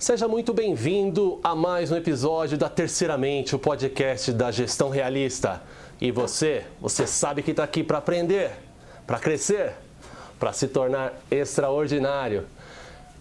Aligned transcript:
Seja 0.00 0.26
muito 0.26 0.54
bem-vindo 0.54 1.38
a 1.44 1.54
mais 1.54 1.92
um 1.92 1.96
episódio 1.96 2.56
da 2.56 2.70
Terceiramente, 2.70 3.54
o 3.54 3.58
podcast 3.58 4.32
da 4.32 4.50
gestão 4.50 4.88
realista. 4.88 5.62
E 6.00 6.10
você, 6.10 6.64
você 6.80 7.06
sabe 7.06 7.42
que 7.42 7.50
está 7.50 7.64
aqui 7.64 7.84
para 7.84 7.98
aprender, 7.98 8.50
para 9.06 9.18
crescer, 9.18 9.74
para 10.38 10.54
se 10.54 10.68
tornar 10.68 11.12
extraordinário. 11.30 12.46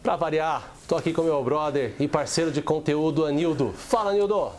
Para 0.01 0.15
variar, 0.15 0.71
estou 0.81 0.97
aqui 0.97 1.11
com 1.11 1.23
meu 1.23 1.43
brother 1.43 1.95
e 1.99 2.07
parceiro 2.07 2.49
de 2.49 2.61
conteúdo, 2.61 3.25
Anildo. 3.25 3.73
Fala, 3.73 4.11
Anildo! 4.11 4.53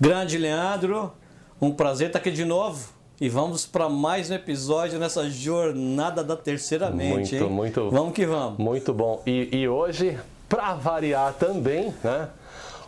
Grande 0.00 0.36
Leandro, 0.36 1.12
um 1.60 1.72
prazer 1.72 2.08
estar 2.08 2.18
aqui 2.18 2.32
de 2.32 2.44
novo. 2.44 2.88
E 3.20 3.28
vamos 3.28 3.64
para 3.64 3.88
mais 3.88 4.28
um 4.28 4.34
episódio 4.34 4.98
nessa 4.98 5.30
jornada 5.30 6.24
da 6.24 6.36
terceira 6.36 6.90
mente. 6.90 7.12
Muito, 7.12 7.34
hein? 7.36 7.50
muito. 7.50 7.90
Vamos 7.90 8.12
que 8.12 8.26
vamos. 8.26 8.58
Muito 8.58 8.92
bom. 8.92 9.22
E, 9.24 9.56
e 9.56 9.68
hoje, 9.68 10.18
para 10.48 10.74
variar 10.74 11.32
também, 11.34 11.94
né? 12.02 12.28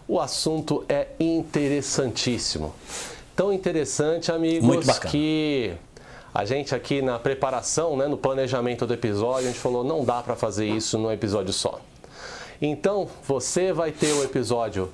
O 0.09 0.21
assunto 0.21 0.85
é 0.89 1.07
interessantíssimo. 1.21 2.75
Tão 3.37 3.53
interessante, 3.53 4.33
amigos, 4.33 4.99
que 4.99 5.73
a 6.35 6.45
gente 6.45 6.75
aqui 6.75 7.01
na 7.01 7.21
preparação, 7.21 7.97
né, 7.97 8.09
no 8.09 8.17
planejamento 8.17 8.85
do 8.85 8.95
episódio, 8.95 9.49
a 9.49 9.53
gente 9.53 9.61
falou 9.61 9.85
não 9.85 10.05
dá 10.05 10.23
para 10.23 10.35
fazer 10.35 10.67
isso 10.67 10.99
num 10.99 11.13
episódio 11.13 11.53
só. 11.53 11.81
Então, 12.61 13.09
você 13.23 13.73
vai 13.73 13.93
ter 13.93 14.13
o 14.13 14.25
episódio 14.25 14.91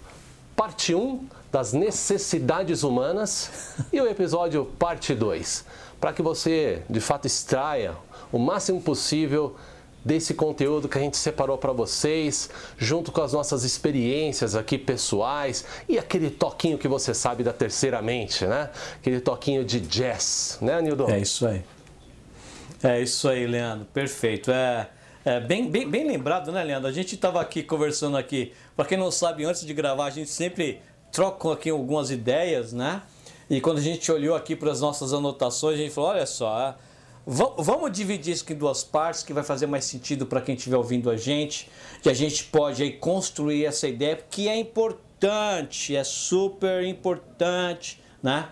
parte 0.54 0.94
1 0.94 1.24
das 1.52 1.74
necessidades 1.74 2.82
humanas 2.82 3.76
e 3.92 4.00
o 4.00 4.08
episódio 4.08 4.64
parte 4.78 5.14
2, 5.14 5.66
para 6.00 6.12
que 6.14 6.22
você 6.22 6.82
de 6.88 6.98
fato 6.98 7.26
extraia 7.26 7.94
o 8.32 8.38
máximo 8.38 8.80
possível 8.80 9.54
desse 10.02 10.32
conteúdo 10.32 10.88
que 10.88 10.98
a 10.98 11.00
gente 11.00 11.16
separou 11.16 11.58
para 11.58 11.70
vocês, 11.70 12.48
junto 12.78 13.12
com 13.12 13.20
as 13.20 13.34
nossas 13.34 13.64
experiências 13.64 14.56
aqui 14.56 14.78
pessoais 14.78 15.64
e 15.86 15.98
aquele 15.98 16.30
toquinho 16.30 16.78
que 16.78 16.88
você 16.88 17.12
sabe 17.12 17.44
da 17.44 17.52
terceira 17.52 18.00
mente, 18.00 18.46
né? 18.46 18.70
Aquele 18.96 19.20
toquinho 19.20 19.62
de 19.62 19.78
jazz, 19.78 20.58
né, 20.60 20.80
Nildo? 20.80 21.08
É 21.08 21.20
isso 21.20 21.46
aí. 21.46 21.62
É 22.82 23.00
isso 23.00 23.28
aí, 23.28 23.46
Leandro. 23.46 23.86
Perfeito. 23.92 24.50
É, 24.50 24.88
é 25.24 25.38
bem, 25.38 25.70
bem, 25.70 25.88
bem 25.88 26.04
lembrado, 26.04 26.50
né, 26.50 26.64
Leandro? 26.64 26.88
A 26.88 26.92
gente 26.92 27.14
estava 27.14 27.40
aqui 27.40 27.62
conversando 27.62 28.16
aqui. 28.16 28.52
Para 28.74 28.86
quem 28.86 28.98
não 28.98 29.10
sabe, 29.10 29.44
antes 29.44 29.64
de 29.64 29.72
gravar, 29.72 30.06
a 30.06 30.10
gente 30.10 30.30
sempre 30.30 30.80
troca 31.12 31.52
aqui 31.52 31.70
algumas 31.70 32.10
ideias, 32.10 32.72
né? 32.72 33.02
E 33.48 33.60
quando 33.60 33.78
a 33.78 33.82
gente 33.82 34.10
olhou 34.10 34.34
aqui 34.34 34.56
para 34.56 34.72
as 34.72 34.80
nossas 34.80 35.12
anotações, 35.12 35.74
a 35.74 35.82
gente 35.82 35.92
falou: 35.92 36.10
olha 36.10 36.24
só, 36.24 36.74
vamos 37.26 37.92
dividir 37.92 38.32
isso 38.32 38.50
em 38.50 38.56
duas 38.56 38.82
partes, 38.82 39.22
que 39.22 39.32
vai 39.32 39.44
fazer 39.44 39.66
mais 39.66 39.84
sentido 39.84 40.26
para 40.26 40.40
quem 40.40 40.54
estiver 40.54 40.76
ouvindo 40.76 41.10
a 41.10 41.16
gente, 41.16 41.70
e 42.04 42.08
a 42.08 42.14
gente 42.14 42.44
pode 42.44 42.82
aí 42.82 42.92
construir 42.92 43.66
essa 43.66 43.86
ideia, 43.86 44.16
que 44.30 44.48
é 44.48 44.56
importante, 44.58 45.94
é 45.94 46.02
super 46.02 46.82
importante, 46.82 48.02
né? 48.22 48.48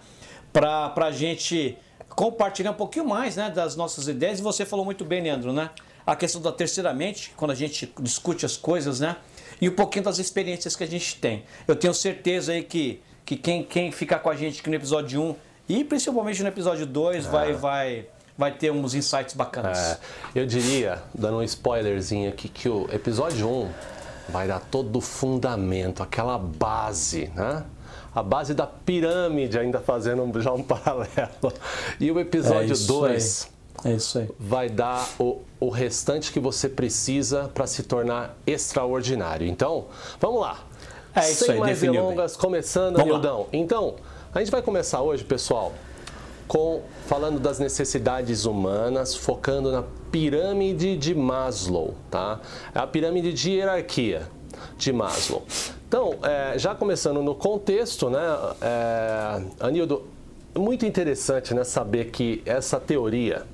Para 0.52 0.92
a 0.97 1.11
gente 1.11 1.78
compartilhar 2.11 2.72
um 2.72 2.74
pouquinho 2.74 3.06
mais 3.06 3.36
né, 3.36 3.48
das 3.48 3.77
nossas 3.77 4.06
ideias. 4.06 4.41
E 4.41 4.42
você 4.42 4.67
falou 4.67 4.84
muito 4.84 5.05
bem, 5.05 5.22
Leandro, 5.22 5.52
né? 5.52 5.70
A 6.05 6.14
questão 6.14 6.42
da 6.42 6.52
terceira 6.52 6.92
mente, 6.92 7.33
quando 7.36 7.52
a 7.52 7.55
gente 7.55 7.91
discute 8.00 8.45
as 8.45 8.56
coisas, 8.56 9.00
né? 9.00 9.17
E 9.61 9.69
um 9.69 9.75
pouquinho 9.75 10.05
das 10.05 10.19
experiências 10.19 10.75
que 10.75 10.84
a 10.84 10.86
gente 10.86 11.16
tem. 11.16 11.44
Eu 11.69 11.77
tenho 11.77 11.92
certeza 11.92 12.53
aí 12.53 12.62
que, 12.62 13.03
que 13.25 13.36
quem, 13.36 13.62
quem 13.62 13.92
ficar 13.92 14.20
com 14.20 14.30
a 14.30 14.34
gente 14.34 14.61
aqui 14.61 14.70
no 14.70 14.77
episódio 14.77 15.22
1 15.22 15.36
e 15.69 15.84
principalmente 15.84 16.42
no 16.42 16.48
episódio 16.48 16.86
2 16.86 17.27
é. 17.27 17.28
vai, 17.28 17.52
vai, 17.52 18.06
vai 18.36 18.52
ter 18.52 18.73
uns 18.73 18.95
insights 18.95 19.35
bacanas. 19.35 19.79
É, 19.79 19.98
eu 20.35 20.46
diria, 20.46 21.02
dando 21.14 21.39
um 21.39 21.42
spoilerzinho 21.42 22.29
aqui, 22.29 22.48
que 22.48 22.68
o 22.68 22.89
episódio 22.92 23.48
1 23.48 23.68
vai 24.30 24.48
dar 24.48 24.61
todo 24.61 24.96
o 24.96 25.01
fundamento, 25.01 26.02
aquela 26.02 26.39
base, 26.39 27.30
né? 27.35 27.64
A 28.12 28.23
base 28.23 28.55
da 28.55 28.67
pirâmide, 28.67 29.58
ainda 29.58 29.79
fazendo 29.79 30.40
já 30.40 30.52
um 30.52 30.62
paralelo. 30.64 31.52
E 32.01 32.11
o 32.11 32.18
episódio 32.18 32.77
2 32.77 33.60
é 33.85 33.92
isso 33.92 34.18
aí. 34.18 34.29
Vai 34.39 34.68
dar 34.68 35.08
o, 35.18 35.41
o 35.58 35.68
restante 35.68 36.33
que 36.33 36.41
você 36.41 36.68
precisa 36.68 37.51
para 37.55 37.67
se 37.67 37.83
tornar 37.83 38.36
extraordinário. 38.46 39.46
Então, 39.46 39.86
vamos 40.20 40.41
lá. 40.41 40.58
É 41.14 41.30
isso 41.30 41.45
Sem 41.45 41.55
aí, 41.55 41.61
mais 41.61 41.80
delongas, 41.80 42.36
começando, 42.36 42.96
vamos 42.96 43.13
Nildão. 43.13 43.46
Então, 43.52 43.96
a 44.33 44.39
gente 44.39 44.51
vai 44.51 44.63
começar 44.63 45.02
hoje, 45.02 45.24
pessoal, 45.24 45.73
com 46.46 46.83
falando 47.07 47.41
das 47.41 47.58
necessidades 47.58 48.45
humanas, 48.45 49.14
focando 49.14 49.73
na 49.73 49.85
pirâmide 50.12 50.97
de 50.97 51.14
Maslow, 51.14 51.95
tá? 52.11 52.41
É 52.74 52.79
a 52.79 52.86
pirâmide 52.86 53.33
de 53.33 53.52
hierarquia 53.52 54.29
de 54.77 54.92
Maslow. 54.92 55.45
Então, 55.89 56.14
é, 56.23 56.57
já 56.57 56.74
começando 56.74 57.23
no 57.23 57.35
contexto, 57.35 58.08
né, 58.08 58.20
é, 58.61 59.42
Anildo, 59.58 60.07
muito 60.57 60.86
interessante 60.86 61.52
né, 61.55 61.64
saber 61.64 62.11
que 62.11 62.42
essa 62.47 62.79
teoria 62.79 63.45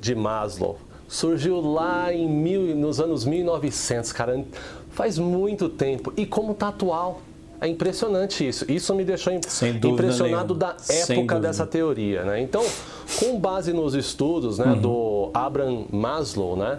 de 0.00 0.14
Maslow. 0.14 0.78
Surgiu 1.08 1.60
lá 1.60 2.12
em 2.12 2.28
mil, 2.28 2.76
nos 2.76 3.00
anos 3.00 3.24
1900, 3.24 4.12
cara, 4.12 4.44
faz 4.90 5.16
muito 5.16 5.68
tempo. 5.68 6.12
E 6.16 6.26
como 6.26 6.54
tá 6.54 6.68
atual. 6.68 7.22
É 7.60 7.66
impressionante 7.66 8.46
isso. 8.46 8.70
Isso 8.70 8.94
me 8.94 9.04
deixou 9.04 9.32
impressionado 9.32 10.54
nenhuma. 10.54 10.76
da 10.76 10.76
época 10.94 11.40
dessa 11.40 11.66
teoria, 11.66 12.22
né? 12.22 12.40
Então, 12.40 12.64
com 13.18 13.38
base 13.38 13.72
nos 13.72 13.94
estudos 13.94 14.58
né, 14.58 14.66
uhum. 14.66 14.80
do 14.80 15.30
Abraham 15.34 15.86
Maslow, 15.90 16.56
né, 16.56 16.78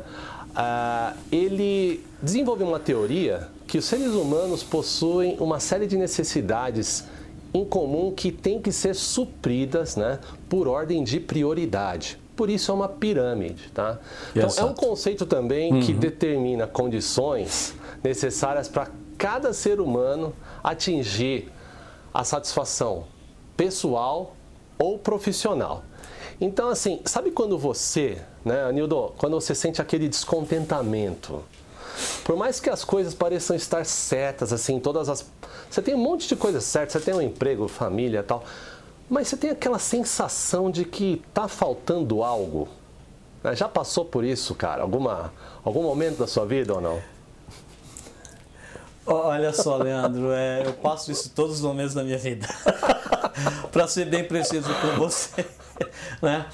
uh, 0.51 1.17
ele 1.31 2.01
desenvolveu 2.21 2.67
uma 2.67 2.79
teoria 2.79 3.49
que 3.67 3.77
os 3.77 3.85
seres 3.85 4.13
humanos 4.13 4.63
possuem 4.63 5.35
uma 5.39 5.59
série 5.59 5.85
de 5.85 5.97
necessidades 5.97 7.05
em 7.53 7.65
comum 7.65 8.13
que 8.15 8.31
têm 8.31 8.61
que 8.61 8.71
ser 8.71 8.95
supridas 8.95 9.95
né, 9.95 10.19
por 10.47 10.67
ordem 10.67 11.03
de 11.03 11.19
prioridade 11.19 12.19
por 12.39 12.50
isso 12.50 12.72
é 12.72 12.73
uma 12.73 12.88
pirâmide. 12.88 13.69
Tá? 13.73 14.00
Então, 14.33 14.50
é 14.55 14.63
um 14.63 14.73
conceito 14.73 15.25
também 15.25 15.73
uhum. 15.73 15.81
que 15.81 15.91
determina 15.91 16.66
condições 16.66 17.75
necessárias 18.01 18.69
para 18.69 18.88
cada 19.17 19.51
ser 19.51 19.81
humano 19.81 20.33
atingir 20.63 21.51
a 22.13 22.23
satisfação 22.23 23.03
pessoal 23.57 24.38
ou 24.77 24.97
profissional. 24.97 25.83
Então, 26.39 26.69
assim, 26.69 27.01
sabe 27.03 27.29
quando 27.29 27.57
você, 27.57 28.17
né, 28.45 28.63
Anildo, 28.63 29.13
quando 29.17 29.33
você 29.33 29.53
sente 29.53 29.81
aquele 29.81 30.07
descontentamento? 30.07 31.44
Por 32.23 32.38
mais 32.38 32.61
que 32.61 32.69
as 32.69 32.85
coisas 32.85 33.13
pareçam 33.13 33.53
estar 33.53 33.85
certas, 33.85 34.53
assim, 34.53 34.79
todas 34.79 35.09
as. 35.09 35.25
Você 35.69 35.81
tem 35.81 35.94
um 35.94 35.97
monte 35.97 36.25
de 36.25 36.38
coisas 36.38 36.63
certas, 36.63 36.94
você 36.94 37.11
tem 37.11 37.13
um 37.13 37.21
emprego, 37.21 37.67
família 37.67 38.23
tal. 38.23 38.45
Mas 39.09 39.27
você 39.27 39.37
tem 39.37 39.49
aquela 39.49 39.79
sensação 39.79 40.69
de 40.69 40.85
que 40.85 41.21
tá 41.33 41.47
faltando 41.47 42.23
algo? 42.23 42.67
Né? 43.43 43.55
Já 43.55 43.67
passou 43.67 44.05
por 44.05 44.23
isso, 44.23 44.53
cara? 44.53 44.83
Alguma, 44.83 45.33
algum 45.63 45.81
momento 45.81 46.19
da 46.19 46.27
sua 46.27 46.45
vida 46.45 46.73
ou 46.73 46.81
não? 46.81 47.01
Olha 49.05 49.51
só, 49.51 49.77
Leandro, 49.77 50.31
é, 50.31 50.67
eu 50.67 50.73
passo 50.73 51.11
isso 51.11 51.31
todos 51.31 51.55
os 51.55 51.61
momentos 51.61 51.95
da 51.95 52.03
minha 52.03 52.17
vida. 52.17 52.47
para 53.71 53.87
ser 53.87 54.05
bem 54.05 54.23
preciso 54.23 54.69
com 54.75 54.99
você, 54.99 55.45
né? 56.21 56.45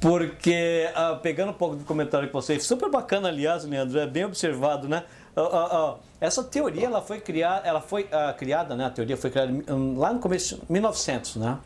Porque, 0.00 0.88
uh, 0.94 1.18
pegando 1.20 1.50
um 1.50 1.54
pouco 1.54 1.74
do 1.74 1.84
comentário 1.84 2.28
que 2.28 2.34
você 2.34 2.54
fez, 2.54 2.64
super 2.64 2.90
bacana, 2.90 3.28
aliás, 3.28 3.64
Leandro, 3.64 3.98
é 3.98 4.06
bem 4.06 4.24
observado, 4.24 4.88
né? 4.88 5.02
Uh, 5.36 5.94
uh, 5.94 5.98
essa 6.20 6.44
teoria 6.44 6.86
ela 6.86 7.02
foi 7.02 7.20
criada, 7.20 7.66
ela 7.66 7.80
foi 7.80 8.04
uh, 8.04 8.34
criada, 8.38 8.76
né? 8.76 8.86
A 8.86 8.90
teoria 8.90 9.16
foi 9.16 9.30
criada 9.30 9.52
lá 9.96 10.12
no 10.12 10.20
começo 10.20 10.56
de 10.56 10.72
1900, 10.72 11.36
né? 11.36 11.58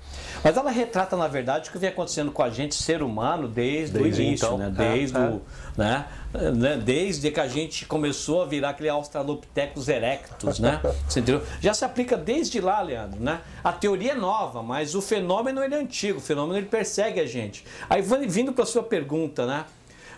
Mas 0.42 0.56
ela 0.56 0.70
retrata 0.70 1.16
na 1.16 1.28
verdade 1.28 1.68
o 1.68 1.72
que 1.72 1.78
vem 1.78 1.90
acontecendo 1.90 2.32
com 2.32 2.42
a 2.42 2.48
gente 2.48 2.74
ser 2.74 3.02
humano 3.02 3.46
desde, 3.46 3.98
desde 3.98 4.22
o 4.22 4.24
início, 4.24 4.46
então. 4.46 4.58
né? 4.58 4.70
Desde 4.70 5.16
é, 5.16 5.20
o, 5.20 5.42
é. 5.78 6.50
Né? 6.50 6.76
Desde 6.82 7.30
que 7.30 7.38
a 7.38 7.46
gente 7.46 7.84
começou 7.84 8.42
a 8.42 8.46
virar 8.46 8.70
aquele 8.70 8.88
Australopithecus 8.88 9.86
erectus, 9.86 10.58
né? 10.58 10.80
Você 11.06 11.20
entendeu? 11.20 11.42
Já 11.60 11.74
se 11.74 11.84
aplica 11.84 12.16
desde 12.16 12.60
lá, 12.60 12.80
Leandro, 12.80 13.20
né? 13.20 13.42
A 13.62 13.72
teoria 13.72 14.12
é 14.12 14.14
nova, 14.14 14.62
mas 14.62 14.94
o 14.94 15.02
fenômeno 15.02 15.62
ele 15.62 15.74
é 15.74 15.78
antigo, 15.78 16.18
o 16.18 16.22
fenômeno 16.22 16.58
ele 16.58 16.66
persegue 16.66 17.20
a 17.20 17.26
gente. 17.26 17.64
Aí 17.88 18.02
vindo 18.02 18.52
para 18.52 18.64
sua 18.64 18.82
pergunta, 18.82 19.46
né? 19.46 19.66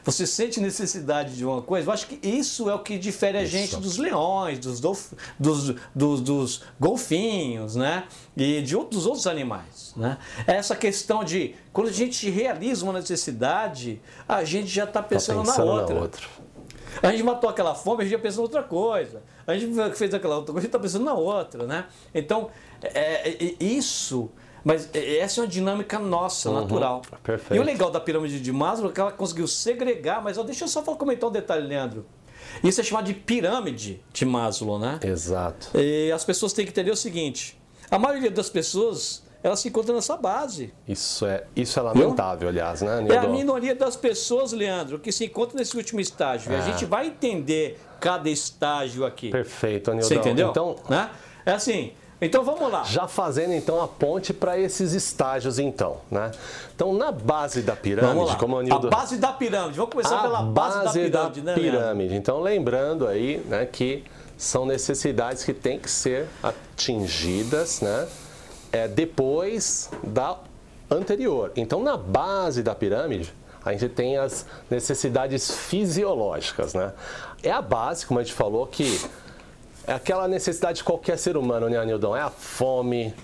Você 0.04 0.26
sente 0.26 0.60
necessidade 0.60 1.36
de 1.36 1.44
uma 1.44 1.62
coisa, 1.62 1.88
eu 1.88 1.92
acho 1.92 2.06
que 2.06 2.26
isso 2.26 2.68
é 2.70 2.74
o 2.74 2.78
que 2.78 2.98
difere 2.98 3.38
a 3.38 3.44
gente 3.44 3.76
dos 3.76 3.96
leões, 3.96 4.58
dos, 4.58 4.80
dos, 4.80 5.14
dos, 5.94 6.20
dos, 6.20 6.62
golfinhos, 6.78 7.76
né? 7.76 8.04
E 8.36 8.62
de 8.62 8.76
outros, 8.76 8.96
dos 8.96 9.06
outros 9.06 9.26
animais, 9.26 9.92
né? 9.96 10.18
É 10.46 10.54
essa 10.54 10.74
questão 10.74 11.22
de, 11.22 11.54
quando 11.72 11.88
a 11.88 11.92
gente 11.92 12.28
realiza 12.30 12.84
uma 12.84 12.94
necessidade, 12.94 14.00
a 14.28 14.44
gente 14.44 14.68
já 14.68 14.84
está 14.84 15.02
pensando, 15.02 15.44
tá 15.44 15.52
pensando, 15.52 15.66
na 15.66 15.72
outra. 15.72 15.94
Na 15.94 16.00
outra. 16.02 16.22
A 17.02 17.10
gente 17.12 17.22
matou 17.22 17.48
aquela 17.48 17.74
fome, 17.74 18.02
a 18.02 18.04
gente 18.04 18.12
já 18.12 18.18
pensou 18.18 18.42
em 18.42 18.46
outra 18.46 18.62
coisa. 18.62 19.22
A 19.46 19.56
gente 19.56 19.96
fez 19.96 20.12
aquela 20.12 20.36
outra 20.36 20.52
coisa, 20.52 20.58
a 20.58 20.62
gente 20.62 20.68
está 20.68 20.78
pensando 20.78 21.04
na 21.04 21.14
outra, 21.14 21.66
né? 21.66 21.86
Então, 22.14 22.50
é, 22.82 23.30
é, 23.30 23.54
isso 23.60 24.30
mas 24.64 24.88
essa 24.94 25.40
é 25.40 25.42
uma 25.42 25.48
dinâmica 25.48 25.98
nossa, 25.98 26.50
uhum, 26.50 26.60
natural. 26.60 27.02
Perfeito. 27.22 27.54
E 27.54 27.58
o 27.58 27.62
legal 27.62 27.90
da 27.90 28.00
pirâmide 28.00 28.40
de 28.40 28.52
Maslow 28.52 28.90
é 28.90 28.92
que 28.92 29.00
ela 29.00 29.12
conseguiu 29.12 29.46
segregar, 29.46 30.22
mas 30.22 30.38
ó, 30.38 30.42
deixa 30.42 30.64
eu 30.64 30.68
só 30.68 30.82
comentar 30.82 31.28
um 31.28 31.32
detalhe, 31.32 31.66
Leandro. 31.66 32.06
Isso 32.62 32.80
é 32.80 32.84
chamado 32.84 33.06
de 33.06 33.14
pirâmide 33.14 34.02
de 34.12 34.24
Maslow, 34.24 34.78
né? 34.78 34.98
Exato. 35.02 35.70
E 35.74 36.10
as 36.12 36.24
pessoas 36.24 36.52
têm 36.52 36.64
que 36.64 36.70
entender 36.70 36.90
o 36.90 36.96
seguinte: 36.96 37.58
a 37.90 37.98
maioria 37.98 38.30
das 38.30 38.50
pessoas 38.50 39.22
elas 39.42 39.60
se 39.60 39.68
encontram 39.68 39.94
nessa 39.94 40.16
base. 40.16 40.72
Isso 40.86 41.24
é, 41.24 41.44
isso 41.56 41.78
é 41.78 41.82
lamentável, 41.82 42.48
aliás, 42.48 42.82
né, 42.82 42.98
Nildo? 42.98 43.14
É 43.14 43.18
a 43.18 43.26
minoria 43.26 43.74
das 43.74 43.96
pessoas, 43.96 44.52
Leandro, 44.52 44.98
que 44.98 45.10
se 45.10 45.24
encontra 45.24 45.58
nesse 45.58 45.76
último 45.76 46.00
estágio. 46.00 46.52
É. 46.52 46.56
E 46.56 46.56
a 46.56 46.58
é. 46.58 46.72
gente 46.72 46.84
vai 46.84 47.06
entender 47.06 47.78
cada 47.98 48.28
estágio 48.28 49.04
aqui. 49.04 49.30
Perfeito, 49.30 49.90
Nildo. 49.92 50.06
Você 50.06 50.16
entendeu? 50.16 50.50
Então, 50.50 50.76
né? 50.88 51.10
É 51.46 51.52
assim, 51.52 51.92
então 52.20 52.44
vamos 52.44 52.70
lá. 52.70 52.84
Já 52.84 53.08
fazendo 53.08 53.52
então 53.54 53.80
a 53.80 53.88
ponte 53.88 54.32
para 54.32 54.58
esses 54.58 54.92
estágios 54.92 55.58
então, 55.58 55.98
né? 56.10 56.30
Então 56.74 56.92
na 56.92 57.10
base 57.10 57.62
da 57.62 57.74
pirâmide, 57.74 58.36
como 58.36 58.56
o 58.56 58.62
Nildo... 58.62 58.88
A 58.88 58.90
base 58.90 59.16
da 59.16 59.32
pirâmide, 59.32 59.76
vamos 59.76 59.92
começar 59.92 60.18
a 60.18 60.22
pela 60.22 60.42
base, 60.42 60.84
base 60.84 60.84
da 60.84 60.92
pirâmide, 60.92 61.40
da 61.40 61.52
né? 61.52 61.58
Pirâmide. 61.58 62.14
Então 62.14 62.40
lembrando 62.40 63.06
aí, 63.06 63.38
né, 63.48 63.66
que 63.66 64.04
são 64.36 64.66
necessidades 64.66 65.44
que 65.44 65.52
têm 65.52 65.78
que 65.78 65.90
ser 65.90 66.26
atingidas, 66.42 67.80
né? 67.80 68.08
É, 68.72 68.86
depois 68.86 69.90
da 70.02 70.38
anterior. 70.90 71.52
Então 71.56 71.82
na 71.82 71.96
base 71.96 72.62
da 72.62 72.74
pirâmide 72.74 73.32
a 73.64 73.72
gente 73.72 73.88
tem 73.90 74.16
as 74.16 74.46
necessidades 74.70 75.50
fisiológicas, 75.50 76.74
né? 76.74 76.92
É 77.42 77.50
a 77.50 77.60
base, 77.60 78.06
como 78.06 78.20
a 78.20 78.22
gente 78.22 78.34
falou, 78.34 78.66
que 78.66 79.00
é 79.86 79.92
aquela 79.92 80.28
necessidade 80.28 80.78
de 80.78 80.84
qualquer 80.84 81.18
ser 81.18 81.36
humano, 81.36 81.68
né, 81.68 81.76
Anildão? 81.76 82.16
É 82.16 82.20
a 82.20 82.30
fome, 82.30 83.14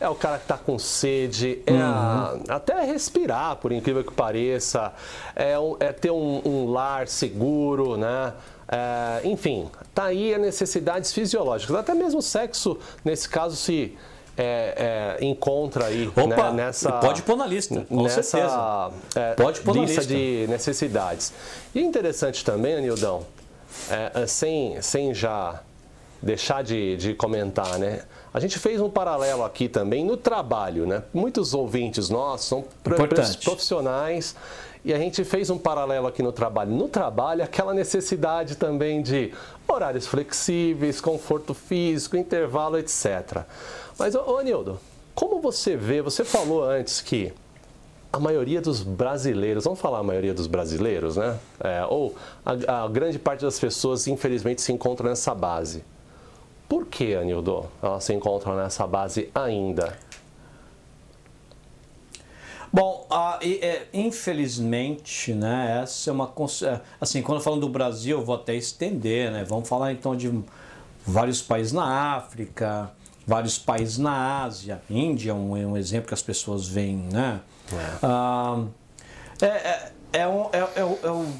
é 0.00 0.08
o 0.08 0.14
cara 0.14 0.38
que 0.38 0.44
está 0.44 0.56
com 0.56 0.78
sede, 0.78 1.62
é 1.66 1.72
uhum. 1.72 1.80
a, 1.80 2.38
até 2.48 2.84
respirar, 2.84 3.56
por 3.56 3.70
incrível 3.70 4.02
que 4.02 4.12
pareça, 4.12 4.92
é, 5.36 5.54
é 5.78 5.92
ter 5.92 6.10
um, 6.10 6.40
um, 6.44 6.70
lar 6.70 7.06
seguro, 7.06 7.96
né? 7.96 8.32
É, 8.66 9.20
enfim, 9.26 9.68
tá 9.94 10.04
aí 10.04 10.32
as 10.32 10.40
necessidades 10.40 11.12
fisiológicas. 11.12 11.76
Até 11.76 11.92
mesmo 11.92 12.20
o 12.20 12.22
sexo, 12.22 12.78
nesse 13.04 13.28
caso, 13.28 13.56
se 13.56 13.96
é, 14.38 15.18
é, 15.20 15.24
encontra 15.24 15.86
aí 15.86 16.08
Opa, 16.08 16.50
né, 16.50 16.64
nessa. 16.64 16.92
Pode 16.92 17.22
pôr 17.22 17.36
na 17.36 17.46
lista, 17.46 17.84
com 17.86 18.02
nessa, 18.02 18.22
certeza. 18.22 18.90
É, 19.14 19.34
pode 19.34 19.60
pôr 19.60 19.74
na 19.74 19.82
lista. 19.82 20.06
de 20.06 20.46
necessidades. 20.48 21.32
E 21.74 21.80
interessante 21.82 22.44
também, 22.44 22.76
Anildão, 22.76 23.26
é, 23.90 24.26
sem, 24.26 24.80
sem 24.80 25.12
já 25.12 25.60
deixar 26.22 26.62
de, 26.62 26.96
de 26.96 27.14
comentar, 27.14 27.78
né? 27.78 28.02
A 28.32 28.38
gente 28.38 28.58
fez 28.58 28.80
um 28.80 28.90
paralelo 28.90 29.44
aqui 29.44 29.68
também 29.68 30.04
no 30.04 30.16
trabalho, 30.16 30.86
né? 30.86 31.02
Muitos 31.12 31.54
ouvintes 31.54 32.08
nossos 32.08 32.46
são 32.46 32.64
Importante. 32.84 33.38
profissionais 33.38 34.36
e 34.84 34.94
a 34.94 34.98
gente 34.98 35.24
fez 35.24 35.50
um 35.50 35.58
paralelo 35.58 36.06
aqui 36.06 36.22
no 36.22 36.32
trabalho. 36.32 36.70
No 36.70 36.88
trabalho, 36.88 37.42
aquela 37.42 37.74
necessidade 37.74 38.56
também 38.56 39.02
de 39.02 39.32
horários 39.66 40.06
flexíveis, 40.06 41.00
conforto 41.00 41.54
físico, 41.54 42.16
intervalo, 42.16 42.78
etc. 42.78 43.44
Mas, 43.98 44.14
ô, 44.14 44.36
ô 44.36 44.40
Nildo, 44.40 44.80
como 45.14 45.40
você 45.40 45.76
vê, 45.76 46.00
você 46.00 46.24
falou 46.24 46.64
antes 46.64 47.00
que 47.00 47.32
a 48.12 48.18
maioria 48.18 48.60
dos 48.60 48.82
brasileiros, 48.82 49.64
vamos 49.64 49.78
falar 49.78 49.98
a 49.98 50.02
maioria 50.02 50.34
dos 50.34 50.46
brasileiros, 50.46 51.16
né? 51.16 51.38
É, 51.60 51.84
ou 51.84 52.14
a, 52.44 52.84
a 52.84 52.88
grande 52.88 53.18
parte 53.18 53.42
das 53.42 53.58
pessoas, 53.58 54.06
infelizmente, 54.06 54.62
se 54.62 54.72
encontram 54.72 55.08
nessa 55.08 55.34
base. 55.34 55.84
Por 56.70 56.86
que, 56.86 57.16
Anildo, 57.16 57.68
elas 57.82 58.04
se 58.04 58.14
encontram 58.14 58.54
nessa 58.54 58.86
base 58.86 59.28
ainda? 59.34 59.98
Bom, 62.72 63.08
uh, 63.10 63.44
é, 63.44 63.88
infelizmente, 63.92 65.34
né, 65.34 65.80
essa 65.82 66.10
é 66.10 66.12
uma. 66.12 66.32
É, 66.62 66.80
assim, 67.00 67.22
quando 67.22 67.40
falando 67.40 67.62
do 67.62 67.68
Brasil, 67.68 68.20
eu 68.20 68.24
vou 68.24 68.36
até 68.36 68.54
estender, 68.54 69.32
né? 69.32 69.42
Vamos 69.42 69.68
falar 69.68 69.90
então 69.90 70.14
de 70.14 70.32
vários 71.04 71.42
países 71.42 71.72
na 71.72 72.14
África, 72.14 72.92
vários 73.26 73.58
países 73.58 73.98
na 73.98 74.44
Ásia, 74.44 74.80
Índia 74.88 75.32
é 75.32 75.34
um, 75.34 75.56
é 75.56 75.66
um 75.66 75.76
exemplo 75.76 76.06
que 76.06 76.14
as 76.14 76.22
pessoas 76.22 76.68
veem, 76.68 76.98
né? 76.98 77.40
É. 77.72 78.06
Uh, 78.06 78.68
é, 79.42 79.46
é, 79.46 79.92
é, 80.12 80.28
um, 80.28 80.44
é, 80.52 80.58
é, 80.58 80.98
é, 81.02 81.10
um, 81.10 81.32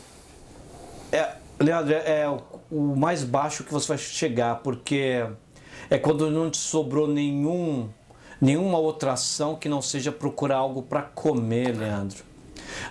é, 1.13 1.37
Leandro, 1.61 1.95
é, 1.95 2.23
é 2.23 2.29
o 2.71 2.97
mais 2.97 3.25
baixo 3.25 3.65
que 3.65 3.73
você 3.73 3.89
vai 3.89 3.99
chegar, 3.99 4.57
porque 4.57 5.27
é 5.89 5.99
quando 5.99 6.31
não 6.31 6.51
te 6.51 6.59
sobrou 6.59 7.09
nenhum, 7.09 7.89
nenhuma 8.41 8.79
outra 8.79 9.13
ação 9.13 9.57
que 9.57 9.69
não 9.69 9.83
seja 9.83 10.13
procurar 10.13 10.57
algo 10.57 10.83
para 10.83 11.03
comer, 11.03 11.77
Leandro. 11.77 12.25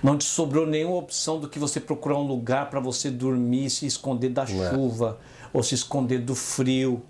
Não 0.04 0.18
te 0.18 0.26
sobrou 0.26 0.68
nenhuma 0.68 0.98
opção 0.98 1.40
do 1.40 1.48
que 1.48 1.58
você 1.58 1.80
procurar 1.80 2.18
um 2.18 2.28
lugar 2.28 2.70
para 2.70 2.80
você 2.80 3.10
dormir, 3.10 3.70
se 3.70 3.86
esconder 3.86 4.30
da 4.30 4.44
é. 4.44 4.48
chuva 4.48 5.18
ou 5.54 5.64
se 5.64 5.76
esconder 5.76 6.20
do 6.20 6.36
frio, 6.36 7.02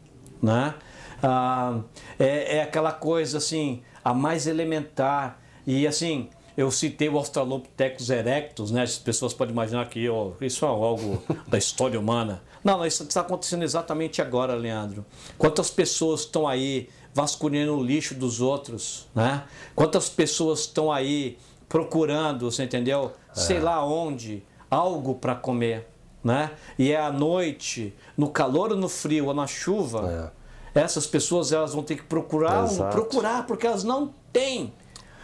né? 0.42 0.76
Ah, 1.22 1.80
é, 2.18 2.58
é 2.58 2.62
aquela 2.62 2.92
coisa 2.92 3.40
assim, 3.40 3.82
a 4.04 4.14
mais 4.14 4.48
elementar. 4.48 5.40
E 5.66 5.86
assim, 5.88 6.30
eu 6.56 6.72
citei 6.72 7.10
o 7.10 7.18
Australopithecus 7.18 8.10
erectus, 8.10 8.72
né? 8.72 8.84
As 8.84 8.98
pessoas 8.98 9.34
podem 9.34 9.54
imaginar 9.54 9.88
que 9.88 10.08
oh, 10.10 10.34
isso 10.42 10.66
é 10.66 10.68
algo 10.68 11.22
da 11.48 11.58
história 11.58 12.00
humana. 12.00 12.42
Não, 12.64 12.86
isso 12.86 13.04
está 13.04 13.22
acontecendo 13.22 13.64
exatamente 13.64 14.22
agora, 14.22 14.54
Leandro. 14.56 15.06
Quantas 15.38 15.70
pessoas 15.70 16.22
estão 16.22 16.48
aí 16.48 16.90
vasculhando 17.14 17.78
o 17.78 17.84
lixo 17.84 18.14
dos 18.14 18.42
outros, 18.42 19.08
né? 19.16 19.44
Quantas 19.76 20.10
pessoas 20.10 20.62
estão 20.62 20.92
aí 20.92 21.38
procurando, 21.68 22.52
você 22.52 22.64
entendeu? 22.64 23.14
É. 23.36 23.40
Sei 23.40 23.60
lá 23.60 23.86
onde, 23.86 24.44
algo 24.70 25.16
para 25.16 25.36
comer, 25.36 25.88
né? 26.24 26.52
E 26.78 26.92
é 26.92 27.00
à 27.00 27.12
noite, 27.12 27.94
no 28.18 28.30
calor 28.30 28.72
ou 28.72 28.78
no 28.78 28.90
frio 28.90 29.28
ou 29.28 29.34
na 29.34 29.48
chuva, 29.48 30.34
é. 30.76 30.82
essas 30.82 31.08
pessoas 31.08 31.52
elas 31.52 31.74
vão 31.74 31.84
ter 31.84 31.96
que 31.96 32.04
procurar, 32.04 32.68
procurar 32.92 33.46
porque 33.48 33.66
elas 33.66 33.84
não 33.84 34.14
têm 34.32 34.74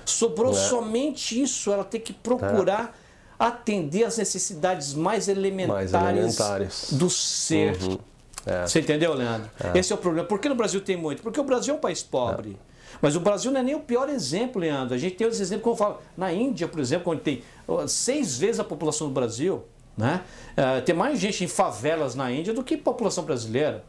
Sobrou 0.05 0.51
é. 0.51 0.55
somente 0.55 1.41
isso, 1.41 1.71
ela 1.71 1.83
tem 1.83 1.99
que 1.99 2.13
procurar. 2.13 2.95
Atender 3.37 4.03
as 4.03 4.17
necessidades 4.17 4.93
mais 4.93 5.27
elementares, 5.27 5.91
mais 5.91 6.17
elementares. 6.17 6.87
do 6.91 7.09
ser. 7.09 7.81
Uhum. 7.81 7.97
É. 8.45 8.67
Você 8.67 8.79
entendeu, 8.79 9.13
Leandro? 9.13 9.49
É. 9.59 9.77
Esse 9.77 9.91
é 9.91 9.95
o 9.95 9.97
problema. 9.97 10.27
Por 10.27 10.39
que 10.39 10.47
no 10.47 10.55
Brasil 10.55 10.79
tem 10.81 10.95
muito? 10.95 11.23
Porque 11.23 11.39
o 11.39 11.43
Brasil 11.43 11.73
é 11.73 11.77
um 11.77 11.79
país 11.79 12.03
pobre. 12.03 12.57
É. 12.71 12.75
Mas 13.01 13.15
o 13.15 13.19
Brasil 13.19 13.51
não 13.51 13.59
é 13.59 13.63
nem 13.63 13.75
o 13.75 13.79
pior 13.79 14.09
exemplo, 14.09 14.61
Leandro. 14.61 14.95
A 14.95 14.97
gente 14.97 15.15
tem 15.15 15.25
outros 15.25 15.41
exemplos, 15.41 15.63
como 15.63 15.73
eu 15.73 15.77
falo, 15.77 16.01
na 16.15 16.31
Índia, 16.31 16.67
por 16.67 16.79
exemplo, 16.79 17.11
onde 17.11 17.21
tem 17.21 17.43
seis 17.87 18.37
vezes 18.37 18.59
a 18.59 18.63
população 18.63 19.07
do 19.07 19.13
Brasil, 19.13 19.63
né? 19.97 20.21
Uh, 20.51 20.81
tem 20.81 20.95
mais 20.95 21.19
gente 21.19 21.43
em 21.43 21.47
favelas 21.47 22.15
na 22.15 22.31
Índia 22.31 22.53
do 22.53 22.63
que 22.63 22.77
população 22.77 23.23
brasileira. 23.23 23.83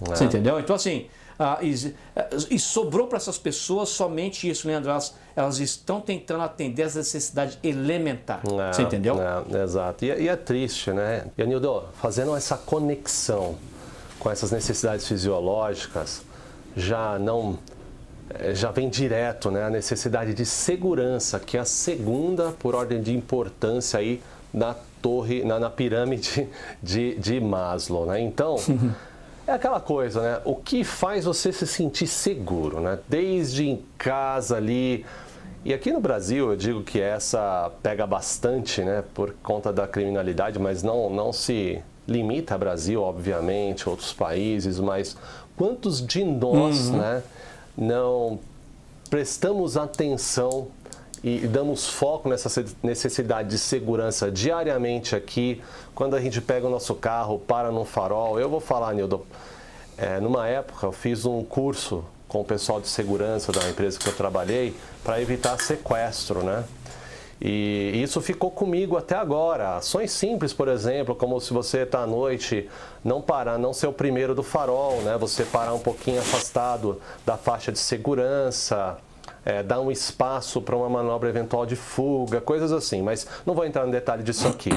É. 0.00 0.14
Você 0.14 0.24
entendeu? 0.24 0.58
Então, 0.58 0.76
assim, 0.76 1.06
ah, 1.38 1.58
e, 1.60 1.94
e, 2.50 2.58
sobrou 2.58 3.06
para 3.06 3.16
essas 3.16 3.38
pessoas 3.38 3.88
somente 3.88 4.48
isso, 4.48 4.66
Leandro. 4.66 4.90
Elas, 4.90 5.14
elas 5.34 5.58
estão 5.58 6.00
tentando 6.00 6.42
atender 6.42 6.82
as 6.82 6.94
necessidades 6.94 7.58
elementares. 7.62 8.50
É, 8.52 8.72
Você 8.72 8.82
entendeu? 8.82 9.16
É, 9.20 9.62
exato. 9.62 10.04
E, 10.04 10.08
e, 10.08 10.28
é 10.28 10.36
triste, 10.36 10.92
né? 10.92 11.26
E, 11.36 11.42
Anildo, 11.42 11.84
fazendo 12.00 12.36
essa 12.36 12.56
conexão 12.56 13.56
com 14.18 14.30
essas 14.30 14.50
necessidades 14.50 15.06
fisiológicas, 15.08 16.22
já 16.76 17.18
não 17.18 17.58
eh, 18.30 18.54
já 18.54 18.70
vem 18.70 18.88
direto 18.88 19.50
né, 19.50 19.64
a 19.64 19.70
necessidade 19.70 20.32
de 20.34 20.46
segurança, 20.46 21.40
que 21.40 21.56
é 21.56 21.60
a 21.60 21.64
segunda 21.64 22.52
por 22.52 22.74
ordem 22.74 23.02
de 23.02 23.14
importância 23.14 23.98
aí 23.98 24.22
na 24.52 24.74
torre, 25.00 25.44
na, 25.44 25.58
na 25.58 25.70
pirâmide 25.70 26.48
de, 26.82 27.16
de 27.16 27.40
Maslow. 27.40 28.06
Né? 28.06 28.20
Então, 28.20 28.56
É 29.46 29.52
aquela 29.52 29.80
coisa, 29.80 30.20
né? 30.20 30.40
O 30.44 30.54
que 30.54 30.84
faz 30.84 31.24
você 31.24 31.52
se 31.52 31.66
sentir 31.66 32.06
seguro, 32.06 32.80
né? 32.80 32.98
Desde 33.08 33.68
em 33.68 33.82
casa 33.98 34.56
ali. 34.56 35.04
E 35.64 35.74
aqui 35.74 35.92
no 35.92 36.00
Brasil, 36.00 36.50
eu 36.50 36.56
digo 36.56 36.82
que 36.82 37.00
essa 37.00 37.70
pega 37.82 38.06
bastante, 38.06 38.82
né? 38.82 39.02
Por 39.14 39.34
conta 39.42 39.72
da 39.72 39.86
criminalidade, 39.86 40.58
mas 40.58 40.82
não, 40.82 41.10
não 41.10 41.32
se 41.32 41.82
limita 42.06 42.54
ao 42.54 42.60
Brasil, 42.60 43.02
obviamente, 43.02 43.88
outros 43.88 44.12
países, 44.12 44.78
mas 44.78 45.16
quantos 45.56 46.04
de 46.04 46.24
nós, 46.24 46.88
uhum. 46.88 46.98
né? 46.98 47.22
Não 47.76 48.38
prestamos 49.10 49.76
atenção 49.76 50.68
e 51.22 51.46
damos 51.46 51.88
foco 51.88 52.28
nessa 52.28 52.64
necessidade 52.82 53.48
de 53.48 53.58
segurança 53.58 54.30
diariamente 54.30 55.14
aqui, 55.14 55.62
quando 55.94 56.16
a 56.16 56.20
gente 56.20 56.40
pega 56.40 56.66
o 56.66 56.70
nosso 56.70 56.94
carro, 56.94 57.38
para 57.38 57.70
no 57.70 57.84
farol. 57.84 58.40
Eu 58.40 58.48
vou 58.48 58.60
falar, 58.60 58.92
Nildo, 58.92 59.24
é, 59.96 60.18
numa 60.18 60.48
época 60.48 60.86
eu 60.86 60.92
fiz 60.92 61.24
um 61.24 61.44
curso 61.44 62.04
com 62.26 62.40
o 62.40 62.44
pessoal 62.44 62.80
de 62.80 62.88
segurança 62.88 63.52
da 63.52 63.68
empresa 63.68 63.98
que 63.98 64.08
eu 64.08 64.16
trabalhei 64.16 64.74
para 65.04 65.20
evitar 65.20 65.60
sequestro, 65.60 66.42
né? 66.42 66.64
E 67.44 68.00
isso 68.00 68.20
ficou 68.20 68.50
comigo 68.50 68.96
até 68.96 69.16
agora. 69.16 69.76
Ações 69.76 70.12
simples, 70.12 70.52
por 70.52 70.68
exemplo, 70.68 71.14
como 71.14 71.40
se 71.40 71.52
você 71.52 71.78
está 71.78 72.00
à 72.00 72.06
noite, 72.06 72.70
não 73.04 73.20
parar, 73.20 73.58
não 73.58 73.72
ser 73.72 73.88
o 73.88 73.92
primeiro 73.92 74.34
do 74.34 74.42
farol, 74.42 75.02
né? 75.02 75.18
Você 75.18 75.44
parar 75.44 75.74
um 75.74 75.78
pouquinho 75.78 76.20
afastado 76.20 77.00
da 77.26 77.36
faixa 77.36 77.72
de 77.72 77.80
segurança, 77.80 78.96
é, 79.44 79.62
dar 79.62 79.80
um 79.80 79.90
espaço 79.90 80.60
para 80.60 80.76
uma 80.76 80.88
manobra 80.88 81.28
eventual 81.28 81.66
de 81.66 81.76
fuga, 81.76 82.40
coisas 82.40 82.72
assim. 82.72 83.02
Mas 83.02 83.26
não 83.44 83.54
vou 83.54 83.64
entrar 83.64 83.84
no 83.84 83.92
detalhe 83.92 84.22
disso 84.22 84.46
aqui. 84.48 84.70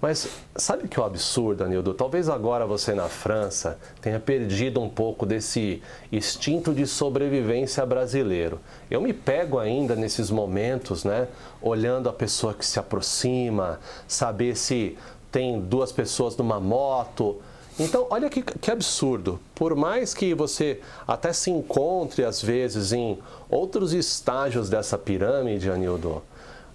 Mas 0.00 0.28
sabe 0.56 0.88
que 0.88 0.98
é 0.98 1.02
o 1.02 1.04
absurdo, 1.04 1.62
Anildo? 1.62 1.92
Talvez 1.92 2.28
agora 2.30 2.64
você 2.64 2.94
na 2.94 3.08
França 3.08 3.78
tenha 4.00 4.18
perdido 4.18 4.80
um 4.80 4.88
pouco 4.88 5.26
desse 5.26 5.82
instinto 6.10 6.72
de 6.72 6.86
sobrevivência 6.86 7.84
brasileiro. 7.84 8.58
Eu 8.90 9.02
me 9.02 9.12
pego 9.12 9.58
ainda 9.58 9.94
nesses 9.94 10.30
momentos, 10.30 11.04
né? 11.04 11.28
Olhando 11.60 12.08
a 12.08 12.14
pessoa 12.14 12.54
que 12.54 12.64
se 12.64 12.78
aproxima, 12.78 13.78
saber 14.08 14.56
se 14.56 14.96
tem 15.30 15.60
duas 15.60 15.92
pessoas 15.92 16.34
numa 16.34 16.58
moto. 16.58 17.36
Então, 17.80 18.06
olha 18.10 18.28
que, 18.28 18.42
que 18.42 18.70
absurdo. 18.70 19.40
Por 19.54 19.74
mais 19.74 20.12
que 20.14 20.34
você 20.34 20.80
até 21.06 21.32
se 21.32 21.50
encontre, 21.50 22.24
às 22.24 22.42
vezes, 22.42 22.92
em 22.92 23.18
outros 23.48 23.92
estágios 23.92 24.68
dessa 24.68 24.98
pirâmide, 24.98 25.70
Anildo, 25.70 26.22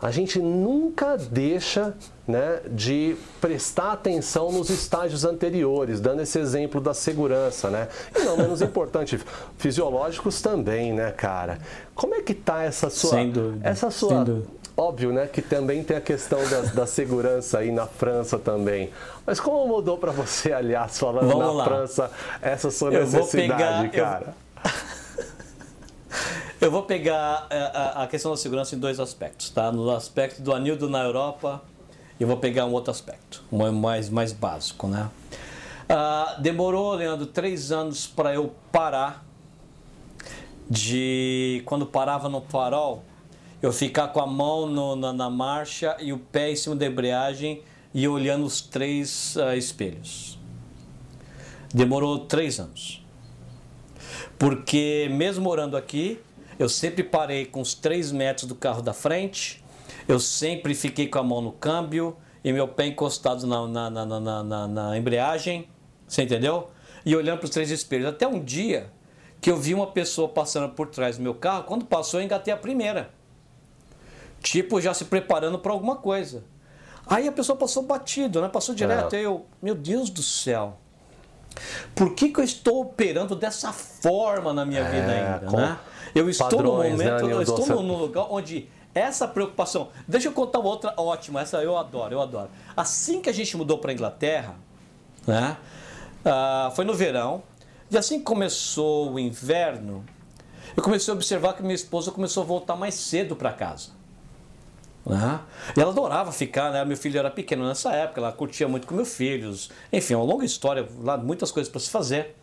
a 0.02 0.12
gente 0.12 0.40
nunca 0.40 1.18
deixa 1.18 1.96
né, 2.28 2.60
de 2.70 3.16
prestar 3.40 3.94
atenção 3.94 4.52
nos 4.52 4.70
estágios 4.70 5.24
anteriores, 5.24 6.00
dando 6.00 6.22
esse 6.22 6.38
exemplo 6.38 6.82
da 6.82 6.94
segurança, 6.94 7.70
né? 7.70 7.88
E 8.16 8.24
não 8.24 8.36
menos 8.36 8.62
importante, 8.62 9.20
fisiológicos 9.58 10.42
também, 10.42 10.92
né, 10.92 11.12
cara? 11.12 11.60
Como 11.94 12.14
é 12.16 12.22
que 12.22 12.34
tá 12.34 12.64
essa 12.64 12.90
sua, 12.90 13.18
essa 13.64 13.90
sua. 13.90 14.44
Óbvio, 14.77 15.12
né, 15.13 15.27
que 15.27 15.41
também 15.41 15.84
tem 15.84 15.96
a 15.98 16.01
questão 16.01 16.39
da, 16.50 16.62
da 16.62 16.86
segurança 16.88 17.60
aí 17.60 17.72
na 17.72 17.86
França 17.88 18.38
também. 18.38 18.89
Mas 19.25 19.39
como 19.39 19.67
mudou 19.67 19.98
para 19.98 20.12
você, 20.12 20.51
aliás, 20.53 20.98
falando 21.00 21.27
Vamos 21.27 21.46
na 21.48 21.51
lá. 21.51 21.63
França, 21.65 22.12
essa 22.41 22.70
sua 22.72 22.91
Eu 22.94 23.01
necessidade, 23.01 23.89
pegar- 23.89 23.98
eu- 23.98 24.03
cara? 24.03 24.36
Eu 26.62 26.72
vou 26.72 26.84
pegar 26.84 27.46
é, 27.50 27.60
a, 27.60 28.03
a 28.03 28.08
questão 28.08 28.32
da 28.32 28.38
segurança 28.38 28.75
em 28.75 28.79
dois 28.79 29.00
aspectos, 29.00 29.50
tá? 29.50 29.72
No 29.72 29.91
aspecto 29.91 30.41
do 30.41 30.53
anildo 30.53 30.89
na 30.89 31.03
Europa, 31.03 31.62
eu 32.20 32.25
vou 32.27 32.38
pegar 32.38 32.65
um 32.65 32.72
outro 32.72 32.89
aspecto, 32.91 33.44
mais, 33.51 34.10
mais 34.10 34.32
básico, 34.32 34.88
né? 34.88 35.10
Ah, 35.88 36.38
demorou, 36.39 36.94
Leandro, 36.94 37.25
três 37.27 37.72
anos 37.72 38.08
para 38.08 38.34
eu 38.34 38.53
parar 38.72 39.24
de 40.70 41.62
quando 41.65 41.86
parava 41.86 42.29
no 42.29 42.41
farol, 42.41 43.03
eu 43.62 43.72
ficar 43.72 44.10
com 44.10 44.20
a 44.22 44.28
mão 44.28 44.68
no- 44.68 44.96
na, 44.96 45.12
na 45.14 45.30
marcha 45.30 45.96
e 46.00 46.12
o 46.14 46.18
pé 46.18 46.52
em 46.52 46.56
cima 46.56 46.76
da 46.76 46.86
embreagem 46.86 47.62
e 47.94 48.08
olhando 48.08 48.46
os 48.46 48.62
três 48.62 49.36
ah, 49.38 49.56
espelhos. 49.56 50.38
Demorou 51.74 52.20
três 52.20 52.60
anos. 52.60 53.04
Porque 54.38 55.08
mesmo 55.12 55.44
morando 55.44 55.76
aqui, 55.78 56.20
eu 56.60 56.70
sempre 56.70 57.04
parei 57.04 57.46
com 57.46 57.62
os 57.62 57.74
3 57.74 58.12
metros 58.12 58.48
do 58.48 58.56
carro 58.56 58.82
da 58.82 58.94
frente, 58.94 59.64
eu 60.08 60.20
sempre 60.20 60.74
fiquei 60.76 61.08
com 61.08 61.20
a 61.20 61.24
mão 61.24 61.42
no 61.42 61.52
câmbio 61.52 62.16
e 62.44 62.52
meu 62.54 62.68
pé 62.68 62.88
encostado 62.88 63.46
na, 63.48 63.68
na, 63.68 63.90
na- 64.06 64.44
na- 64.44 64.68
na 64.68 64.98
embreagem, 64.98 65.68
você 66.08 66.24
entendeu? 66.24 66.70
E 67.06 67.16
olhando 67.16 67.40
para 67.40 67.46
os 67.46 67.52
três 67.52 67.72
espelhos. 67.72 68.08
Até 68.08 68.28
um 68.28 68.44
dia 68.44 68.92
que 69.42 69.50
eu 69.50 69.58
vi 69.58 69.74
uma 69.74 69.88
pessoa 69.88 70.28
passando 70.30 70.70
por 70.74 70.88
trás 70.88 71.18
do 71.18 71.24
meu 71.24 71.34
carro, 71.34 71.64
quando 71.64 71.86
passou 71.86 72.20
eu 72.20 72.26
engatei 72.26 72.54
a 72.54 72.58
primeira. 72.58 73.12
Tipo, 74.46 74.80
já 74.80 74.94
se 74.94 75.06
preparando 75.06 75.58
para 75.58 75.72
alguma 75.72 75.96
coisa. 75.96 76.44
Aí 77.08 77.28
a 77.28 77.32
pessoa 77.32 77.58
passou 77.58 77.82
batido, 77.82 78.40
né? 78.42 78.48
Passou 78.48 78.75
direto. 78.75 79.14
É. 79.16 79.18
Aí 79.18 79.24
eu, 79.24 79.48
meu 79.60 79.74
Deus 79.74 80.12
do 80.12 80.22
céu. 80.22 80.78
Por 81.96 82.14
que, 82.14 82.30
que 82.30 82.40
eu 82.40 82.44
estou 82.44 82.82
operando 82.82 83.36
dessa 83.36 83.74
forma 83.74 84.54
na 84.54 84.64
minha 84.64 84.84
vida 84.84 85.12
ainda, 85.12 85.52
né? 85.52 85.80
Eu 86.14 86.30
estou 86.30 86.48
padrões, 86.48 86.92
no 86.92 86.98
né, 86.98 87.06
momento, 87.06 87.22
eu 87.22 87.38
Nildo? 87.40 87.62
estou 87.62 87.75
no, 87.75 87.82
no 87.82 87.98
lugar 87.98 88.28
onde 88.30 88.70
essa 88.94 89.28
preocupação. 89.28 89.90
Deixa 90.08 90.28
eu 90.28 90.32
contar 90.32 90.60
uma 90.60 90.70
outra 90.70 90.94
ótima, 90.96 91.42
essa 91.42 91.64
eu 91.64 91.75
adoro, 91.75 92.14
eu 92.14 92.22
adoro. 92.22 92.50
Assim 92.78 93.22
que 93.22 93.30
a 93.30 93.34
gente 93.34 93.58
mudou 93.58 93.80
para 93.80 93.92
a 93.92 93.94
Inglaterra, 93.94 94.56
né? 95.25 95.58
ah, 96.24 96.72
foi 96.75 96.86
no 96.86 96.94
verão, 96.94 97.42
e 97.90 97.98
assim 97.98 98.20
que 98.20 98.25
começou 98.25 99.14
o 99.14 99.20
inverno, 99.20 100.06
eu 100.78 100.84
comecei 100.84 101.12
a 101.12 101.16
observar 101.16 101.54
que 101.54 101.64
minha 101.64 101.74
esposa 101.74 102.12
começou 102.12 102.44
a 102.44 102.46
voltar 102.46 102.75
mais 102.75 102.94
cedo 102.94 103.36
para 103.36 103.52
casa. 103.52 103.95
Né? 105.06 105.40
E 105.78 105.80
ela 105.80 105.92
adorava 105.92 106.32
ficar, 106.32 106.72
né? 106.72 106.84
Meu 106.84 106.98
filho 106.98 107.20
era 107.20 107.30
pequeno 107.30 107.68
nessa 107.68 107.92
época, 107.94 108.20
ela 108.20 108.32
curtia 108.32 108.68
muito 108.68 108.88
com 108.88 108.96
meus 108.96 109.16
filhos. 109.16 109.70
Enfim, 109.94 110.16
é 110.16 110.18
uma 110.18 110.26
longa 110.26 110.46
história, 110.46 110.88
lá 111.02 111.16
muitas 111.18 111.52
coisas 111.52 111.72
para 111.72 111.80
se 111.80 111.90
fazer. 111.90 112.36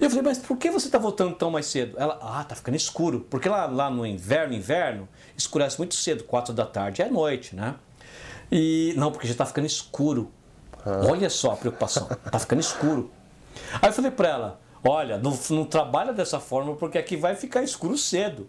E 0.00 0.04
eu 0.04 0.10
falei, 0.10 0.24
mas 0.24 0.38
por 0.38 0.56
que 0.56 0.70
você 0.70 0.86
está 0.86 0.98
voltando 0.98 1.34
tão 1.34 1.50
mais 1.50 1.66
cedo? 1.66 1.96
Ela, 1.98 2.18
ah, 2.20 2.44
tá 2.44 2.54
ficando 2.54 2.76
escuro. 2.76 3.26
Porque 3.28 3.48
lá, 3.48 3.66
lá 3.66 3.90
no 3.90 4.06
inverno, 4.06 4.54
inverno, 4.54 5.08
escurece 5.36 5.78
muito 5.78 5.94
cedo, 5.94 6.24
quatro 6.24 6.52
da 6.52 6.64
tarde, 6.64 7.02
é 7.02 7.10
noite, 7.10 7.54
né? 7.54 7.74
E 8.50 8.94
não, 8.96 9.10
porque 9.10 9.26
já 9.26 9.32
está 9.32 9.44
ficando 9.44 9.66
escuro. 9.66 10.30
Olha 11.08 11.28
só 11.28 11.52
a 11.52 11.56
preocupação, 11.56 12.06
tá 12.06 12.38
ficando 12.38 12.60
escuro. 12.60 13.10
Aí 13.82 13.88
eu 13.88 13.92
falei 13.92 14.10
para 14.10 14.28
ela, 14.28 14.60
olha, 14.82 15.18
não, 15.18 15.38
não 15.50 15.64
trabalha 15.64 16.12
dessa 16.12 16.40
forma 16.40 16.74
porque 16.76 16.96
aqui 16.96 17.16
vai 17.16 17.34
ficar 17.34 17.62
escuro 17.62 17.98
cedo. 17.98 18.48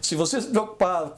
Se 0.00 0.14
você 0.16 0.40
se 0.40 0.48
preocupar 0.48 1.10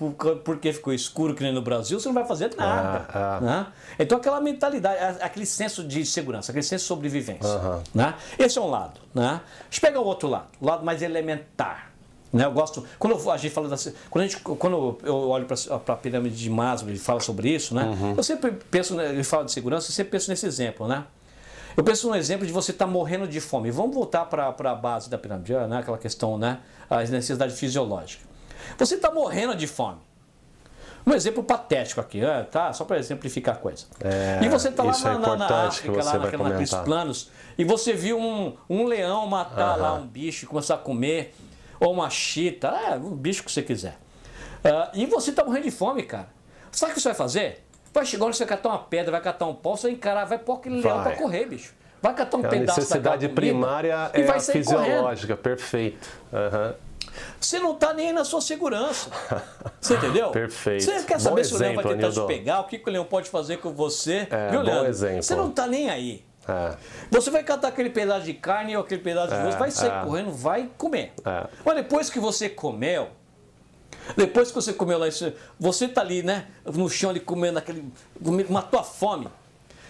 porque 0.44 0.72
ficou 0.72 0.92
escuro 0.92 1.34
que 1.34 1.42
nem 1.42 1.52
no 1.52 1.62
Brasil, 1.62 2.00
você 2.00 2.08
não 2.08 2.14
vai 2.14 2.26
fazer 2.26 2.54
nada. 2.56 3.06
Ah, 3.12 3.36
ah. 3.36 3.40
Né? 3.40 3.66
Então 3.98 4.18
aquela 4.18 4.40
mentalidade, 4.40 4.98
aquele 5.22 5.46
senso 5.46 5.84
de 5.84 6.04
segurança, 6.04 6.50
aquele 6.50 6.64
senso 6.64 6.82
de 6.84 6.88
sobrevivência. 6.88 7.48
Né? 7.94 8.14
Esse 8.38 8.58
é 8.58 8.60
um 8.60 8.68
lado. 8.68 9.00
Né? 9.14 9.40
Deixa 9.70 9.86
eu 9.86 9.90
pegar 9.90 10.00
o 10.00 10.04
outro 10.04 10.28
lado, 10.28 10.46
o 10.60 10.66
lado 10.66 10.84
mais 10.84 11.00
elementar. 11.00 11.90
Né? 12.32 12.44
Eu 12.44 12.50
gosto. 12.50 12.84
Quando 12.98 13.16
eu- 13.16 13.30
a 13.30 13.36
gente 13.36 13.52
fala 13.52 13.68
da, 13.68 13.76
se- 13.76 13.94
quando, 14.10 14.24
a 14.24 14.26
gente, 14.26 14.40
quando 14.40 14.98
eu 15.04 15.14
olho 15.28 15.46
para 15.46 15.94
a 15.94 15.96
pirâmide 15.96 16.34
de 16.36 16.50
Maslow 16.50 16.90
e 16.90 16.98
fala 16.98 17.20
sobre 17.20 17.50
isso, 17.50 17.74
né? 17.74 17.84
Uhum. 17.84 18.14
eu 18.16 18.22
sempre 18.22 18.50
penso, 18.70 18.94
né, 18.94 19.10
ele 19.10 19.22
fala 19.22 19.44
de 19.44 19.52
segurança, 19.52 19.90
eu 19.90 19.94
sempre 19.94 20.12
penso 20.12 20.30
nesse 20.30 20.46
exemplo. 20.46 20.88
Né? 20.88 21.04
Eu 21.76 21.84
penso 21.84 22.08
num 22.08 22.14
exemplo 22.14 22.46
de 22.46 22.52
você 22.52 22.70
estar 22.72 22.86
morrendo 22.86 23.28
de 23.28 23.38
fome. 23.40 23.70
Vamos 23.70 23.94
voltar 23.94 24.24
para 24.26 24.48
a 24.48 24.74
base 24.74 25.08
da 25.08 25.16
pirâmide, 25.18 25.52
né? 25.52 25.78
aquela 25.78 25.98
questão, 25.98 26.36
né? 26.36 26.58
as 26.90 27.10
necessidades 27.10 27.58
fisiológicas. 27.58 28.31
Você 28.78 28.94
está 28.96 29.10
morrendo 29.10 29.54
de 29.54 29.66
fome. 29.66 29.98
Um 31.04 31.12
exemplo 31.14 31.42
patético 31.42 32.00
aqui, 32.00 32.20
né? 32.20 32.46
tá? 32.48 32.72
só 32.72 32.84
para 32.84 32.96
exemplificar 32.96 33.56
a 33.56 33.58
coisa. 33.58 33.86
É, 34.00 34.38
e 34.44 34.48
você 34.48 34.68
está 34.68 34.84
lá 34.84 34.92
isso 34.92 35.08
é 35.08 35.12
na, 35.12 35.18
na, 35.18 35.36
na 35.36 35.66
África, 35.66 36.04
lá 36.04 36.18
naquela, 36.18 36.48
naqueles 36.48 36.72
planos, 36.72 37.30
e 37.58 37.64
você 37.64 37.92
viu 37.92 38.18
um, 38.18 38.56
um 38.70 38.84
leão 38.84 39.26
matar 39.26 39.76
lá 39.76 39.94
um 39.94 40.06
bicho 40.06 40.44
e 40.44 40.48
começar 40.48 40.76
a 40.76 40.78
comer, 40.78 41.34
ou 41.80 41.92
uma 41.92 42.08
chita, 42.08 42.68
é, 42.68 42.94
um 42.94 43.16
bicho 43.16 43.42
que 43.42 43.50
você 43.50 43.62
quiser. 43.62 43.96
Ah, 44.64 44.90
e 44.94 45.06
você 45.06 45.30
está 45.30 45.44
morrendo 45.44 45.64
de 45.64 45.70
fome, 45.72 46.04
cara. 46.04 46.28
Sabe 46.70 46.92
o 46.92 46.94
que 46.94 47.00
você 47.00 47.08
vai 47.08 47.16
fazer? 47.16 47.64
Vai 47.92 48.06
chegar 48.06 48.26
onde 48.26 48.36
você 48.36 48.44
vai 48.44 48.56
catar 48.56 48.68
uma 48.70 48.78
pedra, 48.78 49.10
vai 49.10 49.20
catar 49.20 49.46
um 49.46 49.54
pau, 49.54 49.76
você 49.76 49.88
vai 49.88 49.92
encarar, 49.92 50.24
vai 50.24 50.38
pôr 50.38 50.54
aquele 50.54 50.80
leão 50.80 51.02
Vai. 51.02 51.04
para 51.04 51.16
correr, 51.16 51.46
bicho. 51.46 51.74
Vai 52.00 52.14
catar 52.14 52.36
um 52.38 52.46
A 52.46 52.48
pedaço 52.48 52.80
necessidade 52.80 53.26
daquela 53.26 53.34
comida 53.34 53.34
primária 53.34 54.10
e 54.14 54.20
é 54.20 54.24
vai 54.24 54.36
a 54.36 54.40
sair 54.40 54.64
correndo. 54.64 54.84
fisiológica, 54.84 55.36
perfeito. 55.36 56.08
Aham. 56.32 56.74
Você 57.40 57.58
não 57.58 57.72
está 57.72 57.92
nem 57.92 58.08
aí 58.08 58.12
na 58.12 58.24
sua 58.24 58.40
segurança. 58.40 59.10
Você 59.80 59.94
entendeu? 59.96 60.30
Perfeito. 60.30 60.84
Você 60.84 61.02
quer 61.04 61.14
Bom 61.14 61.20
saber 61.20 61.44
se 61.44 61.54
o 61.54 61.58
leão 61.58 61.74
vai 61.74 61.84
exemplo, 61.84 61.96
tentar 61.96 62.12
te 62.12 62.18
Anildo. 62.18 62.26
pegar, 62.26 62.60
o 62.60 62.64
que, 62.64 62.78
que 62.78 62.88
o 62.88 62.92
leão 62.92 63.04
pode 63.04 63.28
fazer 63.28 63.58
com 63.58 63.72
você? 63.72 64.26
É, 64.30 64.48
Viu, 64.50 64.60
bom 64.60 64.66
Leandro? 64.66 64.88
exemplo. 64.88 65.22
Você 65.22 65.34
não 65.34 65.48
está 65.50 65.66
nem 65.66 65.90
aí. 65.90 66.24
É. 66.48 66.74
Você 67.10 67.30
vai 67.30 67.42
catar 67.44 67.68
aquele 67.68 67.90
pedaço 67.90 68.24
de 68.24 68.34
carne 68.34 68.76
ou 68.76 68.82
aquele 68.82 69.00
pedaço 69.00 69.28
de 69.28 69.34
É, 69.40 69.46
osso, 69.46 69.58
vai 69.58 69.70
sair 69.70 69.90
é. 69.92 70.04
correndo, 70.04 70.32
vai 70.32 70.68
comer. 70.76 71.12
É. 71.24 71.46
Mas 71.64 71.74
depois 71.76 72.10
que 72.10 72.18
você 72.18 72.48
comeu, 72.48 73.08
depois 74.16 74.48
que 74.48 74.54
você 74.54 74.72
comeu 74.72 74.98
lá, 74.98 75.06
você 75.58 75.88
tá 75.88 76.00
ali, 76.00 76.22
né, 76.22 76.46
no 76.64 76.88
chão 76.88 77.10
ali 77.10 77.20
comendo 77.20 77.58
aquele, 77.58 77.84
matou 78.50 78.80
a 78.80 78.82
fome. 78.82 79.28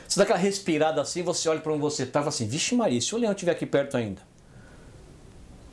Você 0.07 0.19
dá 0.19 0.25
aquela 0.25 0.39
respirada 0.39 1.01
assim, 1.01 1.23
você 1.23 1.49
olha 1.49 1.61
para 1.61 1.73
onde 1.73 1.81
você 1.81 2.05
tá 2.05 2.21
e 2.21 2.23
fala 2.23 2.29
assim, 2.29 2.47
vixe 2.47 2.75
Maria, 2.75 3.01
se 3.01 3.15
o 3.15 3.19
leão 3.19 3.33
estiver 3.33 3.53
aqui 3.53 3.65
perto 3.65 3.97
ainda. 3.97 4.21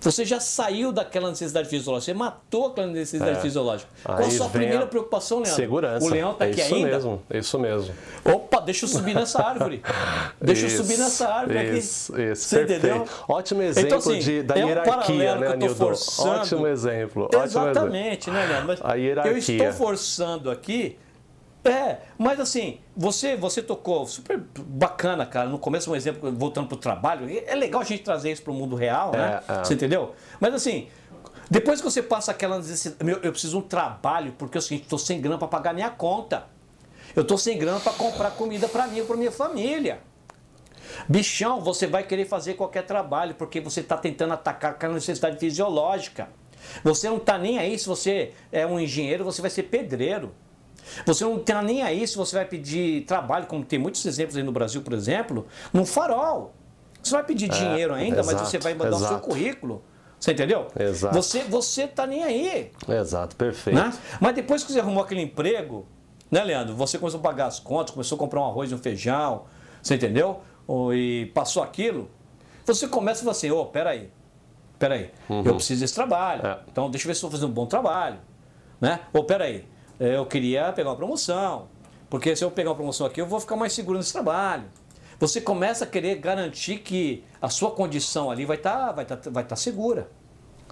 Você 0.01 0.23
já 0.23 0.39
saiu 0.39 0.91
daquela 0.93 1.29
necessidade 1.29 1.67
fisiológica, 1.67 2.13
você 2.13 2.17
matou 2.17 2.67
aquela 2.67 2.87
necessidade 2.87 3.37
É. 3.37 3.41
fisiológica. 3.41 3.89
Qual 4.03 4.17
a 4.17 4.21
Aí 4.21 4.31
sua 4.31 4.47
primeira 4.49 4.83
a 4.85 4.87
preocupação, 4.87 5.39
Leandro? 5.39 5.55
Segurança. 5.55 6.05
O 6.05 6.09
leão 6.09 6.33
tá 6.33 6.45
é 6.47 6.51
aqui 6.51 6.61
isso 6.61 6.75
ainda? 6.75 6.87
mesmo, 6.87 7.21
isso 7.29 7.59
mesmo. 7.59 7.93
Opa, 8.23 8.61
deixa 8.61 8.85
eu 8.85 8.89
subir 8.89 9.13
nessa 9.13 9.43
árvore. 9.43 9.81
Deixa 10.41 10.65
eu 10.67 10.69
subir 10.69 10.97
nessa 10.97 11.27
árvore 11.27 11.57
aqui. 11.59 11.77
Isso, 11.79 12.19
isso, 12.21 12.43
Você 12.47 12.57
perfeito. 12.59 12.85
entendeu? 12.87 13.07
Ótimo 13.27 13.61
exemplo 13.61 13.87
Então, 13.87 13.97
assim, 13.97 14.19
de, 14.19 14.41
da 14.43 14.55
é 14.57 14.63
um 14.65 14.67
hierarquia, 14.69 15.35
né, 15.35 15.55
Nildo? 15.57 15.75
forçando. 15.75 16.29
Ótimo 16.29 16.67
exemplo. 16.67 17.23
Ótimo 17.25 17.43
exemplo. 17.43 17.69
Exatamente, 17.69 18.31
né, 18.31 18.45
Leandro? 18.45 18.67
Mas 18.67 18.79
A 18.81 18.93
hierarquia. 18.95 19.31
Eu 19.33 19.37
estou 19.37 19.71
forçando 19.73 20.49
aqui. 20.49 20.97
É, 21.63 21.97
mas 22.17 22.39
assim, 22.39 22.79
você 22.95 23.35
você 23.35 23.61
tocou 23.61 24.05
super 24.07 24.41
bacana, 24.59 25.25
cara. 25.25 25.49
No 25.49 25.59
começo, 25.59 25.91
um 25.91 25.95
exemplo, 25.95 26.31
voltando 26.31 26.67
para 26.67 26.75
o 26.75 26.79
trabalho. 26.79 27.27
É 27.45 27.53
legal 27.53 27.81
a 27.81 27.83
gente 27.83 28.03
trazer 28.03 28.31
isso 28.31 28.41
para 28.41 28.51
o 28.51 28.55
mundo 28.55 28.75
real, 28.75 29.11
né? 29.11 29.41
É, 29.47 29.53
é. 29.53 29.63
Você 29.63 29.73
entendeu? 29.73 30.15
Mas 30.39 30.53
assim, 30.53 30.87
depois 31.49 31.81
que 31.81 31.85
você 31.89 32.01
passa 32.01 32.31
aquela 32.31 32.57
necessidade. 32.57 33.03
Meu, 33.03 33.17
eu 33.17 33.31
preciso 33.31 33.57
de 33.59 33.65
um 33.65 33.67
trabalho, 33.67 34.33
porque 34.37 34.57
é 34.57 34.59
o 34.59 34.61
seguinte, 34.61 34.83
estou 34.83 34.99
sem 34.99 35.19
grana 35.19 35.37
para 35.37 35.47
pagar 35.47 35.73
minha 35.73 35.89
conta. 35.89 36.45
Eu 37.15 37.23
estou 37.23 37.37
sem 37.37 37.57
grana 37.57 37.79
para 37.79 37.93
comprar 37.93 38.31
comida 38.31 38.69
para 38.69 38.87
mim 38.87 38.99
e 38.99 39.03
para 39.03 39.17
minha 39.17 39.31
família. 39.31 39.99
Bichão, 41.07 41.59
você 41.61 41.87
vai 41.87 42.03
querer 42.03 42.25
fazer 42.25 42.53
qualquer 42.53 42.83
trabalho 42.83 43.35
porque 43.35 43.59
você 43.59 43.81
está 43.81 43.97
tentando 43.97 44.33
atacar 44.33 44.71
aquela 44.71 44.93
necessidade 44.93 45.37
fisiológica. 45.37 46.29
Você 46.83 47.09
não 47.09 47.17
está 47.17 47.37
nem 47.37 47.57
aí 47.57 47.77
se 47.77 47.87
você 47.87 48.33
é 48.51 48.65
um 48.65 48.79
engenheiro, 48.79 49.23
você 49.23 49.41
vai 49.41 49.49
ser 49.49 49.63
pedreiro. 49.63 50.31
Você 51.05 51.23
não 51.23 51.37
está 51.37 51.61
nem 51.61 51.81
aí 51.81 52.07
se 52.07 52.15
você 52.17 52.35
vai 52.35 52.45
pedir 52.45 53.05
trabalho, 53.05 53.45
como 53.45 53.63
tem 53.63 53.79
muitos 53.79 54.05
exemplos 54.05 54.35
aí 54.37 54.43
no 54.43 54.51
Brasil, 54.51 54.81
por 54.81 54.93
exemplo, 54.93 55.47
num 55.73 55.85
farol. 55.85 56.53
Você 57.01 57.11
vai 57.11 57.23
pedir 57.23 57.45
é, 57.45 57.47
dinheiro 57.49 57.93
ainda, 57.93 58.19
exato, 58.19 58.37
mas 58.37 58.49
você 58.49 58.57
vai 58.57 58.73
mandar 58.73 58.97
exato. 58.97 59.05
o 59.05 59.07
seu 59.07 59.19
currículo. 59.19 59.83
Você 60.19 60.33
entendeu? 60.33 60.67
Exato. 60.77 61.15
Você, 61.15 61.43
você 61.43 61.87
tá 61.87 62.05
nem 62.05 62.23
aí. 62.23 62.71
Exato, 62.87 63.35
perfeito. 63.35 63.79
Né? 63.79 63.93
Mas 64.19 64.35
depois 64.35 64.63
que 64.63 64.71
você 64.71 64.79
arrumou 64.79 65.01
aquele 65.01 65.21
emprego, 65.21 65.85
né, 66.29 66.43
Leandro? 66.43 66.75
Você 66.75 66.97
começou 66.97 67.19
a 67.19 67.23
pagar 67.23 67.47
as 67.47 67.59
contas, 67.59 67.91
começou 67.91 68.17
a 68.17 68.19
comprar 68.19 68.41
um 68.41 68.45
arroz 68.45 68.69
e 68.71 68.75
um 68.75 68.77
feijão, 68.77 69.45
você 69.81 69.95
entendeu? 69.95 70.41
E 70.93 71.31
passou 71.33 71.63
aquilo. 71.63 72.09
Você 72.65 72.87
começa 72.87 73.21
e 73.21 73.23
fala 73.23 73.31
assim, 73.31 73.49
ô, 73.49 73.61
oh, 73.61 73.65
peraí, 73.65 74.11
peraí, 74.77 75.11
uhum. 75.27 75.43
eu 75.43 75.55
preciso 75.55 75.81
desse 75.81 75.95
trabalho. 75.95 76.45
É. 76.45 76.59
Então 76.71 76.91
deixa 76.91 77.05
eu 77.05 77.09
ver 77.09 77.15
se 77.15 77.23
eu 77.23 77.29
vou 77.29 77.39
fazer 77.39 77.49
um 77.49 77.53
bom 77.53 77.65
trabalho. 77.65 78.19
Né? 78.79 78.99
Ou 79.13 79.23
peraí, 79.23 79.65
eu 79.99 80.25
queria 80.25 80.71
pegar 80.71 80.89
uma 80.89 80.95
promoção. 80.95 81.67
Porque 82.09 82.35
se 82.35 82.43
eu 82.43 82.49
pegar 82.49 82.69
uma 82.69 82.75
promoção 82.75 83.05
aqui, 83.05 83.21
eu 83.21 83.27
vou 83.27 83.39
ficar 83.39 83.55
mais 83.55 83.73
seguro 83.73 83.97
nesse 83.97 84.11
trabalho. 84.11 84.65
Você 85.19 85.41
começa 85.41 85.83
a 85.83 85.87
querer 85.87 86.15
garantir 86.15 86.77
que 86.77 87.23
a 87.41 87.49
sua 87.49 87.71
condição 87.71 88.31
ali 88.31 88.45
vai 88.45 88.57
estar 88.57 88.87
tá, 88.87 88.91
vai 88.91 89.05
tá, 89.05 89.19
vai 89.29 89.43
tá 89.43 89.55
segura. 89.55 90.09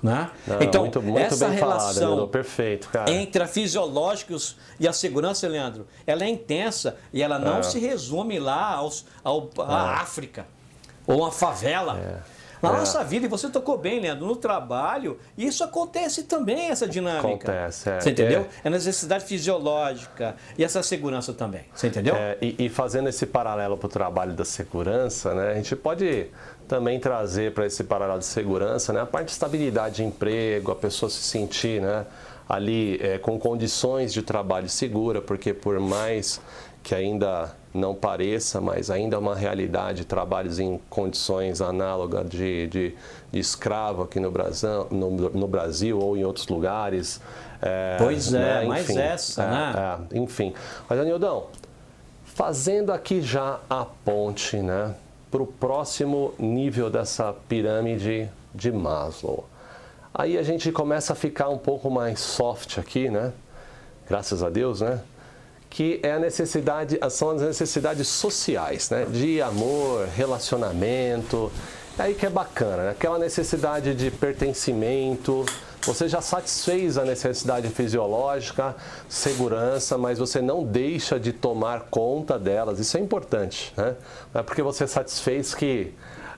Né? 0.01 0.29
Não, 0.45 0.61
então, 0.61 0.81
muito, 0.83 1.01
muito 1.01 1.19
essa 1.19 1.47
relação 1.47 2.09
falado, 2.09 2.27
perfeito, 2.27 2.87
entre 3.07 3.41
a 3.41 3.47
fisiológica 3.47 4.35
e 4.79 4.87
a 4.87 4.93
segurança, 4.93 5.47
Leandro, 5.47 5.87
ela 6.05 6.23
é 6.23 6.29
intensa 6.29 6.97
e 7.11 7.23
ela 7.23 7.39
não 7.39 7.57
é. 7.57 7.63
se 7.63 7.79
resume 7.79 8.37
lá 8.37 8.75
aos, 8.75 9.07
ao, 9.23 9.49
à 9.57 9.95
é. 9.97 10.01
África 10.01 10.45
ou 11.07 11.25
a 11.25 11.31
favela. 11.31 11.97
É. 11.97 12.36
Na 12.61 12.69
é. 12.69 12.73
nossa 12.73 13.03
vida, 13.03 13.25
e 13.25 13.29
você 13.29 13.49
tocou 13.49 13.77
bem, 13.77 13.99
Leandro, 13.99 14.25
no 14.25 14.35
trabalho, 14.35 15.19
isso 15.37 15.63
acontece 15.63 16.23
também, 16.23 16.69
essa 16.69 16.87
dinâmica. 16.87 17.27
Acontece, 17.27 17.89
é. 17.89 17.99
Você 17.99 18.09
entendeu? 18.11 18.45
É, 18.63 18.67
é 18.67 18.69
necessidade 18.69 19.25
fisiológica 19.25 20.35
e 20.57 20.63
essa 20.63 20.81
segurança 20.81 21.33
também. 21.33 21.65
Você 21.73 21.87
entendeu? 21.87 22.15
É, 22.15 22.37
e, 22.41 22.65
e, 22.65 22.69
fazendo 22.69 23.09
esse 23.09 23.25
paralelo 23.25 23.77
para 23.77 23.87
o 23.87 23.89
trabalho 23.89 24.33
da 24.33 24.45
segurança, 24.45 25.33
né, 25.33 25.51
a 25.51 25.55
gente 25.55 25.75
pode 25.75 26.27
também 26.67 26.99
trazer 26.99 27.53
para 27.53 27.65
esse 27.65 27.83
paralelo 27.83 28.19
de 28.19 28.25
segurança 28.25 28.91
né, 28.91 29.01
a 29.01 29.05
parte 29.05 29.27
de 29.27 29.31
estabilidade 29.31 29.97
de 29.97 30.03
emprego, 30.03 30.71
a 30.71 30.75
pessoa 30.75 31.09
se 31.09 31.21
sentir 31.21 31.81
né, 31.81 32.05
ali 32.47 32.99
é, 33.01 33.17
com 33.17 33.39
condições 33.39 34.13
de 34.13 34.21
trabalho 34.21 34.69
segura, 34.69 35.21
porque 35.21 35.53
por 35.53 35.79
mais 35.79 36.41
que 36.83 36.95
ainda 36.95 37.55
não 37.77 37.95
pareça, 37.95 38.59
mas 38.59 38.89
ainda 38.89 39.15
é 39.15 39.19
uma 39.19 39.35
realidade, 39.35 40.03
trabalhos 40.05 40.59
em 40.59 40.79
condições 40.89 41.61
análogas 41.61 42.29
de, 42.29 42.67
de, 42.67 42.95
de 43.31 43.39
escravo 43.39 44.03
aqui 44.03 44.19
no 44.19 44.31
Brasil, 44.31 44.87
no, 44.91 45.11
no, 45.11 45.47
Brasil 45.47 45.99
ou 45.99 46.17
em 46.17 46.23
outros 46.23 46.47
lugares. 46.47 47.21
É, 47.61 47.95
pois 47.97 48.33
é, 48.33 48.39
né? 48.39 48.65
mais 48.65 48.89
essa, 48.89 49.43
é, 49.43 49.47
né? 49.47 49.73
É, 50.13 50.17
enfim. 50.17 50.53
Mas, 50.89 50.99
Anildão, 50.99 51.47
fazendo 52.25 52.91
aqui 52.91 53.21
já 53.21 53.59
a 53.69 53.85
ponte 53.85 54.57
né, 54.57 54.93
para 55.31 55.41
o 55.41 55.47
próximo 55.47 56.33
nível 56.37 56.89
dessa 56.89 57.33
pirâmide 57.47 58.29
de 58.53 58.71
Maslow. 58.71 59.47
Aí 60.13 60.37
a 60.37 60.43
gente 60.43 60.71
começa 60.71 61.13
a 61.13 61.15
ficar 61.15 61.49
um 61.49 61.57
pouco 61.57 61.91
mais 61.91 62.19
soft 62.19 62.79
aqui, 62.79 63.09
né? 63.09 63.31
Graças 64.09 64.41
a 64.41 64.49
Deus, 64.49 64.81
né? 64.81 65.01
Que 65.77 65.99
é 66.01 66.13
a 66.13 66.17
necessidade, 66.17 66.99
são 67.11 67.29
as 67.29 67.41
necessidades 67.43 68.07
sociais, 68.07 68.89
né? 68.89 69.05
De 69.05 69.39
amor, 69.39 70.07
relacionamento. 70.07 71.51
É 71.99 72.01
aí 72.01 72.15
que 72.15 72.25
é 72.25 72.31
bacana, 72.31 72.85
né? 72.85 72.89
aquela 72.89 73.19
necessidade 73.19 73.93
de 73.93 74.09
pertencimento. 74.09 75.45
Você 75.83 76.09
já 76.09 76.19
satisfez 76.19 76.97
a 76.97 77.05
necessidade 77.05 77.69
fisiológica, 77.69 78.75
segurança, 79.07 79.99
mas 79.99 80.17
você 80.17 80.41
não 80.41 80.63
deixa 80.63 81.19
de 81.19 81.31
tomar 81.31 81.81
conta 81.91 82.39
delas. 82.39 82.79
Isso 82.79 82.97
é 82.97 82.99
importante, 82.99 83.71
né? 83.77 83.95
Não 84.33 84.41
é 84.41 84.43
porque 84.43 84.63
você 84.63 84.87
satisfez 84.87 85.53
que 85.53 85.93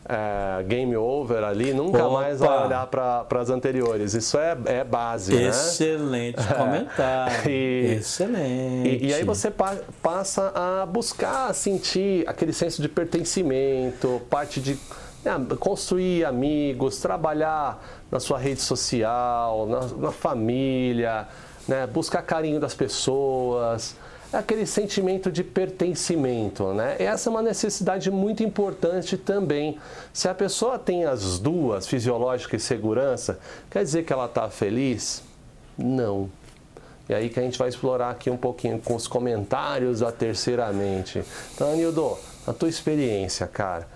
é, 0.10 0.64
game 0.64 0.98
over 0.98 1.44
ali, 1.44 1.72
nunca 1.72 2.04
Opa. 2.04 2.22
mais 2.22 2.40
vai 2.40 2.66
olhar 2.66 2.88
para 2.88 3.28
as 3.40 3.52
anteriores. 3.52 4.16
Isso 4.16 4.40
é, 4.40 4.58
é 4.66 4.84
base, 4.84 5.36
né? 5.36 5.50
Excelente 5.50 6.40
né? 6.40 6.54
comentário. 6.56 7.46
e, 7.48 7.98
Excelente. 8.00 8.90
E, 8.90 9.08
e, 9.08 9.14
aí 9.14 9.24
você 9.24 9.52
pa, 9.52 9.78
passa 10.02 10.52
a 10.56 10.86
buscar 10.88 11.54
sentir 11.54 12.28
aquele 12.28 12.52
senso 12.52 12.82
de 12.82 12.90
pertencimento, 12.90 14.20
parte 14.32 14.60
de 14.60 14.80
né, 15.24 15.34
construir 15.60 16.26
amigos, 16.26 17.00
trabalhar 17.00 17.80
na 18.10 18.20
sua 18.20 18.40
rede 18.40 18.62
social, 18.62 19.68
na, 19.68 19.82
na 19.96 20.12
família, 20.12 21.28
né? 21.68 21.86
buscar 21.86 22.24
carinho 22.24 22.60
das 22.60 22.74
pessoas 22.74 23.96
aquele 24.32 24.66
sentimento 24.66 25.32
de 25.32 25.44
pertencimento, 25.44 26.74
né? 26.74 26.96
Essa 27.00 27.30
é 27.30 27.32
uma 27.32 27.42
necessidade 27.42 28.12
muito 28.12 28.44
importante 28.44 29.18
também. 29.18 29.78
Se 30.14 30.28
a 30.28 30.36
pessoa 30.36 30.78
tem 30.78 31.06
as 31.06 31.40
duas, 31.40 31.88
fisiológica 31.88 32.56
e 32.56 32.60
segurança, 32.60 33.40
quer 33.70 33.84
dizer 33.84 34.04
que 34.04 34.14
ela 34.14 34.26
está 34.26 34.50
feliz? 34.50 35.24
Não. 35.78 36.30
E 37.08 37.14
aí 37.14 37.28
que 37.30 37.40
a 37.40 37.44
gente 37.44 37.58
vai 37.58 37.70
explorar 37.70 38.12
aqui 38.12 38.30
um 38.30 38.38
pouquinho 38.38 38.80
com 38.80 38.96
os 38.96 39.08
comentários 39.08 40.02
da 40.02 40.12
terceira 40.12 40.72
mente. 40.72 41.24
Então, 41.56 41.72
Anildo, 41.72 42.16
a 42.46 42.54
tua 42.54 42.70
experiência, 42.70 43.48
cara, 43.48 43.88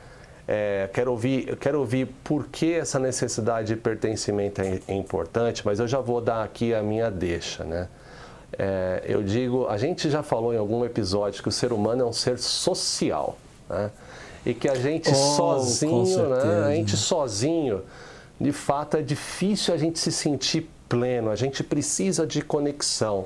é, 0.47 0.89
quero, 0.91 1.11
ouvir, 1.11 1.55
quero 1.57 1.79
ouvir 1.79 2.07
por 2.23 2.47
que 2.47 2.73
essa 2.73 2.97
necessidade 2.97 3.67
de 3.67 3.75
pertencimento 3.75 4.61
é, 4.61 4.79
é 4.87 4.93
importante, 4.95 5.63
mas 5.63 5.79
eu 5.79 5.87
já 5.87 5.99
vou 5.99 6.19
dar 6.19 6.43
aqui 6.43 6.73
a 6.73 6.81
minha 6.81 7.11
deixa, 7.11 7.63
né? 7.63 7.87
É, 8.57 9.03
eu 9.05 9.23
digo, 9.23 9.67
a 9.67 9.77
gente 9.77 10.09
já 10.09 10.21
falou 10.21 10.53
em 10.53 10.57
algum 10.57 10.85
episódio 10.85 11.41
que 11.41 11.49
o 11.49 11.51
ser 11.51 11.73
humano 11.73 12.03
é 12.03 12.05
um 12.05 12.13
ser 12.13 12.37
social, 12.37 13.37
né? 13.69 13.89
E 14.45 14.53
que 14.53 14.69
a 14.69 14.75
gente 14.75 15.09
oh, 15.09 15.15
sozinho, 15.15 16.29
né? 16.29 16.65
A 16.65 16.75
gente 16.75 16.97
sozinho, 16.97 17.81
de 18.39 18.51
fato 18.51 18.97
é 18.97 19.01
difícil 19.01 19.73
a 19.73 19.77
gente 19.77 19.97
se 19.97 20.11
sentir 20.11 20.69
pleno, 20.87 21.31
a 21.31 21.35
gente 21.35 21.63
precisa 21.63 22.27
de 22.27 22.41
conexão. 22.41 23.25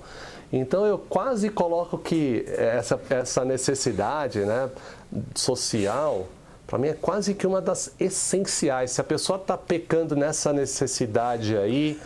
Então 0.51 0.85
eu 0.85 0.97
quase 0.97 1.49
coloco 1.49 1.97
que 1.97 2.45
essa, 2.47 2.99
essa 3.09 3.43
necessidade 3.43 4.39
né, 4.39 4.69
social, 5.35 6.27
para 6.65 6.77
mim 6.77 6.87
é 6.87 6.93
quase 6.93 7.33
que 7.33 7.45
uma 7.45 7.61
das 7.61 7.93
essenciais. 7.99 8.91
Se 8.91 9.01
a 9.01 9.03
pessoa 9.03 9.37
está 9.37 9.57
pecando 9.57 10.15
nessa 10.15 10.53
necessidade 10.53 11.57
aí, 11.57 11.99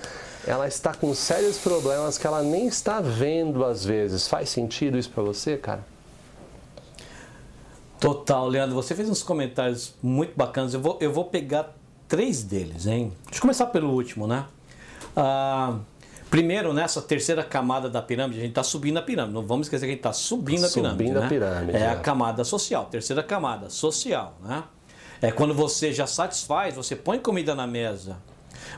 ela 0.45 0.67
está 0.67 0.93
com 0.93 1.13
sérios 1.13 1.57
problemas 1.57 2.17
que 2.17 2.25
ela 2.25 2.41
nem 2.41 2.67
está 2.67 2.99
vendo 2.99 3.63
às 3.63 3.85
vezes. 3.85 4.27
Faz 4.27 4.49
sentido 4.49 4.97
isso 4.97 5.09
para 5.09 5.23
você, 5.23 5.57
cara? 5.57 5.85
Total, 7.99 8.47
Leandro. 8.47 8.75
Você 8.75 8.95
fez 8.95 9.07
uns 9.07 9.21
comentários 9.21 9.93
muito 10.01 10.33
bacanas. 10.35 10.73
Eu 10.73 10.81
vou, 10.81 10.97
eu 10.99 11.13
vou 11.13 11.25
pegar 11.25 11.75
três 12.07 12.41
deles, 12.41 12.87
hein? 12.87 13.13
Deixa 13.25 13.37
eu 13.37 13.41
começar 13.41 13.67
pelo 13.67 13.91
último, 13.91 14.25
né? 14.25 14.45
Ah, 15.15 15.77
primeiro, 16.31 16.73
nessa 16.73 16.99
terceira 16.99 17.43
camada 17.43 17.87
da 17.89 18.01
pirâmide, 18.01 18.39
a 18.39 18.41
gente 18.41 18.51
está 18.51 18.63
subindo 18.63 18.97
a 18.97 19.03
pirâmide. 19.03 19.35
Não 19.35 19.45
vamos 19.45 19.67
esquecer 19.67 19.85
que 19.85 19.91
a 19.91 19.93
gente 19.93 19.99
está 19.99 20.13
subindo 20.13 20.65
a 20.65 20.69
pirâmide. 20.69 21.03
Subindo 21.03 21.19
né? 21.19 21.25
a 21.25 21.29
pirâmide. 21.29 21.77
É, 21.77 21.81
é 21.81 21.89
a 21.89 21.95
camada 21.97 22.43
social, 22.43 22.85
terceira 22.85 23.21
camada, 23.21 23.69
social, 23.69 24.35
né? 24.43 24.63
É 25.21 25.31
quando 25.31 25.53
você 25.53 25.93
já 25.93 26.07
satisfaz, 26.07 26.73
você 26.73 26.95
põe 26.95 27.19
comida 27.19 27.53
na 27.53 27.67
mesa, 27.67 28.17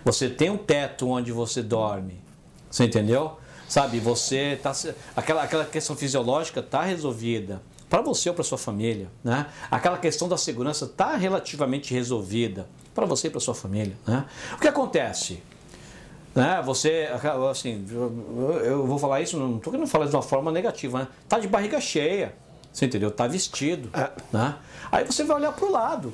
você 0.03 0.29
tem 0.29 0.49
um 0.49 0.57
teto 0.57 1.07
onde 1.07 1.31
você 1.31 1.61
dorme. 1.61 2.21
Você 2.69 2.85
entendeu? 2.85 3.37
Sabe, 3.67 3.99
você 3.99 4.59
tá 4.61 4.71
aquela 5.15 5.43
aquela 5.43 5.65
questão 5.65 5.95
fisiológica 5.95 6.59
está 6.59 6.83
resolvida 6.83 7.61
para 7.89 8.01
você 8.01 8.29
ou 8.29 8.35
para 8.35 8.43
sua 8.43 8.57
família, 8.57 9.07
né? 9.23 9.45
Aquela 9.69 9.97
questão 9.97 10.27
da 10.27 10.37
segurança 10.37 10.85
está 10.85 11.15
relativamente 11.15 11.93
resolvida 11.93 12.67
para 12.93 13.05
você 13.05 13.27
e 13.27 13.29
para 13.29 13.39
sua 13.39 13.53
família, 13.53 13.95
né? 14.05 14.25
O 14.53 14.57
que 14.57 14.67
acontece? 14.67 15.41
Né? 16.33 16.59
Você, 16.65 17.07
assim, 17.51 17.85
eu 18.63 18.87
vou 18.87 18.97
falar 18.97 19.21
isso, 19.21 19.37
não 19.37 19.57
estou 19.57 19.71
querendo 19.71 19.87
falar 19.87 20.07
de 20.07 20.15
uma 20.15 20.23
forma 20.23 20.51
negativa, 20.51 20.99
né? 20.99 21.07
Tá 21.29 21.37
de 21.37 21.47
barriga 21.47 21.79
cheia, 21.79 22.35
você 22.71 22.85
entendeu? 22.85 23.11
Tá 23.11 23.27
vestido, 23.27 23.89
é. 23.93 24.09
né? 24.31 24.55
Aí 24.91 25.05
você 25.05 25.23
vai 25.23 25.37
olhar 25.37 25.51
para 25.51 25.65
o 25.65 25.71
lado, 25.71 26.13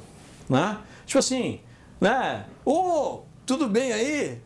né? 0.50 0.78
Tipo 1.06 1.20
assim, 1.20 1.62
né? 2.02 2.46
Ô, 2.66 3.22
tudo 3.50 3.68
bem 3.68 3.92
aí? 3.92 4.38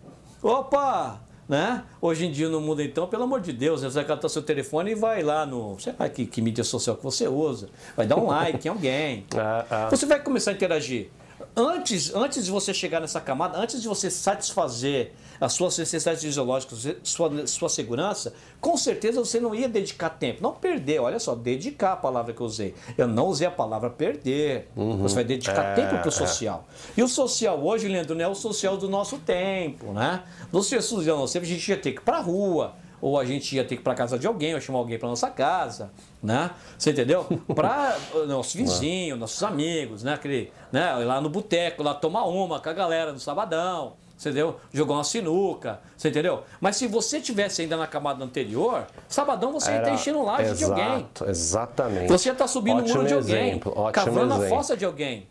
Opa! 0.42 1.20
Né? 1.50 1.84
Hoje 2.02 2.26
em 2.26 2.32
dia 2.32 2.48
no 2.48 2.62
mundo, 2.62 2.82
então, 2.82 3.06
pelo 3.06 3.24
amor 3.24 3.42
de 3.42 3.52
Deus, 3.52 3.82
você 3.82 3.90
vai 3.90 4.06
catar 4.06 4.30
seu 4.30 4.42
telefone 4.42 4.92
e 4.92 4.96
vai 4.96 5.22
lá 5.22 5.46
no. 5.46 5.78
Sei 5.78 5.94
lá 6.00 6.08
que, 6.08 6.26
que 6.26 6.42
mídia 6.42 6.64
social 6.64 6.96
que 6.96 7.04
você 7.04 7.28
usa. 7.28 7.68
Vai 7.98 8.08
dar 8.08 8.16
um 8.16 8.28
like 8.28 8.66
em 8.66 8.72
alguém. 8.72 9.26
Ah, 9.36 9.66
ah. 9.70 9.90
Você 9.90 10.06
vai 10.06 10.22
começar 10.22 10.52
a 10.52 10.54
interagir. 10.54 11.10
Antes, 11.56 12.14
antes 12.14 12.46
de 12.46 12.52
você 12.52 12.74
chegar 12.74 13.00
nessa 13.00 13.22
camada, 13.22 13.58
antes 13.58 13.82
de 13.82 13.88
você 13.88 14.10
satisfazer 14.10 15.14
as 15.40 15.54
suas 15.54 15.78
necessidades 15.78 16.22
fisiológicas, 16.24 16.88
sua, 17.04 17.46
sua 17.48 17.70
segurança, 17.70 18.34
com 18.62 18.78
certeza 18.78 19.20
você 19.20 19.40
não 19.40 19.54
ia 19.54 19.68
dedicar 19.68 20.10
tempo. 20.10 20.42
Não 20.42 20.54
perder, 20.54 21.00
olha 21.00 21.20
só, 21.20 21.36
dedicar 21.36 21.94
a 21.94 21.96
palavra 21.96 22.34
que 22.34 22.42
eu 22.42 22.46
usei. 22.46 22.74
Eu 22.98 23.08
não 23.08 23.28
usei 23.28 23.48
a 23.48 23.52
palavra 23.52 23.90
perder. 23.90 24.70
Uhum. 24.76 24.98
Você 24.98 25.16
vai 25.16 25.24
dedicar 25.24 25.64
é, 25.64 25.76
tempo 25.76 25.90
para 25.90 26.06
o 26.06 26.08
é. 26.08 26.12
social. 26.12 26.66
É. 26.70 27.02
E 27.02 27.04
o 27.04 27.08
social 27.08 27.62
hoje, 27.64 27.88
Leandro, 27.88 28.16
não 28.16 28.24
é 28.24 28.28
o 28.28 28.36
social 28.36 28.78
do 28.78 28.88
nosso 28.88 29.18
tempo, 29.18 29.92
né? 29.92 30.24
No 30.52 30.64
social 30.64 31.18
nosso 31.18 31.34
tempo, 31.34 31.46
a 31.46 31.50
gente 31.50 31.68
ia 31.68 31.78
ter 31.78 31.92
que 31.92 32.00
ir 32.00 32.04
para 32.04 32.18
a 32.18 32.22
rua, 32.22 32.74
ou 33.04 33.20
a 33.20 33.26
gente 33.26 33.54
ia 33.54 33.66
ter 33.66 33.76
que 33.76 33.82
ir 33.82 33.84
para 33.84 33.94
casa 33.94 34.18
de 34.18 34.26
alguém, 34.26 34.56
ou 34.56 34.62
chamar 34.62 34.80
alguém 34.80 34.98
para 34.98 35.10
nossa 35.10 35.30
casa, 35.30 35.92
né? 36.24 36.52
Você 36.78 36.92
entendeu? 36.92 37.26
Para 37.54 37.98
nosso 38.30 38.58
vizinho, 38.58 39.18
nossos 39.18 39.44
amigos, 39.44 40.04
né? 40.04 40.14
Aquele, 40.14 40.54
né? 40.72 41.02
Ir 41.02 41.04
lá 41.04 41.20
no 41.20 41.30
boteco, 41.30 41.84
lá 41.84 41.94
tomar 41.94 42.24
uma 42.24 42.62
com 42.62 42.70
a 42.70 42.72
galera 42.72 43.12
no 43.12 43.20
sabadão, 43.20 43.96
você 44.16 44.30
entendeu? 44.30 44.56
Jogar 44.72 44.94
uma 44.94 45.04
sinuca, 45.04 45.82
você 45.98 46.08
entendeu? 46.08 46.44
Mas 46.62 46.78
se 46.78 46.88
você 46.88 47.20
tivesse 47.20 47.62
ainda 47.62 47.76
na 47.76 47.88
camada 47.88 48.24
anterior, 48.24 48.88
sabadão 49.10 49.52
você 49.52 49.72
ia 49.72 49.80
estar 49.80 49.94
enchendo 49.94 50.24
laje 50.24 50.52
exato, 50.52 50.58
de 50.58 50.64
alguém. 50.64 51.08
Exatamente. 51.28 52.08
Você 52.08 52.30
ia 52.30 52.34
estar 52.34 52.48
subindo 52.48 52.86
o 52.86 52.88
muro 52.88 53.06
de 53.06 53.14
alguém, 53.16 53.50
exemplo, 53.50 53.92
cavando 53.92 54.34
exemplo. 54.34 54.46
a 54.46 54.48
fossa 54.48 54.78
de 54.78 54.86
alguém. 54.86 55.28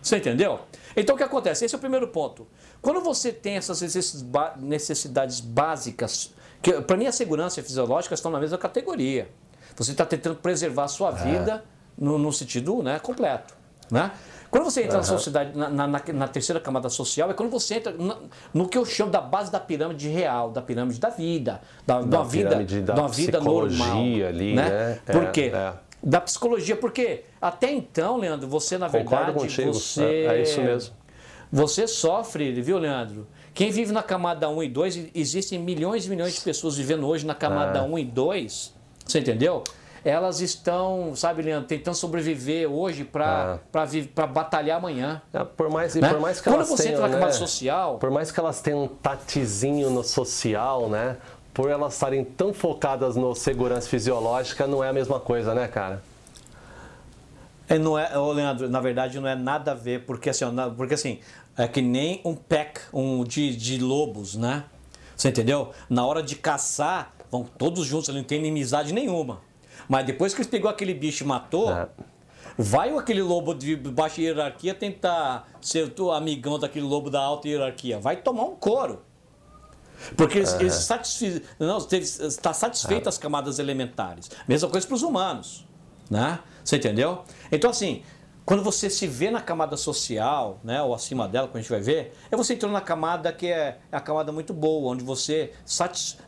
Você 0.00 0.16
entendeu? 0.16 0.60
Então 0.96 1.14
o 1.14 1.18
que 1.18 1.24
acontece? 1.24 1.66
Esse 1.66 1.74
é 1.74 1.78
o 1.78 1.80
primeiro 1.80 2.08
ponto. 2.08 2.48
Quando 2.80 3.02
você 3.02 3.30
tem 3.30 3.56
essas 3.56 3.82
necessidades 4.56 5.40
básicas, 5.40 6.32
que 6.62 6.80
para 6.80 6.96
mim 6.96 7.06
a 7.06 7.12
segurança 7.12 7.58
e 7.58 7.62
a 7.62 7.64
fisiológica 7.64 8.14
estão 8.14 8.30
na 8.30 8.38
mesma 8.38 8.56
categoria. 8.56 9.28
Você 9.76 9.90
está 9.90 10.06
tentando 10.06 10.36
preservar 10.36 10.84
a 10.84 10.88
sua 10.88 11.10
é. 11.10 11.12
vida 11.12 11.64
no, 11.98 12.18
no, 12.18 12.32
sentido 12.32 12.82
né, 12.82 12.98
completo. 12.98 13.54
Né? 13.90 14.10
Quando 14.50 14.64
você 14.64 14.82
entra 14.82 14.96
uhum. 14.96 14.98
na 14.98 15.04
sociedade, 15.04 15.58
na, 15.58 15.68
na, 15.68 15.86
na, 15.86 16.28
terceira 16.28 16.60
camada 16.60 16.88
social, 16.88 17.30
é 17.30 17.34
quando 17.34 17.50
você 17.50 17.76
entra 17.76 17.94
no 18.52 18.68
que 18.68 18.76
eu 18.76 18.84
chamo 18.84 19.10
da 19.10 19.20
base 19.20 19.50
da 19.50 19.58
pirâmide 19.58 20.08
real, 20.08 20.50
da 20.50 20.60
pirâmide 20.60 21.00
da 21.00 21.08
vida, 21.08 21.60
da, 21.86 22.00
da, 22.00 22.18
da 22.18 22.22
vida, 22.22 22.64
da, 22.82 22.94
da 22.94 23.06
vida 23.06 23.40
normal. 23.40 23.96
Ali, 24.28 24.54
né? 24.54 24.68
né? 24.68 24.98
Por 25.06 25.24
é, 25.24 25.30
quê? 25.30 25.50
É 25.54 25.72
da 26.02 26.20
psicologia, 26.20 26.74
porque 26.74 27.24
até 27.40 27.70
então, 27.70 28.16
Leandro, 28.16 28.48
você 28.48 28.76
na 28.76 28.86
Concordo 28.86 29.26
verdade, 29.26 29.38
contigo. 29.38 29.72
você 29.72 30.02
é, 30.02 30.38
é 30.38 30.42
isso 30.42 30.60
mesmo. 30.60 30.94
Você 31.52 31.86
sofre, 31.86 32.50
viu, 32.60 32.78
Leandro? 32.78 33.26
Quem 33.54 33.70
vive 33.70 33.92
na 33.92 34.02
camada 34.02 34.48
1 34.48 34.62
e 34.62 34.68
2, 34.68 35.00
existem 35.14 35.58
milhões 35.58 36.06
e 36.06 36.10
milhões 36.10 36.34
de 36.34 36.40
pessoas 36.40 36.76
vivendo 36.76 37.06
hoje 37.06 37.26
na 37.26 37.34
camada 37.34 37.80
é. 37.80 37.82
1 37.82 37.98
e 37.98 38.04
2, 38.04 38.74
você 39.06 39.18
entendeu? 39.18 39.62
Elas 40.04 40.40
estão, 40.40 41.14
sabe, 41.14 41.42
Leandro, 41.42 41.68
tentando 41.68 41.94
sobreviver 41.94 42.68
hoje 42.68 43.04
para 43.04 43.60
é. 43.72 44.26
batalhar 44.26 44.78
amanhã. 44.78 45.22
É, 45.32 45.44
por, 45.44 45.70
mais, 45.70 45.94
né? 45.94 46.08
por 46.08 46.18
mais 46.18 46.40
que 46.40 46.44
Quando 46.44 46.56
elas 46.56 46.68
você 46.68 46.82
tenham, 46.84 46.96
entra 46.96 47.08
na 47.08 47.14
camada 47.14 47.32
né? 47.32 47.38
social. 47.38 47.98
Por 47.98 48.10
mais 48.10 48.32
que 48.32 48.40
elas 48.40 48.60
tenham 48.60 48.84
um 48.84 48.88
tatezinho 48.88 49.90
no 49.90 50.02
social, 50.02 50.88
né? 50.88 51.18
por 51.52 51.70
elas 51.70 51.94
estarem 51.94 52.24
tão 52.24 52.52
focadas 52.52 53.16
no 53.16 53.34
segurança 53.34 53.88
fisiológica, 53.88 54.66
não 54.66 54.82
é 54.82 54.88
a 54.88 54.92
mesma 54.92 55.20
coisa, 55.20 55.54
né, 55.54 55.68
cara? 55.68 56.02
É, 57.68 57.78
não 57.78 57.98
é, 57.98 58.18
ô 58.18 58.32
Leandro, 58.32 58.68
na 58.68 58.80
verdade 58.80 59.20
não 59.20 59.28
é 59.28 59.34
nada 59.34 59.72
a 59.72 59.74
ver, 59.74 60.04
porque 60.04 60.30
assim, 60.30 60.44
porque 60.76 60.94
assim 60.94 61.20
é 61.56 61.68
que 61.68 61.82
nem 61.82 62.20
um 62.24 62.34
pack 62.34 62.80
um 62.92 63.24
de, 63.24 63.54
de 63.56 63.78
lobos, 63.78 64.34
né? 64.34 64.64
Você 65.16 65.28
entendeu? 65.28 65.72
Na 65.88 66.04
hora 66.06 66.22
de 66.22 66.36
caçar, 66.36 67.14
vão 67.30 67.44
todos 67.44 67.86
juntos, 67.86 68.08
ele 68.08 68.18
não 68.18 68.24
tem 68.24 68.38
inimizade 68.38 68.92
nenhuma. 68.92 69.40
Mas 69.88 70.06
depois 70.06 70.34
que 70.34 70.40
ele 70.40 70.48
pegou 70.48 70.70
aquele 70.70 70.94
bicho 70.94 71.24
e 71.24 71.26
matou, 71.26 71.70
é. 71.70 71.88
vai 72.56 72.96
aquele 72.96 73.22
lobo 73.22 73.54
de 73.54 73.76
baixa 73.76 74.20
hierarquia 74.20 74.74
tentar 74.74 75.48
ser 75.60 75.92
o 76.00 76.10
amigão 76.10 76.58
daquele 76.58 76.86
lobo 76.86 77.10
da 77.10 77.20
alta 77.20 77.48
hierarquia. 77.48 77.98
Vai 77.98 78.16
tomar 78.16 78.44
um 78.44 78.56
couro. 78.56 79.02
Porque 80.16 80.38
eles, 80.38 80.52
eles 80.54 80.74
satisfiz... 80.74 81.42
não, 81.58 81.78
está 81.78 82.52
satisfeito 82.52 83.08
as 83.08 83.18
camadas 83.18 83.58
elementares. 83.58 84.30
Mesma 84.48 84.68
coisa 84.68 84.86
para 84.86 84.96
os 84.96 85.02
humanos. 85.02 85.64
Né? 86.10 86.38
Você 86.64 86.76
entendeu? 86.76 87.22
Então, 87.50 87.70
assim, 87.70 88.02
quando 88.44 88.62
você 88.62 88.90
se 88.90 89.06
vê 89.06 89.30
na 89.30 89.40
camada 89.40 89.76
social, 89.76 90.58
né, 90.64 90.82
ou 90.82 90.94
acima 90.94 91.28
dela, 91.28 91.46
quando 91.46 91.56
a 91.56 91.60
gente 91.60 91.70
vai 91.70 91.80
ver, 91.80 92.14
é 92.30 92.36
você 92.36 92.54
entrando 92.54 92.72
na 92.72 92.80
camada 92.80 93.32
que 93.32 93.46
é, 93.46 93.78
é 93.90 93.96
a 93.96 94.00
camada 94.00 94.32
muito 94.32 94.52
boa, 94.52 94.92
onde 94.92 95.04
você 95.04 95.52
satis, 95.64 96.18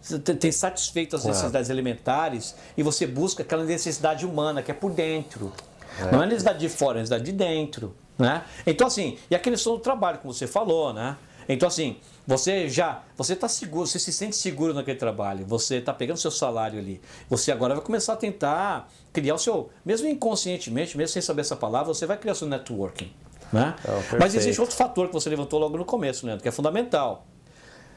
tem 0.41 0.53
satisfeito 0.53 1.17
as 1.17 1.25
necessidades 1.25 1.71
elementares 1.71 2.55
e 2.77 2.83
você 2.83 3.07
busca 3.07 3.43
aquela 3.43 3.65
necessidade 3.65 4.25
humana 4.25 4.63
que 4.63 4.71
é 4.71 4.75
por 4.75 4.93
dentro. 4.93 5.53
É. 5.99 6.13
Não 6.13 6.23
é 6.23 6.27
necessidade 6.27 6.59
de 6.59 6.69
fora, 6.69 6.99
é 6.99 7.01
necessidade 7.01 7.25
de 7.25 7.33
dentro. 7.33 7.95
Né? 8.17 8.43
Então, 8.65 8.87
assim, 8.87 9.19
e 9.29 9.35
a 9.35 9.39
questão 9.39 9.75
do 9.75 9.81
trabalho, 9.81 10.19
como 10.19 10.33
você 10.33 10.47
falou, 10.47 10.93
né? 10.93 11.17
Então, 11.49 11.69
assim, 11.69 11.97
você 12.27 12.69
já, 12.69 13.03
você 13.17 13.35
está 13.35 13.49
seguro, 13.49 13.87
você 13.87 13.99
se 13.99 14.13
sente 14.13 14.37
seguro 14.37 14.73
naquele 14.73 14.99
trabalho, 14.99 15.45
você 15.47 15.77
está 15.77 15.93
pegando 15.93 16.17
seu 16.17 16.31
salário 16.31 16.79
ali. 16.79 17.01
Você 17.29 17.53
agora 17.53 17.75
vai 17.75 17.85
começar 17.85 18.15
a 18.15 18.17
tentar 18.17 18.91
criar 19.13 19.35
o 19.35 19.39
seu, 19.39 19.71
mesmo 19.85 20.09
inconscientemente, 20.09 20.97
mesmo 20.97 21.13
sem 21.13 21.23
saber 21.23 21.43
essa 21.43 21.57
palavra, 21.57 21.93
você 21.93 22.07
vai 22.07 22.17
criar 22.17 22.33
o 22.33 22.37
seu 22.37 22.49
networking. 22.49 23.13
Né? 23.53 23.75
Oh, 23.87 24.17
Mas 24.19 24.35
existe 24.35 24.61
outro 24.61 24.75
fator 24.75 25.07
que 25.07 25.13
você 25.13 25.29
levantou 25.29 25.61
logo 25.61 25.77
no 25.77 25.85
começo, 25.85 26.27
Leandro, 26.27 26.43
que 26.43 26.49
é 26.49 26.53
fundamental. 26.53 27.27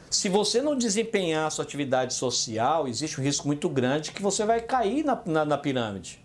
Se 0.09 0.29
você 0.29 0.61
não 0.61 0.77
desempenhar 0.77 1.47
a 1.47 1.49
sua 1.49 1.65
atividade 1.65 2.13
social, 2.13 2.87
existe 2.87 3.19
um 3.19 3.23
risco 3.23 3.47
muito 3.47 3.67
grande 3.67 4.11
que 4.11 4.21
você 4.21 4.45
vai 4.45 4.61
cair 4.61 5.03
na, 5.03 5.21
na, 5.25 5.45
na 5.45 5.57
pirâmide. 5.57 6.23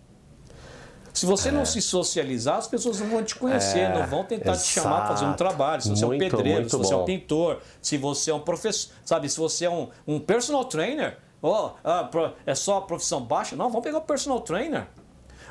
Se 1.12 1.26
você 1.26 1.50
é. 1.50 1.52
não 1.52 1.64
se 1.64 1.82
socializar, 1.82 2.56
as 2.56 2.66
pessoas 2.66 3.00
não 3.00 3.08
vão 3.08 3.22
te 3.22 3.34
conhecer, 3.34 3.80
é, 3.80 3.98
não 3.98 4.06
vão 4.06 4.24
tentar 4.24 4.52
exato. 4.52 4.66
te 4.66 4.72
chamar 4.72 4.96
para 5.00 5.08
fazer 5.08 5.26
um 5.26 5.34
trabalho. 5.34 5.82
Se 5.82 5.90
você 5.90 6.06
muito, 6.06 6.22
é 6.22 6.26
um 6.26 6.30
pedreiro, 6.30 6.70
se 6.70 6.76
você 6.76 6.94
bom. 6.94 7.00
é 7.00 7.02
um 7.02 7.04
pintor, 7.04 7.60
se 7.82 7.98
você 7.98 8.30
é 8.30 8.34
um 8.34 8.40
professor, 8.40 8.92
sabe, 9.04 9.28
se 9.28 9.38
você 9.38 9.66
é 9.66 9.70
um, 9.70 9.88
um 10.06 10.18
personal 10.18 10.64
trainer, 10.64 11.18
oh, 11.42 11.70
ah, 11.84 12.08
é 12.46 12.54
só 12.54 12.78
a 12.78 12.82
profissão 12.82 13.20
baixa? 13.20 13.54
Não, 13.54 13.68
vamos 13.68 13.84
pegar 13.84 13.98
o 13.98 14.02
personal 14.02 14.40
trainer. 14.40 14.86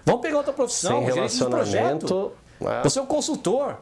Vamos 0.03 0.21
pegar 0.21 0.37
outra 0.37 0.53
profissão, 0.53 1.03
Sem 1.03 1.13
gerente 1.13 1.37
de 1.37 1.45
projeto. 1.45 2.31
É. 2.59 2.81
Você 2.81 2.97
é 2.97 3.01
um 3.01 3.05
consultor. 3.05 3.77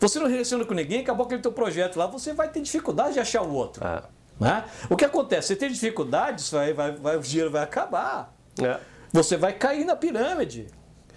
Você 0.00 0.20
não 0.20 0.28
relaciona 0.28 0.64
com 0.64 0.74
ninguém, 0.74 1.00
acabou 1.00 1.26
aquele 1.26 1.42
teu 1.42 1.52
projeto 1.52 1.96
lá, 1.96 2.06
você 2.06 2.32
vai 2.32 2.48
ter 2.48 2.60
dificuldade 2.60 3.14
de 3.14 3.20
achar 3.20 3.42
o 3.42 3.52
outro. 3.52 3.84
É. 3.84 4.02
Né? 4.38 4.64
O 4.88 4.96
que 4.96 5.04
acontece? 5.04 5.48
Você 5.48 5.56
tem 5.56 5.68
dificuldade, 5.68 6.44
vai, 6.52 6.72
vai, 6.72 6.92
vai, 6.92 7.16
o 7.16 7.20
dinheiro 7.20 7.50
vai 7.50 7.62
acabar. 7.64 8.32
É. 8.62 8.78
Você 9.12 9.36
vai 9.36 9.52
cair 9.52 9.84
na 9.84 9.96
pirâmide. 9.96 10.68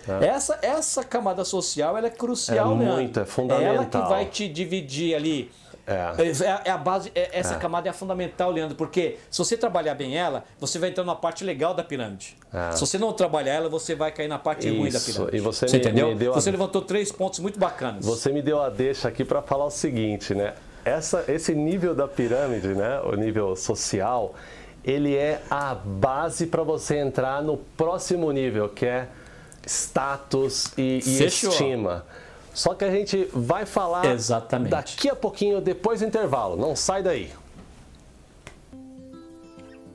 É. 0.08 0.28
Essa, 0.28 0.60
essa 0.62 1.04
camada 1.04 1.44
social 1.46 1.98
ela 1.98 2.08
é 2.08 2.10
crucial, 2.10 2.74
é 2.74 2.76
né? 2.76 2.92
muito, 2.92 3.20
é 3.20 3.26
fundamental. 3.26 3.72
É 3.72 3.76
ela 3.76 3.86
que 3.86 3.98
vai 3.98 4.26
te 4.26 4.48
dividir 4.48 5.16
ali. 5.16 5.52
É. 5.86 6.14
É, 6.24 6.70
é 6.70 6.72
a 6.72 6.78
base, 6.78 7.12
é, 7.16 7.38
essa 7.38 7.56
é. 7.56 7.58
camada 7.58 7.90
é 7.90 7.94
fundamental, 7.94 8.52
Leandro, 8.52 8.76
porque 8.76 9.18
se 9.30 9.38
você 9.40 9.58
trabalhar 9.58 9.96
bem 9.96 10.18
ela, 10.18 10.44
você 10.60 10.78
vai 10.78 10.90
entrar 10.90 11.04
na 11.04 11.16
parte 11.16 11.44
legal 11.44 11.74
da 11.74 11.84
pirâmide. 11.84 12.38
É. 12.54 12.72
Se 12.72 12.80
você 12.82 12.98
não 12.98 13.12
trabalhar 13.14 13.54
ela, 13.54 13.70
você 13.70 13.96
vai 13.96 14.12
cair 14.12 14.28
na 14.28 14.40
parte 14.40 14.68
Isso. 14.68 14.78
ruim 14.78 14.92
da 14.92 15.00
pirâmide. 15.00 15.38
E 15.38 15.40
você, 15.40 15.68
você 15.68 15.78
me, 15.78 15.84
entendeu? 15.84 16.08
Me 16.10 16.16
deu 16.16 16.34
você 16.34 16.50
a... 16.50 16.52
levantou 16.52 16.82
três 16.82 17.12
pontos 17.12 17.40
muito 17.40 17.60
bacanas. 17.60 18.06
Você 18.06 18.32
me 18.32 18.42
deu 18.42 18.62
a 18.62 18.70
deixa 18.70 19.08
aqui 19.08 19.26
para 19.26 19.42
falar 19.42 19.66
o 19.66 19.72
seguinte, 19.72 20.34
né? 20.36 20.54
Essa, 20.86 21.26
esse 21.28 21.54
nível 21.54 21.94
da 21.94 22.08
pirâmide, 22.08 22.70
né? 22.70 23.02
O 23.02 23.16
nível 23.16 23.56
social, 23.56 24.34
ele 24.84 25.16
é 25.16 25.42
a 25.50 25.76
base 25.76 26.48
para 26.48 26.64
você 26.64 26.98
entrar 26.98 27.42
no 27.42 27.58
próximo 27.58 28.32
nível, 28.32 28.70
que 28.70 28.86
é 28.86 29.08
status 29.72 30.74
e, 30.78 31.00
e 31.06 31.24
estima. 31.24 32.06
Só 32.54 32.74
que 32.74 32.84
a 32.84 32.92
gente 32.92 33.28
vai 33.34 33.66
falar 33.66 34.06
Exatamente. 34.06 34.72
daqui 34.72 35.10
a 35.10 35.16
pouquinho, 35.16 35.62
depois 35.62 36.02
do 36.02 36.06
intervalo. 36.06 36.58
Não 36.58 36.76
sai 36.76 37.02
daí. 37.02 37.30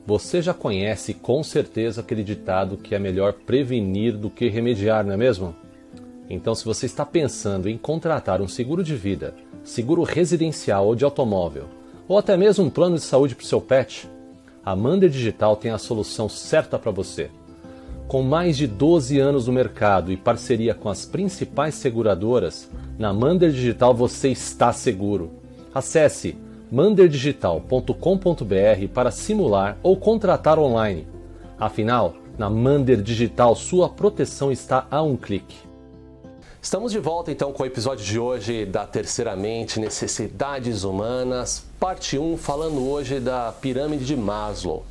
Você 0.05 0.41
já 0.41 0.53
conhece 0.53 1.13
com 1.13 1.43
certeza 1.43 2.01
aquele 2.01 2.23
ditado 2.23 2.77
que 2.77 2.95
é 2.95 2.99
melhor 2.99 3.33
prevenir 3.33 4.17
do 4.17 4.29
que 4.29 4.47
remediar, 4.47 5.05
não 5.05 5.13
é 5.13 5.17
mesmo? 5.17 5.55
Então, 6.29 6.55
se 6.55 6.65
você 6.65 6.85
está 6.85 7.05
pensando 7.05 7.69
em 7.69 7.77
contratar 7.77 8.41
um 8.41 8.47
seguro 8.47 8.83
de 8.83 8.95
vida, 8.95 9.35
seguro 9.63 10.03
residencial 10.03 10.87
ou 10.87 10.95
de 10.95 11.03
automóvel, 11.03 11.67
ou 12.07 12.17
até 12.17 12.35
mesmo 12.37 12.65
um 12.65 12.69
plano 12.69 12.95
de 12.95 13.01
saúde 13.03 13.35
para 13.35 13.43
o 13.43 13.47
seu 13.47 13.61
pet, 13.61 14.09
a 14.63 14.75
Mander 14.75 15.09
Digital 15.09 15.55
tem 15.55 15.71
a 15.71 15.77
solução 15.77 16.27
certa 16.27 16.79
para 16.79 16.91
você. 16.91 17.29
Com 18.07 18.21
mais 18.21 18.55
de 18.55 18.67
12 18.67 19.19
anos 19.19 19.47
no 19.47 19.53
mercado 19.53 20.13
e 20.13 20.17
parceria 20.17 20.73
com 20.73 20.87
as 20.87 21.05
principais 21.05 21.75
seguradoras, 21.75 22.69
na 22.97 23.11
Mander 23.11 23.51
Digital 23.51 23.93
você 23.93 24.29
está 24.29 24.71
seguro. 24.71 25.33
Acesse 25.75 26.37
manderdigital.com.br 26.71 28.87
para 28.93 29.11
simular 29.11 29.77
ou 29.83 29.97
contratar 29.97 30.57
online. 30.57 31.05
Afinal, 31.59 32.13
na 32.37 32.49
Mander 32.49 33.01
Digital 33.01 33.53
sua 33.57 33.89
proteção 33.89 34.53
está 34.53 34.87
a 34.89 35.01
um 35.01 35.17
clique. 35.17 35.57
Estamos 36.61 36.93
de 36.93 36.99
volta 36.99 37.29
então 37.29 37.51
com 37.51 37.63
o 37.63 37.65
episódio 37.65 38.05
de 38.05 38.17
hoje 38.17 38.65
da 38.65 38.85
Terceiramente 38.85 39.81
Necessidades 39.81 40.85
Humanas, 40.85 41.65
parte 41.77 42.17
1, 42.17 42.37
falando 42.37 42.87
hoje 42.87 43.19
da 43.19 43.51
pirâmide 43.51 44.05
de 44.05 44.15
Maslow. 44.15 44.85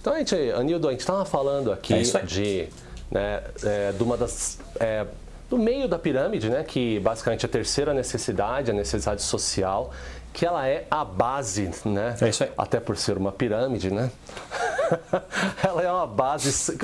Então, 0.00 0.14
a 0.14 0.18
gente, 0.18 0.34
Anildo, 0.52 0.88
a 0.88 0.90
gente 0.92 1.00
estava 1.00 1.24
falando 1.24 1.72
aqui 1.72 1.94
é 1.94 2.02
de, 2.22 2.68
né, 3.10 3.42
é, 3.62 3.92
de 3.92 4.02
uma 4.02 4.16
das. 4.16 4.58
É, 4.78 5.06
do 5.50 5.56
meio 5.56 5.88
da 5.88 5.98
pirâmide, 5.98 6.50
né, 6.50 6.62
que 6.62 7.00
basicamente 7.00 7.44
é 7.44 7.48
a 7.48 7.50
terceira 7.50 7.94
necessidade, 7.94 8.70
a 8.70 8.74
necessidade 8.74 9.22
social, 9.22 9.90
que 10.32 10.44
ela 10.44 10.68
é 10.68 10.86
a 10.90 11.04
base, 11.04 11.70
né? 11.86 12.16
É 12.20 12.28
isso 12.28 12.44
aí. 12.44 12.50
Até 12.56 12.78
por 12.78 12.96
ser 12.96 13.16
uma 13.16 13.32
pirâmide, 13.32 13.90
né? 13.90 14.10
ela 15.64 15.82
é 15.82 15.90
uma 15.90 16.06
base. 16.06 16.76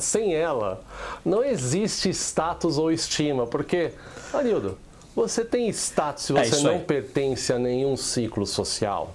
Sem 0.00 0.34
ela, 0.34 0.80
não 1.24 1.42
existe 1.42 2.10
status 2.10 2.78
ou 2.78 2.92
estima, 2.92 3.46
porque, 3.46 3.92
Anildo, 4.32 4.78
você 5.16 5.44
tem 5.44 5.68
status 5.70 6.24
se 6.24 6.36
É 6.36 6.44
você 6.44 6.56
isso 6.56 6.64
não 6.64 6.80
pertence 6.80 7.52
a 7.52 7.58
nenhum 7.58 7.96
ciclo 7.96 8.46
social. 8.46 9.14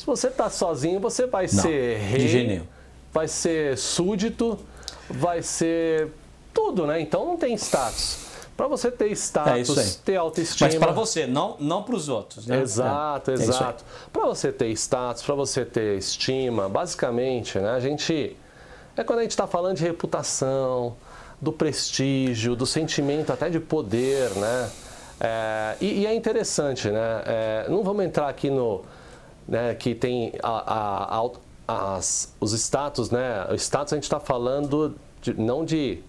Se 0.00 0.06
você 0.06 0.28
está 0.28 0.48
sozinho, 0.48 0.98
você 0.98 1.26
vai 1.26 1.42
Não, 1.42 1.62
ser 1.62 1.98
rei, 1.98 2.62
vai 3.12 3.28
ser 3.28 3.76
súdito, 3.76 4.58
vai 5.10 5.42
ser 5.42 6.08
tudo, 6.54 6.86
né? 6.86 7.02
Então 7.02 7.26
não 7.26 7.36
tem 7.36 7.52
status. 7.52 8.20
Para 8.56 8.66
você 8.66 8.90
ter 8.90 9.10
É 9.10 9.12
status, 9.12 9.76
aí. 9.78 9.90
ter 10.02 10.16
autoestima. 10.16 10.70
Mas 10.70 10.78
para 10.78 10.92
você, 10.92 11.26
não, 11.26 11.54
não 11.60 11.82
para 11.82 11.94
os 11.94 12.08
outros. 12.08 12.46
Né? 12.46 12.62
Exato, 12.62 13.30
É, 13.30 13.34
é 13.34 13.36
exato. 13.36 13.84
Para 14.10 14.24
você 14.24 14.50
ter 14.50 14.70
status, 14.70 15.22
para 15.22 15.34
você 15.34 15.66
ter 15.66 15.98
estima, 15.98 16.66
basicamente, 16.66 17.58
né, 17.58 17.68
a 17.68 17.78
gente. 17.78 18.34
É 18.96 19.04
quando 19.04 19.18
a 19.18 19.22
gente 19.22 19.32
está 19.32 19.46
falando 19.46 19.76
de 19.76 19.84
reputação, 19.84 20.96
do 21.38 21.52
prestígio, 21.52 22.56
do 22.56 22.64
sentimento 22.64 23.30
até 23.34 23.50
de 23.50 23.60
poder, 23.60 24.30
né? 24.30 24.70
É, 25.20 25.76
e, 25.78 26.00
e 26.00 26.06
é 26.06 26.14
interessante, 26.14 26.88
né? 26.88 27.22
É, 27.26 27.66
não 27.68 27.84
vamos 27.84 28.02
entrar 28.02 28.30
aqui 28.30 28.48
no. 28.48 28.82
Né, 29.50 29.74
que 29.74 29.94
tem 29.94 30.32
a, 30.42 31.18
a- 31.18 31.26
a- 31.66 31.96
as- 31.96 32.32
os 32.40 32.52
status, 32.52 33.10
né? 33.10 33.46
O 33.50 33.54
status 33.56 33.92
a 33.92 33.96
gente 33.96 34.04
está 34.04 34.20
falando 34.20 34.94
de- 35.20 35.34
não 35.34 35.64
de 35.64 36.02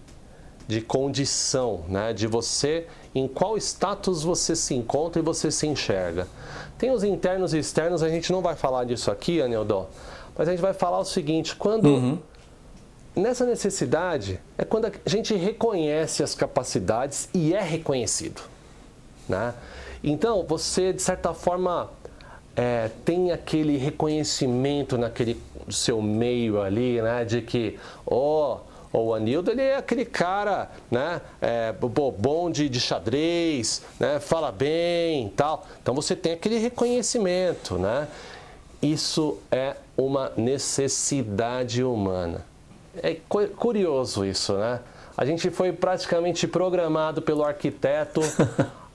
de 0.68 0.80
condição, 0.80 1.80
né? 1.88 2.12
de 2.12 2.26
você, 2.28 2.86
em 3.12 3.26
qual 3.26 3.56
status 3.58 4.22
você 4.22 4.54
se 4.54 4.74
encontra 4.74 5.20
e 5.20 5.24
você 5.24 5.50
se 5.50 5.66
enxerga. 5.66 6.26
Tem 6.78 6.92
os 6.92 7.02
internos 7.02 7.52
e 7.52 7.58
externos, 7.58 8.00
a 8.00 8.08
gente 8.08 8.30
não 8.30 8.40
vai 8.40 8.54
falar 8.54 8.84
disso 8.84 9.10
aqui, 9.10 9.42
Aneldon, 9.42 9.88
mas 10.38 10.46
a 10.48 10.52
gente 10.52 10.60
vai 10.60 10.72
falar 10.72 11.00
o 11.00 11.04
seguinte, 11.04 11.56
quando 11.56 11.88
nessa 13.14 13.44
necessidade 13.44 14.40
é 14.56 14.64
quando 14.64 14.86
a 14.86 14.92
gente 15.04 15.34
reconhece 15.34 16.22
as 16.22 16.32
capacidades 16.34 17.28
e 17.34 17.52
é 17.54 17.60
reconhecido. 17.60 18.40
Né? 19.28 19.52
Então, 20.02 20.44
você, 20.48 20.92
de 20.92 21.02
certa 21.02 21.34
forma, 21.34 21.90
é, 22.56 22.90
tem 23.04 23.32
aquele 23.32 23.76
reconhecimento 23.76 24.98
naquele 24.98 25.40
seu 25.70 26.02
meio 26.02 26.60
ali, 26.60 27.00
né? 27.00 27.24
De 27.24 27.40
que, 27.42 27.78
ó, 28.06 28.58
o 28.92 29.14
Anildo, 29.14 29.50
ele 29.50 29.62
é 29.62 29.76
aquele 29.76 30.04
cara, 30.04 30.70
né? 30.90 31.20
É, 31.40 31.72
bo- 31.72 32.10
bom 32.12 32.50
de, 32.50 32.68
de 32.68 32.78
xadrez, 32.80 33.82
né? 33.98 34.20
Fala 34.20 34.52
bem 34.52 35.28
tal. 35.36 35.66
Então, 35.82 35.94
você 35.94 36.14
tem 36.14 36.32
aquele 36.32 36.58
reconhecimento, 36.58 37.76
né? 37.78 38.06
Isso 38.82 39.38
é 39.50 39.76
uma 39.96 40.32
necessidade 40.36 41.82
humana. 41.82 42.44
É 43.02 43.16
cu- 43.28 43.48
curioso 43.48 44.24
isso, 44.24 44.54
né? 44.58 44.80
A 45.16 45.24
gente 45.24 45.50
foi 45.50 45.72
praticamente 45.72 46.46
programado 46.48 47.22
pelo 47.22 47.44
arquiteto 47.44 48.20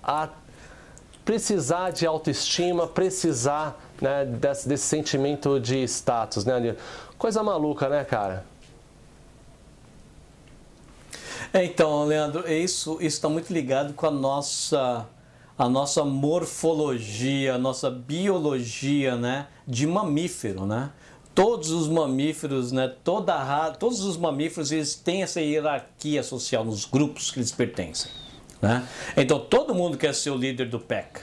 a 0.03 0.29
precisar 1.27 1.89
de 1.89 2.07
autoestima, 2.07 2.87
precisar 2.87 3.77
né, 4.01 4.23
desse, 4.23 4.69
desse 4.69 4.85
sentimento 4.85 5.59
de 5.59 5.83
status, 5.83 6.45
né? 6.45 6.53
Anil? 6.53 6.77
Coisa 7.17 7.43
maluca, 7.43 7.89
né, 7.89 8.05
cara? 8.05 8.45
É, 11.51 11.65
então, 11.65 12.05
Leandro, 12.05 12.49
isso 12.49 12.97
está 13.01 13.27
muito 13.27 13.51
ligado 13.51 13.93
com 13.93 14.05
a 14.05 14.11
nossa, 14.11 15.05
a 15.57 15.67
nossa 15.67 16.05
morfologia, 16.05 17.55
a 17.55 17.57
nossa 17.57 17.91
biologia 17.91 19.17
né, 19.17 19.47
de 19.67 19.85
mamífero. 19.85 20.65
Né? 20.65 20.89
Todos 21.35 21.71
os 21.71 21.89
mamíferos, 21.89 22.71
né, 22.71 22.87
toda 23.03 23.35
a, 23.35 23.71
todos 23.71 23.99
os 23.99 24.15
mamíferos 24.15 24.71
eles 24.71 24.95
têm 24.95 25.23
essa 25.23 25.41
hierarquia 25.41 26.23
social 26.23 26.63
nos 26.63 26.85
grupos 26.85 27.31
que 27.31 27.39
eles 27.39 27.51
pertencem. 27.51 28.09
Né? 28.61 28.83
Então, 29.15 29.39
todo 29.39 29.73
mundo 29.73 29.97
quer 29.97 30.13
ser 30.13 30.29
o 30.31 30.35
líder 30.35 30.69
do 30.69 30.79
pack. 30.79 31.21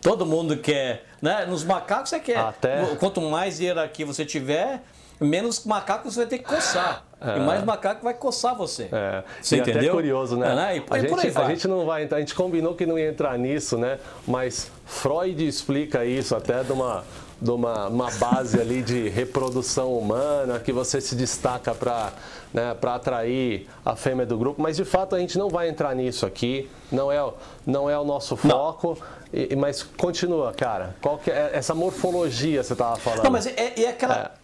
Todo 0.00 0.24
mundo 0.24 0.56
quer. 0.56 1.04
Né? 1.20 1.44
Nos 1.46 1.64
macacos 1.64 2.10
você 2.10 2.20
quer. 2.20 2.38
Até- 2.38 2.84
Quanto 2.96 3.20
mais 3.20 3.58
hierarquia 3.60 4.06
você 4.06 4.24
tiver, 4.24 4.80
menos 5.20 5.64
macacos 5.64 6.14
você 6.14 6.20
vai 6.20 6.28
ter 6.28 6.38
que 6.38 6.44
coçar. 6.44 7.04
E 7.20 7.40
mais 7.40 7.64
macaco 7.64 8.04
vai 8.04 8.14
coçar 8.14 8.54
você. 8.54 8.88
É, 8.92 9.24
Você 9.42 9.56
e 9.56 9.58
entendeu? 9.58 9.80
até 9.80 9.90
curioso, 9.90 10.36
né? 10.36 10.52
É, 10.52 10.54
né? 10.54 10.76
E, 10.76 10.84
a, 10.88 10.98
e 10.98 11.00
gente, 11.00 11.36
a 11.38 11.48
gente 11.48 11.66
não 11.66 11.84
vai 11.84 12.04
entrar, 12.04 12.18
a 12.18 12.20
gente 12.20 12.32
combinou 12.32 12.76
que 12.76 12.86
não 12.86 12.96
ia 12.96 13.08
entrar 13.08 13.36
nisso, 13.36 13.76
né? 13.76 13.98
Mas 14.24 14.70
Freud 14.86 15.44
explica 15.44 16.04
isso 16.04 16.36
até 16.36 16.62
de 16.62 16.70
uma, 16.70 17.02
de 17.42 17.50
uma, 17.50 17.88
uma 17.88 18.10
base 18.12 18.60
ali 18.60 18.82
de 18.82 19.08
reprodução 19.08 19.98
humana, 19.98 20.60
que 20.60 20.70
você 20.72 21.00
se 21.00 21.16
destaca 21.16 21.74
para 21.74 22.12
né, 22.52 22.74
pra 22.74 22.94
atrair 22.94 23.68
a 23.84 23.94
fêmea 23.96 24.24
do 24.26 24.36
grupo. 24.38 24.60
Mas 24.60 24.76
de 24.76 24.84
fato 24.84 25.14
a 25.14 25.18
gente 25.18 25.36
não 25.38 25.48
vai 25.48 25.68
entrar 25.68 25.94
nisso 25.94 26.24
aqui, 26.26 26.68
não 26.90 27.10
é, 27.12 27.22
o- 27.22 27.34
não 27.66 27.88
é 27.90 27.98
o 27.98 28.04
nosso 28.04 28.36
foco. 28.36 28.98
E- 29.32 29.54
mas 29.56 29.82
continua, 29.82 30.52
cara. 30.52 30.96
Qual 31.00 31.18
que 31.18 31.30
é 31.30 31.50
essa 31.52 31.74
morfologia 31.74 32.62
você 32.62 32.72
estava 32.72 32.96
falando? 32.96 33.24
Não, 33.24 33.30
mas 33.30 33.46
é, 33.46 33.74
é 33.76 33.88
aquela. 33.88 34.34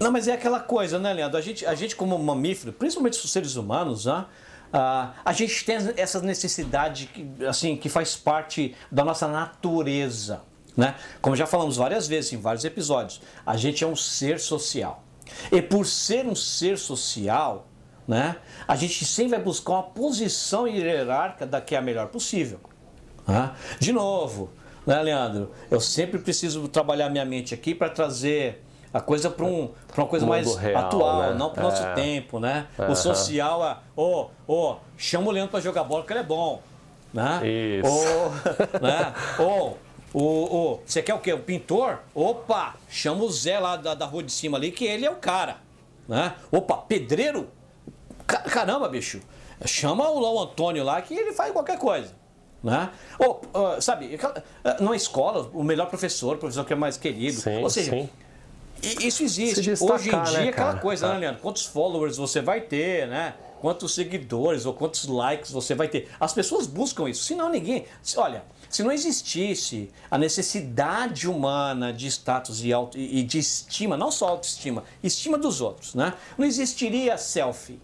Não, 0.00 0.10
mas 0.10 0.26
é 0.26 0.32
aquela 0.32 0.60
coisa, 0.60 0.98
né, 0.98 1.12
Leandro? 1.12 1.36
A 1.36 1.42
gente, 1.42 1.66
a 1.66 1.74
gente 1.74 1.94
como 1.94 2.18
mamífero, 2.18 2.72
principalmente 2.72 3.22
os 3.22 3.30
seres 3.30 3.54
humanos, 3.56 4.06
né? 4.06 4.24
ah, 4.72 5.12
a 5.24 5.32
gente 5.32 5.64
tem 5.64 5.76
essa 5.96 6.20
necessidade 6.22 7.06
que, 7.06 7.44
assim, 7.46 7.76
que 7.76 7.88
faz 7.90 8.16
parte 8.16 8.74
da 8.90 9.04
nossa 9.04 9.28
natureza. 9.28 10.40
Né? 10.76 10.96
Como 11.22 11.36
já 11.36 11.46
falamos 11.46 11.76
várias 11.76 12.08
vezes 12.08 12.32
em 12.32 12.36
vários 12.40 12.64
episódios, 12.64 13.20
a 13.46 13.56
gente 13.56 13.84
é 13.84 13.86
um 13.86 13.94
ser 13.94 14.40
social. 14.40 15.03
E 15.50 15.60
por 15.62 15.86
ser 15.86 16.26
um 16.26 16.34
ser 16.34 16.78
social, 16.78 17.66
né, 18.06 18.36
a 18.68 18.76
gente 18.76 19.04
sempre 19.04 19.32
vai 19.32 19.40
buscar 19.42 19.72
uma 19.72 19.82
posição 19.82 20.68
hierárquica 20.68 21.46
da 21.46 21.60
que 21.60 21.74
é 21.74 21.78
a 21.78 21.82
melhor 21.82 22.08
possível. 22.08 22.60
né? 23.26 23.52
De 23.80 23.92
novo, 23.92 24.50
né, 24.86 25.00
Leandro? 25.02 25.50
Eu 25.70 25.80
sempre 25.80 26.18
preciso 26.18 26.68
trabalhar 26.68 27.08
minha 27.08 27.24
mente 27.24 27.54
aqui 27.54 27.74
para 27.74 27.88
trazer 27.88 28.62
a 28.92 29.00
coisa 29.00 29.28
para 29.30 29.44
um, 29.44 29.70
pra 29.88 30.02
uma 30.04 30.08
coisa 30.08 30.24
mais 30.26 30.54
real, 30.56 30.84
atual, 30.84 31.30
né? 31.32 31.34
não 31.38 31.50
para 31.50 31.60
o 31.60 31.68
nosso 31.68 31.82
É. 31.82 31.94
tempo, 31.94 32.38
né? 32.38 32.66
O 32.88 32.94
social 32.94 33.66
é, 33.66 33.76
ô, 33.96 34.28
ô, 34.46 34.76
chama 34.96 35.28
o 35.28 35.30
Leandro 35.32 35.50
para 35.50 35.60
jogar 35.60 35.82
bola 35.84 36.04
que 36.04 36.12
ele 36.12 36.20
é 36.20 36.22
bom, 36.24 36.62
né? 37.12 37.40
Isso. 37.44 37.90
Ô, 37.90 38.78
né? 38.80 39.12
Ô, 40.14 40.20
o, 40.22 40.80
você 40.86 41.02
quer 41.02 41.12
o 41.14 41.18
quê? 41.18 41.32
O 41.32 41.40
pintor? 41.40 41.98
Opa, 42.14 42.76
chama 42.88 43.24
o 43.24 43.30
Zé 43.30 43.58
lá 43.58 43.76
da, 43.76 43.94
da 43.94 44.06
rua 44.06 44.22
de 44.22 44.30
cima 44.30 44.56
ali 44.56 44.70
que 44.70 44.84
ele 44.84 45.04
é 45.04 45.10
o 45.10 45.16
cara, 45.16 45.56
né? 46.08 46.34
Opa, 46.52 46.76
pedreiro? 46.76 47.48
Ca- 48.26 48.42
Caramba, 48.42 48.88
bicho, 48.88 49.20
chama 49.66 50.08
o 50.08 50.20
Lau 50.20 50.40
Antônio 50.40 50.84
lá 50.84 51.02
que 51.02 51.12
ele 51.14 51.32
faz 51.32 51.52
qualquer 51.52 51.78
coisa. 51.78 52.14
Né? 52.62 52.88
Ou, 53.18 53.42
sabe, 53.80 54.18
ah, 54.64 54.76
numa 54.80 54.96
escola, 54.96 55.50
o 55.52 55.62
melhor 55.62 55.86
professor, 55.88 56.36
o 56.36 56.38
professor 56.38 56.64
que 56.64 56.72
é 56.72 56.76
mais 56.76 56.96
querido. 56.96 57.40
Sim, 57.40 57.62
Ou 57.62 57.68
seja, 57.68 57.90
sim. 57.90 58.08
Isso 58.82 59.22
existe. 59.22 59.60
Destacar, 59.62 59.96
Hoje 59.96 60.08
em 60.14 60.22
dia, 60.22 60.40
né, 60.40 60.48
aquela 60.48 60.76
coisa, 60.76 61.06
É. 61.06 61.12
né, 61.12 61.18
Leandro? 61.18 61.40
Quantos 61.42 61.66
followers 61.66 62.16
você 62.16 62.40
vai 62.40 62.60
ter, 62.62 63.06
né? 63.08 63.34
Quantos 63.60 63.94
seguidores 63.94 64.64
ou 64.66 64.74
quantos 64.74 65.06
likes 65.06 65.50
você 65.50 65.74
vai 65.74 65.88
ter. 65.88 66.10
As 66.20 66.32
pessoas 66.34 66.66
buscam 66.66 67.08
isso. 67.08 67.24
Senão 67.24 67.48
ninguém. 67.48 67.86
Olha, 68.16 68.44
se 68.74 68.82
não 68.82 68.90
existisse 68.90 69.88
a 70.10 70.18
necessidade 70.18 71.28
humana 71.28 71.92
de 71.92 72.08
status 72.08 72.60
e, 72.64 72.72
auto, 72.72 72.98
e 72.98 73.22
de 73.22 73.38
estima, 73.38 73.96
não 73.96 74.10
só 74.10 74.26
autoestima, 74.30 74.82
estima 75.00 75.38
dos 75.38 75.60
outros, 75.60 75.94
né? 75.94 76.12
Não 76.36 76.44
existiria 76.44 77.16
selfie. 77.16 77.80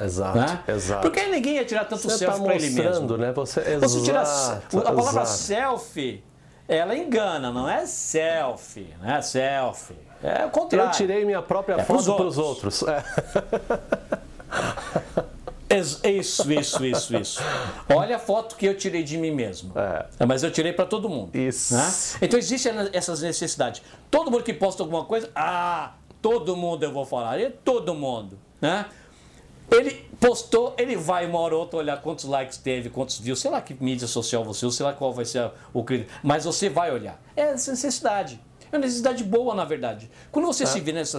Exato, 0.00 0.38
Né? 0.38 0.64
exato. 0.68 1.02
Porque 1.02 1.26
ninguém 1.26 1.56
ia 1.56 1.64
tirar 1.66 1.84
tanto 1.84 2.00
você 2.08 2.24
está 2.24 2.32
selfie 2.32 2.42
para 2.42 2.54
ele 2.54 2.70
mesmo. 2.70 3.16
né? 3.18 3.32
Você, 3.32 3.76
Você 3.78 4.00
tira 4.02 4.22
exato, 4.22 4.78
a 4.78 4.82
palavra 4.92 5.22
exato. 5.22 5.28
selfie, 5.28 6.24
ela 6.66 6.96
engana, 6.96 7.52
não 7.52 7.68
é 7.68 7.84
selfie, 7.84 8.94
não 9.02 9.10
é 9.10 9.20
selfie. 9.20 9.94
É 10.22 10.46
o 10.46 10.50
contrário. 10.50 10.90
Eu 10.90 10.96
tirei 10.96 11.22
minha 11.26 11.42
própria 11.42 11.74
É 11.74 11.84
foto 11.84 12.14
para 12.16 12.26
os 12.26 12.38
outros. 12.38 12.82
É. 12.84 13.04
Isso, 15.70 16.50
isso, 16.50 16.84
isso, 16.84 17.16
isso. 17.16 17.40
Olha 17.94 18.16
a 18.16 18.18
foto 18.18 18.56
que 18.56 18.66
eu 18.66 18.76
tirei 18.76 19.02
de 19.02 19.18
mim 19.18 19.30
mesmo. 19.30 19.72
É. 19.76 20.24
Mas 20.24 20.42
eu 20.42 20.50
tirei 20.50 20.72
para 20.72 20.86
todo 20.86 21.08
mundo. 21.08 21.36
Isso. 21.36 21.74
né? 21.74 21.92
Então 22.22 22.38
existem 22.38 22.72
essas 22.92 23.20
necessidades. 23.20 23.82
Todo 24.10 24.30
mundo 24.30 24.42
que 24.42 24.54
posta 24.54 24.82
alguma 24.82 25.04
coisa, 25.04 25.30
ah, 25.34 25.92
todo 26.22 26.56
mundo 26.56 26.82
eu 26.82 26.92
vou 26.92 27.04
falar, 27.04 27.38
é 27.38 27.50
todo 27.50 27.94
mundo, 27.94 28.38
né? 28.60 28.86
Ele 29.70 30.08
postou, 30.18 30.74
ele 30.78 30.96
vai 30.96 31.26
uma 31.26 31.38
hora 31.38 31.54
ou 31.54 31.60
outra 31.60 31.78
olhar 31.78 32.00
quantos 32.00 32.24
likes 32.24 32.56
teve, 32.56 32.88
quantos 32.88 33.18
views, 33.18 33.38
sei 33.38 33.50
lá 33.50 33.60
que 33.60 33.74
mídia 33.74 34.08
social 34.08 34.42
você 34.42 34.64
usa, 34.64 34.78
sei 34.78 34.86
lá 34.86 34.94
qual 34.94 35.12
vai 35.12 35.26
ser 35.26 35.50
o 35.74 35.84
critério, 35.84 36.10
mas 36.22 36.46
você 36.46 36.70
vai 36.70 36.90
olhar. 36.90 37.20
É 37.36 37.42
essa 37.42 37.70
necessidade. 37.70 38.40
É 38.70 38.76
uma 38.76 38.84
necessidade 38.84 39.24
boa, 39.24 39.54
na 39.54 39.64
verdade. 39.64 40.10
Quando 40.30 40.46
você 40.46 40.66
se 40.66 40.80
vê 40.80 40.92
nessa, 40.92 41.18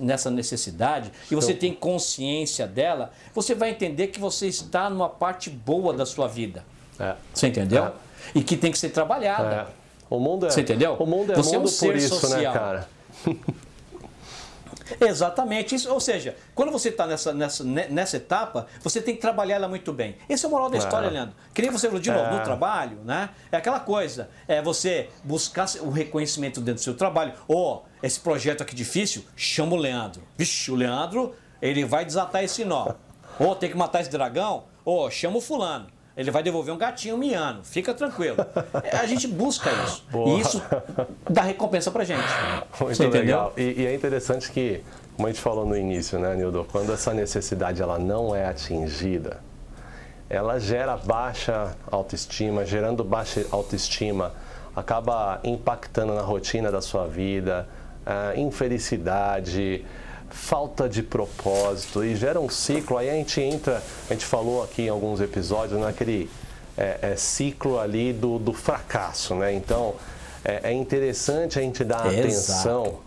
nessa 0.00 0.30
necessidade 0.30 1.12
e 1.30 1.34
você 1.34 1.54
tem 1.54 1.72
consciência 1.72 2.66
dela, 2.66 3.12
você 3.34 3.54
vai 3.54 3.70
entender 3.70 4.08
que 4.08 4.18
você 4.18 4.46
está 4.46 4.90
numa 4.90 5.08
parte 5.08 5.48
boa 5.50 5.92
da 5.92 6.04
sua 6.04 6.26
vida. 6.26 6.64
É. 6.98 7.14
Você 7.32 7.48
entendeu? 7.48 7.84
É. 7.84 7.92
E 8.34 8.42
que 8.42 8.56
tem 8.56 8.72
que 8.72 8.78
ser 8.78 8.90
trabalhada. 8.90 9.68
É. 9.72 9.78
O 10.10 10.18
mundo 10.18 10.46
é, 10.46 10.50
Você 10.50 10.62
entendeu? 10.62 10.94
O 10.98 11.06
mundo 11.06 11.32
é 11.32 11.36
Você 11.36 11.54
é 11.54 11.58
um 11.58 11.62
mundo 11.62 11.70
por 11.70 11.76
ser 11.76 11.96
isso, 11.96 12.14
social. 12.18 12.52
né, 12.52 12.58
cara? 12.58 12.88
Exatamente. 15.00 15.74
Isso, 15.74 15.92
ou 15.92 16.00
seja, 16.00 16.36
quando 16.54 16.70
você 16.70 16.88
está 16.88 17.06
nessa, 17.06 17.32
nessa, 17.32 17.64
nessa 17.64 18.16
etapa, 18.16 18.66
você 18.82 19.00
tem 19.00 19.14
que 19.14 19.20
trabalhar 19.20 19.56
ela 19.56 19.68
muito 19.68 19.92
bem. 19.92 20.16
Esse 20.28 20.44
é 20.44 20.48
o 20.48 20.50
moral 20.50 20.70
da 20.70 20.78
história, 20.78 21.06
é. 21.06 21.10
Leandro. 21.10 21.34
Que 21.52 21.62
nem 21.62 21.70
você 21.70 21.86
falou 21.86 22.00
de 22.00 22.10
novo, 22.10 22.24
é. 22.24 22.38
no 22.38 22.44
trabalho, 22.44 22.98
né? 23.04 23.30
É 23.50 23.56
aquela 23.56 23.80
coisa. 23.80 24.30
É 24.46 24.62
você 24.62 25.08
buscar 25.24 25.66
o 25.80 25.90
reconhecimento 25.90 26.60
dentro 26.60 26.80
do 26.80 26.84
seu 26.84 26.94
trabalho. 26.94 27.32
Ó, 27.48 27.82
oh, 27.82 27.82
esse 28.02 28.18
projeto 28.20 28.62
aqui 28.62 28.74
difícil, 28.74 29.24
chama 29.36 29.74
o 29.74 29.76
Leandro. 29.76 30.22
Vixe, 30.36 30.70
o 30.70 30.74
Leandro, 30.74 31.34
ele 31.60 31.84
vai 31.84 32.04
desatar 32.04 32.44
esse 32.44 32.64
nó. 32.64 32.94
Ou 33.38 33.50
oh, 33.50 33.54
tem 33.54 33.70
que 33.70 33.76
matar 33.76 34.00
esse 34.00 34.10
dragão? 34.10 34.64
Ou 34.84 35.06
oh, 35.06 35.10
chama 35.10 35.38
o 35.38 35.40
fulano 35.40 35.97
ele 36.18 36.32
vai 36.32 36.42
devolver 36.42 36.74
um 36.74 36.76
gatinho 36.76 37.16
miando. 37.16 37.62
Fica 37.62 37.94
tranquilo. 37.94 38.36
A 39.00 39.06
gente 39.06 39.28
busca 39.28 39.70
isso. 39.84 40.04
Boa. 40.10 40.30
E 40.30 40.40
isso 40.40 40.60
dá 41.30 41.42
recompensa 41.42 41.92
pra 41.92 42.02
gente. 42.02 42.26
Muito 42.80 42.96
Você 42.96 43.06
legal. 43.06 43.52
E, 43.56 43.82
e, 43.82 43.86
é 43.86 43.94
interessante 43.94 44.50
que, 44.50 44.82
como 45.14 45.28
a 45.28 45.30
gente 45.30 45.40
falou 45.40 45.64
no 45.64 45.76
início, 45.76 46.18
né, 46.18 46.34
Nildo? 46.34 46.66
Quando 46.72 46.92
essa 46.92 47.14
necessidade 47.14 47.80
ela 47.80 48.00
não 48.00 48.34
é 48.34 48.46
atingida, 48.46 49.38
ela 50.28 50.58
gera 50.58 50.96
baixa 50.96 51.76
autoestima, 51.88 52.66
gerando 52.66 53.04
baixa 53.04 53.46
autoestima, 53.52 54.34
acaba 54.74 55.38
impactando 55.44 56.14
na 56.14 56.22
rotina 56.22 56.72
da 56.72 56.80
sua 56.80 57.06
vida, 57.06 57.68
uh, 58.04 58.36
infelicidade, 58.36 59.84
falta 60.30 60.88
de 60.88 61.02
propósito 61.02 62.04
e 62.04 62.14
gera 62.16 62.40
um 62.40 62.48
ciclo. 62.48 62.96
Aí 62.96 63.10
a 63.10 63.14
gente 63.14 63.40
entra, 63.40 63.82
a 64.08 64.12
gente 64.12 64.24
falou 64.24 64.62
aqui 64.62 64.82
em 64.82 64.88
alguns 64.88 65.20
episódios, 65.20 65.80
naquele 65.80 66.30
é, 66.76 66.98
é, 67.02 67.16
ciclo 67.16 67.78
ali 67.78 68.12
do, 68.12 68.38
do 68.38 68.52
fracasso, 68.52 69.34
né? 69.34 69.52
Então 69.52 69.94
é, 70.44 70.70
é 70.70 70.72
interessante 70.72 71.58
a 71.58 71.62
gente 71.62 71.84
dar 71.84 72.06
Exato. 72.06 72.20
atenção 72.20 72.98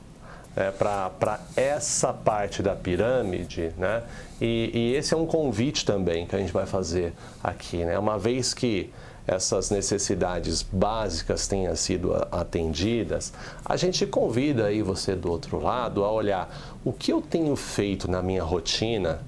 é, 0.55 0.69
para 0.71 1.39
essa 1.55 2.12
parte 2.12 2.62
da 2.62 2.75
pirâmide, 2.75 3.71
né? 3.77 4.03
E, 4.39 4.71
e 4.73 4.95
esse 4.95 5.13
é 5.13 5.17
um 5.17 5.25
convite 5.25 5.86
também 5.86 6.25
que 6.25 6.36
a 6.36 6.39
gente 6.39 6.51
vai 6.51 6.65
fazer 6.65 7.13
aqui, 7.43 7.86
né? 7.86 7.97
Uma 7.97 8.17
vez 8.19 8.53
que 8.53 8.91
essas 9.33 9.69
necessidades 9.69 10.61
básicas 10.61 11.47
tenham 11.47 11.75
sido 11.75 12.13
atendidas, 12.31 13.33
a 13.63 13.75
gente 13.75 14.05
convida 14.05 14.65
aí 14.65 14.81
você 14.81 15.15
do 15.15 15.31
outro 15.31 15.59
lado 15.59 16.03
a 16.03 16.11
olhar 16.11 16.79
o 16.83 16.91
que 16.91 17.11
eu 17.11 17.21
tenho 17.21 17.55
feito 17.55 18.09
na 18.09 18.21
minha 18.21 18.43
rotina 18.43 19.21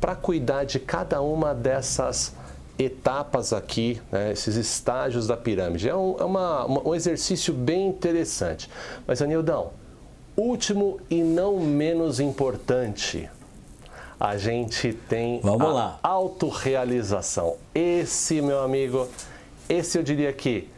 para 0.00 0.14
cuidar 0.14 0.64
de 0.64 0.78
cada 0.78 1.20
uma 1.20 1.54
dessas 1.54 2.34
etapas 2.78 3.52
aqui, 3.52 4.00
né, 4.12 4.32
esses 4.32 4.54
estágios 4.56 5.26
da 5.26 5.36
pirâmide. 5.36 5.88
É, 5.88 5.96
um, 5.96 6.16
é 6.18 6.24
uma, 6.24 6.66
um 6.88 6.94
exercício 6.94 7.52
bem 7.52 7.88
interessante. 7.88 8.70
Mas, 9.06 9.22
Anildão, 9.22 9.70
último 10.36 11.00
e 11.08 11.22
não 11.22 11.58
menos 11.58 12.20
importante, 12.20 13.28
a 14.18 14.36
gente 14.36 14.92
tem 14.92 15.40
Vamos 15.42 15.68
a 15.68 15.72
lá. 15.72 15.98
autorrealização. 16.02 17.56
Esse, 17.74 18.40
meu 18.40 18.60
amigo, 18.62 19.08
esse 19.68 19.98
eu 19.98 20.02
diria 20.02 20.32
que 20.32 20.68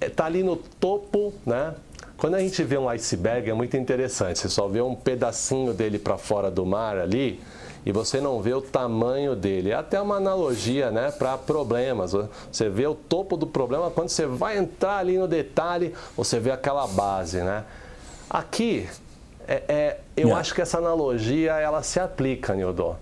está 0.00 0.24
ali 0.26 0.42
no 0.42 0.56
topo, 0.56 1.32
né? 1.44 1.74
Quando 2.16 2.34
a 2.34 2.40
gente 2.40 2.62
vê 2.64 2.78
um 2.78 2.88
iceberg 2.88 3.50
é 3.50 3.52
muito 3.52 3.76
interessante. 3.76 4.38
Você 4.38 4.48
só 4.48 4.66
vê 4.66 4.80
um 4.80 4.94
pedacinho 4.94 5.74
dele 5.74 5.98
para 5.98 6.16
fora 6.16 6.50
do 6.50 6.64
mar 6.64 6.96
ali 6.96 7.40
e 7.84 7.92
você 7.92 8.20
não 8.20 8.40
vê 8.40 8.54
o 8.54 8.62
tamanho 8.62 9.36
dele. 9.36 9.70
É 9.70 9.74
até 9.74 10.00
uma 10.00 10.16
analogia, 10.16 10.90
né, 10.90 11.10
para 11.10 11.36
problemas. 11.36 12.12
Você 12.50 12.70
vê 12.70 12.86
o 12.86 12.94
topo 12.94 13.36
do 13.36 13.46
problema 13.46 13.90
quando 13.90 14.08
você 14.08 14.26
vai 14.26 14.56
entrar 14.56 14.96
ali 14.98 15.18
no 15.18 15.28
detalhe, 15.28 15.94
você 16.16 16.40
vê 16.40 16.50
aquela 16.50 16.86
base, 16.86 17.42
né? 17.42 17.64
Aqui 18.30 18.88
é, 19.48 19.62
é, 19.68 20.00
eu 20.16 20.34
acho 20.34 20.54
que 20.54 20.60
essa 20.60 20.78
analogia 20.78 21.52
ela 21.54 21.82
se 21.82 22.00
aplica, 22.00 22.54
Nildo. 22.54 22.96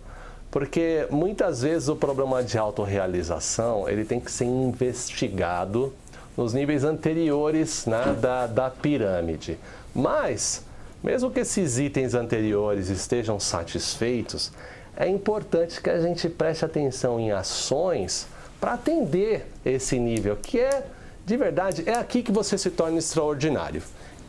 Porque 0.51 1.07
muitas 1.11 1.63
vezes 1.63 1.89
o 1.89 1.97
problema 1.97 2.43
de 2.43 2.57
autorrealização 2.57 3.89
ele 3.89 4.05
tem 4.05 4.21
que 4.21 4.31
ser 4.31 4.45
investigado 4.45 5.93
nos 6.37 6.53
níveis 6.53 6.85
anteriores 6.85 7.87
né, 7.87 8.17
da, 8.21 8.47
da 8.47 8.71
pirâmide. 8.71 9.59
Mas, 9.95 10.65
mesmo 11.03 11.31
que 11.31 11.41
esses 11.41 11.79
itens 11.79 12.15
anteriores 12.15 12.89
estejam 12.89 13.41
satisfeitos, 13.41 14.53
é 14.97 15.09
importante 15.09 15.81
que 15.81 15.91
a 15.91 16.01
gente 16.01 16.29
preste 16.29 16.65
atenção 16.65 17.19
em 17.19 17.33
ações 17.33 18.29
para 18.61 18.75
atender 18.75 19.47
esse 19.65 19.99
nível, 19.99 20.37
que 20.37 20.59
é, 20.61 20.85
de 21.27 21.37
verdade, 21.37 21.83
é 21.87 21.95
aqui 21.95 22.23
que 22.23 22.33
você 22.33 22.57
se 22.57 22.71
torna 22.71 22.99
extraordinário 22.99 23.83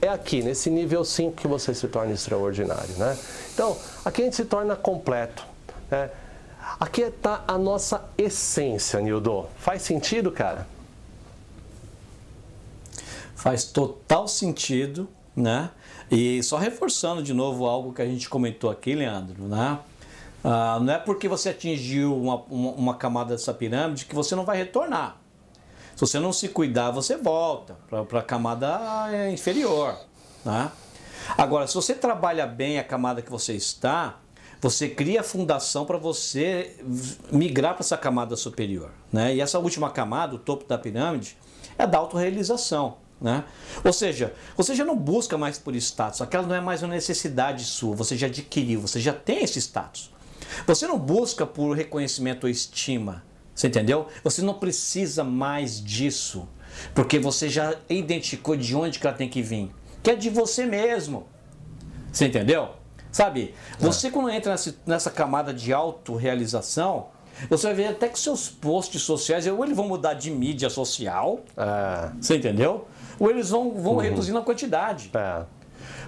é 0.06 0.10
aqui, 0.10 0.42
nesse 0.42 0.70
nível 0.70 1.04
5 1.04 1.36
que 1.36 1.48
você 1.48 1.74
se 1.74 1.88
torna 1.88 2.14
extraordinário, 2.14 2.96
né? 2.98 3.18
Então, 3.54 3.78
aqui 4.04 4.22
a 4.22 4.26
gente 4.26 4.36
se 4.36 4.46
torna 4.46 4.76
completo, 4.76 5.46
né? 5.90 6.10
Aqui 6.80 7.02
está 7.02 7.44
a 7.48 7.58
nossa 7.58 8.04
essência, 8.18 9.00
Nildo. 9.00 9.46
Faz 9.58 9.82
sentido, 9.84 10.32
cara? 10.32 10.68
Faz 13.36 13.66
total 13.66 14.28
sentido, 14.28 15.08
né? 15.36 15.70
E 16.10 16.42
só 16.44 16.58
reforçando 16.58 17.22
de 17.22 17.34
novo 17.34 17.66
algo 17.66 17.94
que 17.94 18.02
a 18.02 18.06
gente 18.06 18.28
comentou 18.28 18.70
aqui, 18.70 18.96
Leandro, 18.96 19.44
né? 19.44 19.80
Ah, 20.44 20.80
não 20.80 20.94
é 20.94 21.00
porque 21.00 21.28
você 21.28 21.50
atingiu 21.50 22.16
uma, 22.16 22.36
uma, 22.50 22.72
uma 22.72 22.94
camada 22.96 23.36
dessa 23.36 23.54
pirâmide 23.54 24.06
que 24.06 24.14
você 24.14 24.36
não 24.36 24.46
vai 24.46 24.58
retornar. 24.58 25.18
Se 25.96 26.02
você 26.02 26.20
não 26.20 26.34
se 26.34 26.50
cuidar, 26.50 26.92
você 26.92 27.16
volta 27.16 27.78
para 28.10 28.20
a 28.20 28.24
camada 28.24 29.08
é, 29.12 29.32
inferior. 29.32 29.98
Né? 30.44 30.70
Agora, 31.38 31.68
se 31.68 31.74
você 31.74 31.94
trabalha 31.94 32.46
bem 32.46 32.78
a 32.78 32.84
camada 32.84 33.22
que 33.22 33.32
você 33.32 33.54
está, 33.54 34.20
você 34.62 34.90
cria 34.90 35.22
a 35.22 35.24
fundação 35.24 35.86
para 35.86 35.98
você 35.98 36.76
migrar 37.32 37.74
para 37.74 37.82
essa 37.82 37.98
camada 37.98 38.36
superior. 38.36 38.92
Né? 39.12 39.36
E 39.36 39.42
essa 39.42 39.58
última 39.58 39.90
camada, 39.90 40.36
o 40.36 40.40
topo 40.40 40.68
da 40.68 40.78
pirâmide, 40.78 41.38
é 41.78 41.88
da 41.88 41.98
autorrealização. 41.98 42.98
Né? 43.22 43.46
Ou 43.84 43.94
seja, 43.94 44.34
você 44.58 44.76
já 44.76 44.84
não 44.84 44.98
busca 44.98 45.38
mais 45.38 45.58
por 45.58 45.74
status, 45.76 46.22
aquela 46.22 46.46
não 46.46 46.56
é 46.56 46.62
mais 46.62 46.84
uma 46.84 46.94
necessidade 46.94 47.64
sua, 47.64 47.96
você 47.96 48.18
já 48.18 48.28
adquiriu, 48.28 48.82
você 48.82 49.00
já 49.00 49.14
tem 49.14 49.44
esse 49.44 49.60
status. 49.60 50.12
Você 50.68 50.86
não 50.86 51.00
busca 51.00 51.46
por 51.46 51.76
reconhecimento 51.76 52.44
ou 52.44 52.50
estima, 52.50 53.24
você 53.56 53.68
entendeu? 53.68 54.08
Você 54.22 54.42
não 54.42 54.56
precisa 54.56 55.24
mais 55.24 55.82
disso, 55.82 56.48
porque 56.94 57.18
você 57.18 57.48
já 57.48 57.74
identificou 57.90 58.58
de 58.58 58.76
onde 58.76 59.00
que 59.00 59.08
ela 59.08 59.16
tem 59.16 59.30
que 59.30 59.42
vir, 59.42 59.74
que 60.04 60.12
é 60.12 60.16
de 60.16 60.30
você 60.30 60.66
mesmo. 60.66 61.26
Você 62.12 62.26
entendeu? 62.26 62.72
Sabe? 63.12 63.56
Você 63.80 64.08
é. 64.08 64.12
quando 64.12 64.30
entra 64.30 64.52
nessa, 64.52 64.76
nessa 64.86 65.10
camada 65.10 65.54
de 65.54 65.72
autorrealização, 65.72 67.08
você 67.50 67.68
vai 67.68 67.76
ver 67.76 67.88
até 67.88 68.10
que 68.10 68.20
seus 68.20 68.50
posts 68.50 69.02
sociais, 69.02 69.48
ou 69.48 69.64
eles 69.64 69.76
vão 69.76 69.88
mudar 69.88 70.16
de 70.16 70.30
mídia 70.30 70.70
social, 70.70 71.40
é. 71.56 72.12
você 72.20 72.36
entendeu? 72.36 72.86
Ou 73.18 73.30
eles 73.30 73.50
vão, 73.50 73.72
vão 73.72 73.94
uhum. 73.94 74.00
reduzindo 74.00 74.38
a 74.38 74.42
quantidade. 74.42 75.12
É. 75.14 75.44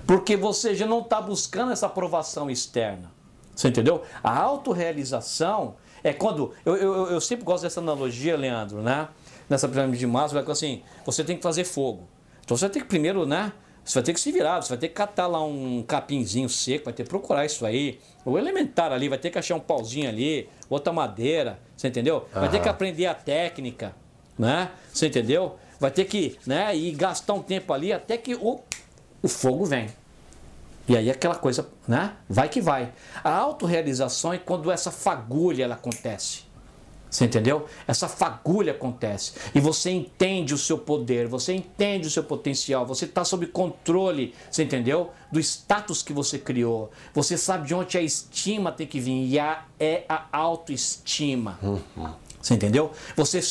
Porque 0.05 0.35
você 0.35 0.75
já 0.75 0.85
não 0.85 0.99
está 0.99 1.21
buscando 1.21 1.71
essa 1.71 1.85
aprovação 1.85 2.49
externa. 2.49 3.11
Você 3.55 3.69
entendeu? 3.69 4.03
A 4.23 4.37
autorrealização 4.37 5.75
é 6.03 6.13
quando. 6.13 6.53
Eu, 6.65 6.75
eu, 6.75 7.11
eu 7.11 7.21
sempre 7.21 7.45
gosto 7.45 7.63
dessa 7.63 7.79
analogia, 7.79 8.35
Leandro, 8.37 8.81
né? 8.81 9.07
Nessa 9.49 9.67
pirâmide 9.67 9.99
de 9.99 10.07
Maslow, 10.07 10.43
é 10.45 10.51
assim, 10.51 10.81
você 11.05 11.23
tem 11.23 11.37
que 11.37 11.43
fazer 11.43 11.63
fogo. 11.63 12.07
Então 12.43 12.55
você 12.55 12.69
ter 12.69 12.79
que 12.79 12.85
primeiro, 12.85 13.25
né? 13.25 13.51
Você 13.83 13.93
vai 13.93 14.03
ter 14.03 14.13
que 14.13 14.19
se 14.19 14.31
virar, 14.33 14.61
você 14.61 14.67
vai 14.67 14.77
ter 14.77 14.89
que 14.89 14.93
catar 14.93 15.27
lá 15.27 15.41
um 15.41 15.81
capinzinho 15.81 16.49
seco, 16.49 16.85
vai 16.85 16.93
ter 16.93 17.03
que 17.03 17.09
procurar 17.09 17.45
isso 17.45 17.65
aí. 17.65 17.99
O 18.25 18.37
elementar 18.37 18.91
ali, 18.91 19.07
vai 19.07 19.17
ter 19.17 19.29
que 19.29 19.39
achar 19.39 19.55
um 19.55 19.61
pauzinho 19.61 20.09
ali, 20.09 20.49
outra 20.69 20.91
madeira, 20.91 21.57
você 21.75 21.87
entendeu? 21.87 22.27
Vai 22.33 22.49
ter 22.49 22.61
que 22.61 22.67
aprender 22.67 23.05
a 23.05 23.13
técnica, 23.13 23.95
né? 24.37 24.71
Você 24.93 25.07
entendeu? 25.07 25.55
Vai 25.79 25.89
ter 25.91 26.03
que, 26.03 26.37
né, 26.45 26.75
e 26.75 26.91
gastar 26.91 27.33
um 27.33 27.41
tempo 27.41 27.71
ali 27.71 27.93
até 27.93 28.17
que 28.17 28.35
o, 28.35 28.59
o 29.21 29.27
fogo 29.27 29.63
vem. 29.63 29.87
E 30.87 30.95
aí 30.95 31.09
aquela 31.09 31.35
coisa, 31.35 31.67
né? 31.87 32.13
Vai 32.29 32.47
que 32.47 32.61
vai. 32.61 32.93
A 33.23 33.31
autorrealização 33.31 34.33
é 34.33 34.37
quando 34.37 34.71
essa 34.71 34.89
fagulha 34.89 35.63
ela 35.63 35.75
acontece. 35.75 36.47
Você 37.09 37.25
entendeu? 37.25 37.65
Essa 37.87 38.07
fagulha 38.07 38.73
acontece. 38.73 39.33
E 39.55 39.59
você 39.59 39.91
entende 39.91 40.53
o 40.53 40.57
seu 40.57 40.77
poder, 40.77 41.27
você 41.27 41.53
entende 41.53 42.07
o 42.07 42.11
seu 42.11 42.23
potencial, 42.23 42.85
você 42.85 43.05
está 43.05 43.23
sob 43.23 43.47
controle, 43.47 44.33
você 44.51 44.63
entendeu? 44.63 45.11
Do 45.31 45.39
status 45.39 46.03
que 46.03 46.11
você 46.11 46.37
criou. 46.37 46.91
Você 47.13 47.37
sabe 47.37 47.67
de 47.67 47.73
onde 47.73 47.97
a 47.97 48.01
estima 48.01 48.71
tem 48.71 48.85
que 48.85 48.99
vir. 48.99 49.25
E 49.25 49.39
a, 49.39 49.65
é 49.79 50.03
a 50.07 50.27
autoestima. 50.31 51.57
Uhum. 51.63 52.13
Você 52.41 52.53
entendeu? 52.53 52.91
Você 53.15 53.41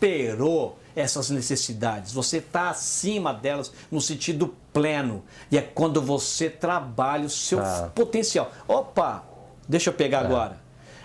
superou 0.00 0.78
essas 0.96 1.30
necessidades, 1.30 2.12
você 2.12 2.38
está 2.38 2.70
acima 2.70 3.32
delas 3.32 3.70
no 3.90 4.00
sentido 4.00 4.54
pleno. 4.72 5.22
E 5.52 5.58
é 5.58 5.62
quando 5.62 6.00
você 6.00 6.48
trabalha 6.48 7.26
o 7.26 7.30
seu 7.30 7.60
ah. 7.60 7.90
potencial. 7.94 8.50
Opa, 8.66 9.22
deixa 9.68 9.90
eu 9.90 9.94
pegar 9.94 10.22
é. 10.22 10.24
agora. 10.24 10.56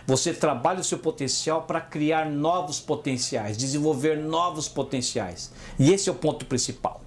Você 0.07 0.33
trabalha 0.33 0.79
o 0.79 0.83
seu 0.83 0.99
potencial 0.99 1.63
para 1.63 1.81
criar 1.81 2.29
novos 2.29 2.79
potenciais, 2.79 3.57
desenvolver 3.57 4.17
novos 4.17 4.67
potenciais. 4.67 5.51
E 5.77 5.91
esse 5.91 6.09
é 6.09 6.11
o 6.11 6.15
ponto 6.15 6.45
principal. 6.45 7.01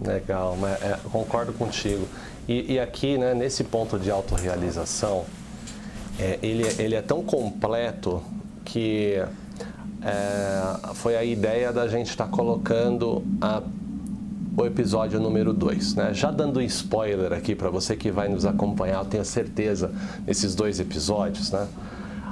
Legal, 0.00 0.56
mas 0.60 0.82
é, 0.82 0.98
concordo 1.10 1.52
contigo. 1.54 2.06
E, 2.46 2.74
e, 2.74 2.78
aqui, 2.78 3.16
né, 3.16 3.32
nesse 3.32 3.64
ponto 3.64 3.98
de 3.98 4.10
autorrealização, 4.10 5.24
é, 6.18 6.38
ele, 6.42 6.66
ele 6.78 6.94
é 6.94 7.00
tão 7.00 7.22
completo 7.22 8.22
que 8.64 9.22
é, 10.02 10.94
foi 10.94 11.16
a 11.16 11.24
ideia 11.24 11.72
da 11.72 11.86
gente 11.88 12.10
estar 12.10 12.24
tá 12.24 12.30
colocando 12.30 13.22
a, 13.40 13.62
o 14.56 14.64
episódio 14.64 15.20
número 15.20 15.52
2. 15.52 15.94
Né? 15.94 16.14
Já 16.14 16.30
dando 16.30 16.60
spoiler 16.62 17.32
aqui 17.32 17.54
para 17.54 17.70
você 17.70 17.96
que 17.96 18.10
vai 18.10 18.28
nos 18.28 18.44
acompanhar, 18.44 18.98
eu 18.98 19.04
tenho 19.04 19.24
certeza, 19.24 19.92
nesses 20.26 20.54
dois 20.54 20.80
episódios, 20.80 21.50
né? 21.50 21.66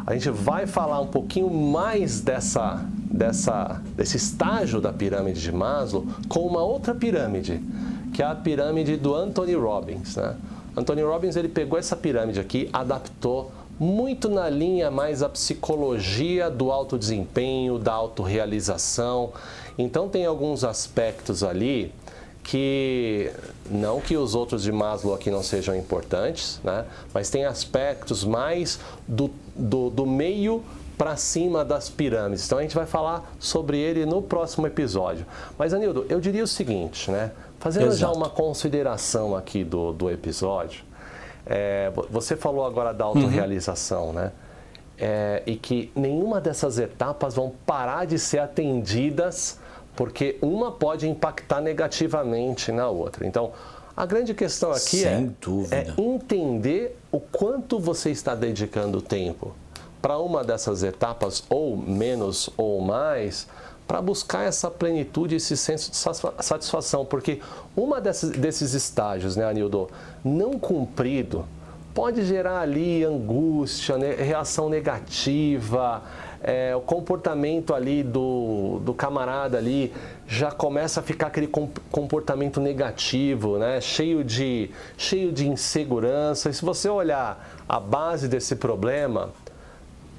a 0.06 0.14
gente 0.14 0.30
vai 0.30 0.66
falar 0.66 1.00
um 1.00 1.06
pouquinho 1.06 1.50
mais 1.50 2.20
dessa, 2.20 2.84
dessa, 3.10 3.80
desse 3.96 4.16
estágio 4.16 4.80
da 4.80 4.92
pirâmide 4.92 5.40
de 5.40 5.52
Maslow 5.52 6.06
com 6.28 6.40
uma 6.40 6.62
outra 6.62 6.94
pirâmide, 6.94 7.60
que 8.12 8.22
é 8.22 8.26
a 8.26 8.34
pirâmide 8.34 8.96
do 8.96 9.14
Anthony 9.14 9.54
Robbins. 9.54 10.16
Né? 10.16 10.34
Anthony 10.76 11.02
Robbins 11.02 11.36
ele 11.36 11.48
pegou 11.48 11.78
essa 11.78 11.94
pirâmide 11.94 12.40
aqui, 12.40 12.68
adaptou 12.72 13.52
muito 13.82 14.28
na 14.28 14.48
linha 14.48 14.92
mais 14.92 15.24
a 15.24 15.28
psicologia 15.28 16.48
do 16.48 16.70
alto 16.70 16.96
desempenho, 16.96 17.80
da 17.80 17.92
autorrealização. 17.92 19.32
Então 19.76 20.08
tem 20.08 20.24
alguns 20.24 20.62
aspectos 20.62 21.42
ali 21.42 21.92
que 22.44 23.32
não 23.68 24.00
que 24.00 24.16
os 24.16 24.36
outros 24.36 24.62
de 24.62 24.70
Maslow 24.70 25.14
aqui 25.14 25.32
não 25.32 25.42
sejam 25.42 25.74
importantes, 25.74 26.60
né? 26.62 26.84
mas 27.12 27.28
tem 27.28 27.44
aspectos 27.44 28.24
mais 28.24 28.78
do, 29.06 29.28
do, 29.56 29.90
do 29.90 30.06
meio 30.06 30.62
para 30.96 31.16
cima 31.16 31.64
das 31.64 31.90
pirâmides. 31.90 32.46
Então 32.46 32.58
a 32.58 32.62
gente 32.62 32.76
vai 32.76 32.86
falar 32.86 33.34
sobre 33.40 33.78
ele 33.78 34.06
no 34.06 34.22
próximo 34.22 34.64
episódio. 34.64 35.26
Mas 35.58 35.74
Anildo, 35.74 36.06
eu 36.08 36.20
diria 36.20 36.44
o 36.44 36.46
seguinte, 36.46 37.10
né? 37.10 37.32
Fazendo 37.58 37.86
Exato. 37.86 37.98
já 37.98 38.12
uma 38.12 38.28
consideração 38.28 39.34
aqui 39.34 39.64
do, 39.64 39.92
do 39.92 40.08
episódio, 40.08 40.84
é, 41.47 41.93
você 42.11 42.36
falou 42.36 42.64
agora 42.64 42.93
da 42.93 43.05
autorrealização, 43.05 44.09
uhum. 44.09 44.12
né? 44.12 44.32
É, 44.99 45.43
e 45.47 45.57
que 45.57 45.90
nenhuma 45.97 46.40
dessas 46.40 46.78
etapas 46.78 47.34
vão 47.34 47.53
parar 47.66 48.05
de 48.05 48.18
ser 48.18 48.38
atendidas 48.38 49.59
porque 49.97 50.38
uma 50.40 50.70
pode 50.70 51.09
impactar 51.09 51.61
negativamente 51.61 52.70
na 52.70 52.88
outra. 52.88 53.26
Então, 53.26 53.53
a 53.97 54.07
grande 54.07 54.32
questão 54.32 54.70
aqui 54.72 55.05
é, 55.05 55.28
é, 55.70 55.95
entender 55.99 56.97
o 57.11 57.20
quanto 57.20 57.78
você 57.78 58.11
está 58.11 58.34
dedicando 58.34 59.03
tempo 59.03 59.53
para 60.01 60.18
uma 60.18 60.43
dessas 60.43 60.82
etapas, 60.82 61.45
ou 61.49 61.76
menos 61.76 62.49
ou 62.57 62.80
mais, 62.80 63.47
para 63.86 64.00
buscar 64.00 64.44
essa 64.44 64.70
plenitude, 64.70 65.36
esse 65.36 65.56
senso 65.56 65.90
de 65.90 65.96
satisfação. 66.42 67.04
Porque 67.04 67.40
uma 67.76 68.00
desses, 68.00 68.30
desses 68.30 68.74
estágios, 68.74 69.36
né, 69.36 69.44
Anildo, 69.44 69.88
não 70.24 70.58
cumprido, 70.58 71.44
pode 71.94 72.24
gerar 72.24 72.60
ali 72.60 73.04
angústia, 73.04 73.98
né, 73.98 74.14
reação 74.14 74.68
negativa, 74.68 76.02
é, 76.42 76.74
o 76.74 76.80
comportamento 76.80 77.72
ali 77.72 78.02
do, 78.02 78.80
do 78.84 78.92
camarada 78.92 79.58
ali 79.58 79.92
já 80.26 80.50
começa 80.50 80.98
a 80.98 81.02
ficar 81.02 81.28
aquele 81.28 81.46
comportamento 81.46 82.60
negativo, 82.60 83.58
né? 83.58 83.80
cheio, 83.80 84.24
de, 84.24 84.70
cheio 84.96 85.30
de 85.30 85.46
insegurança. 85.46 86.50
E 86.50 86.54
se 86.54 86.64
você 86.64 86.88
olhar 86.88 87.62
a 87.68 87.78
base 87.78 88.26
desse 88.26 88.56
problema, 88.56 89.30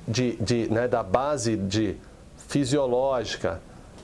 de, 0.07 0.38
de, 0.38 0.72
né, 0.72 0.88
da 0.88 1.03
base 1.03 1.57
de 1.57 1.97
fisiológica, 2.48 3.62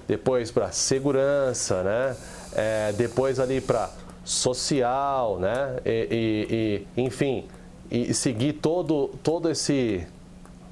depois 0.08 0.52
para 0.52 0.72
segurança, 0.72 1.84
né? 1.84 2.16
É, 2.54 2.94
depois 2.94 3.40
ali 3.40 3.62
para 3.62 3.90
social, 4.24 5.40
né? 5.40 5.78
E, 5.86 6.88
e, 6.96 7.02
e, 7.02 7.04
enfim, 7.04 7.46
e 7.90 8.14
seguir 8.14 8.54
todo, 8.54 9.12
todo 9.24 9.50
esse 9.50 10.06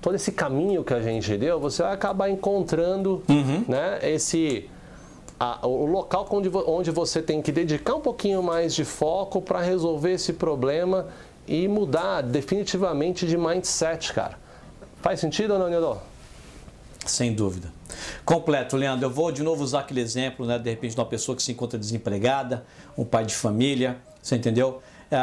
todo 0.01 0.15
esse 0.15 0.31
caminho 0.31 0.83
que 0.83 0.93
a 0.93 1.01
gente 1.01 1.35
deu, 1.37 1.59
você 1.59 1.83
vai 1.83 1.93
acabar 1.93 2.29
encontrando 2.29 3.23
uhum. 3.27 3.65
né, 3.67 3.99
esse 4.03 4.69
a, 5.39 5.67
o 5.67 5.85
local 5.85 6.27
onde, 6.31 6.49
onde 6.65 6.91
você 6.91 7.21
tem 7.21 7.41
que 7.41 7.51
dedicar 7.51 7.95
um 7.95 7.99
pouquinho 7.99 8.41
mais 8.41 8.73
de 8.73 8.85
foco 8.85 9.41
para 9.41 9.61
resolver 9.61 10.13
esse 10.13 10.33
problema 10.33 11.07
e 11.47 11.67
mudar 11.67 12.21
definitivamente 12.21 13.25
de 13.25 13.37
mindset, 13.37 14.13
cara. 14.13 14.37
Faz 15.01 15.19
sentido 15.19 15.53
ou 15.53 15.59
não, 15.59 15.69
Nildo? 15.69 15.97
Sem 17.07 17.33
dúvida. 17.33 17.71
Completo, 18.25 18.75
Leandro. 18.75 19.05
Eu 19.05 19.09
vou 19.09 19.31
de 19.31 19.41
novo 19.41 19.63
usar 19.63 19.79
aquele 19.79 20.01
exemplo, 20.01 20.45
né? 20.45 20.59
De 20.59 20.69
repente, 20.69 20.93
de 20.93 20.99
uma 20.99 21.05
pessoa 21.05 21.35
que 21.35 21.41
se 21.41 21.51
encontra 21.51 21.79
desempregada, 21.79 22.65
um 22.97 23.05
pai 23.05 23.25
de 23.25 23.33
família, 23.33 23.97
você 24.21 24.35
entendeu? 24.35 24.81
É, 25.09 25.17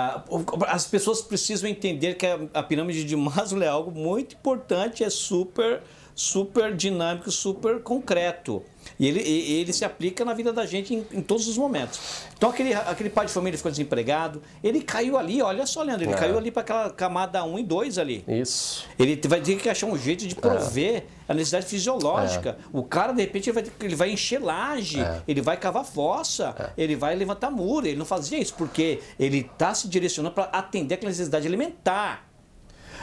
as 0.69 0.87
pessoas 0.87 1.21
precisam 1.21 1.69
entender 1.69 2.15
que 2.15 2.27
a 2.55 2.63
pirâmide 2.63 3.05
de 3.05 3.15
Maslow 3.15 3.63
é 3.63 3.69
algo 3.69 3.91
muito 3.91 4.35
importante, 4.35 5.05
é 5.05 5.11
super, 5.11 5.83
super 6.15 6.75
dinâmico, 6.75 7.31
super 7.31 7.81
concreto. 7.83 8.63
E 8.99 9.07
ele, 9.09 9.21
ele 9.21 9.73
se 9.73 9.85
aplica 9.85 10.25
na 10.25 10.35
vida 10.35 10.53
da 10.53 10.65
gente 10.67 10.95
em, 10.95 11.07
em, 11.13 11.23
todos 11.23 11.49
os 11.49 11.57
momentos. 11.57 12.27
Então, 12.37 12.51
aquele, 12.51 12.75
aquele 12.75 13.11
pai 13.11 13.27
de 13.27 13.33
família 13.33 13.57
ficou 13.57 13.71
desempregado, 13.71 14.43
ele 14.63 14.81
caiu 14.81 15.17
ali, 15.19 15.43
olha 15.43 15.67
só, 15.67 15.83
Leandro, 15.83 16.05
ele 16.05 16.13
é. 16.13 16.17
caiu 16.17 16.39
ali 16.39 16.51
para 16.51 16.63
aquela 16.63 16.91
camada 16.91 17.43
1 17.43 17.59
e 17.59 17.63
2 17.65 17.99
ali. 17.99 18.25
Isso. 18.29 18.87
Ele 18.99 19.21
vai 19.27 19.41
ter 19.41 19.57
que 19.57 19.69
achar 19.69 19.87
um 19.87 19.99
jeito 19.99 20.27
de 20.27 20.35
prover 20.35 20.97
é. 20.97 21.03
a 21.29 21.35
necessidade 21.35 21.67
fisiológica. 21.67 22.59
É. 22.61 22.65
O 22.73 22.85
cara, 22.85 23.13
de 23.13 23.23
repente, 23.23 23.51
ele 23.51 23.55
vai, 23.61 23.73
ele 23.81 23.97
vai 23.97 24.11
encher 24.11 24.41
laje, 24.41 25.01
é. 25.01 25.23
ele 25.27 25.41
vai 25.41 25.57
cavar 25.57 25.85
fossa, 25.85 26.55
é. 26.59 26.83
ele 26.83 26.95
vai 26.95 27.15
levantar 27.17 27.51
muro. 27.51 27.87
Ele 27.87 27.97
não 27.97 28.07
fazia 28.07 28.39
isso 28.39 28.55
porque 28.55 29.01
ele 29.19 29.39
está 29.39 29.75
se 29.75 29.89
direcionando 29.89 30.35
para 30.35 30.45
atender 30.45 30.95
aquela 30.95 31.11
necessidade 31.11 31.47
alimentar. 31.47 32.34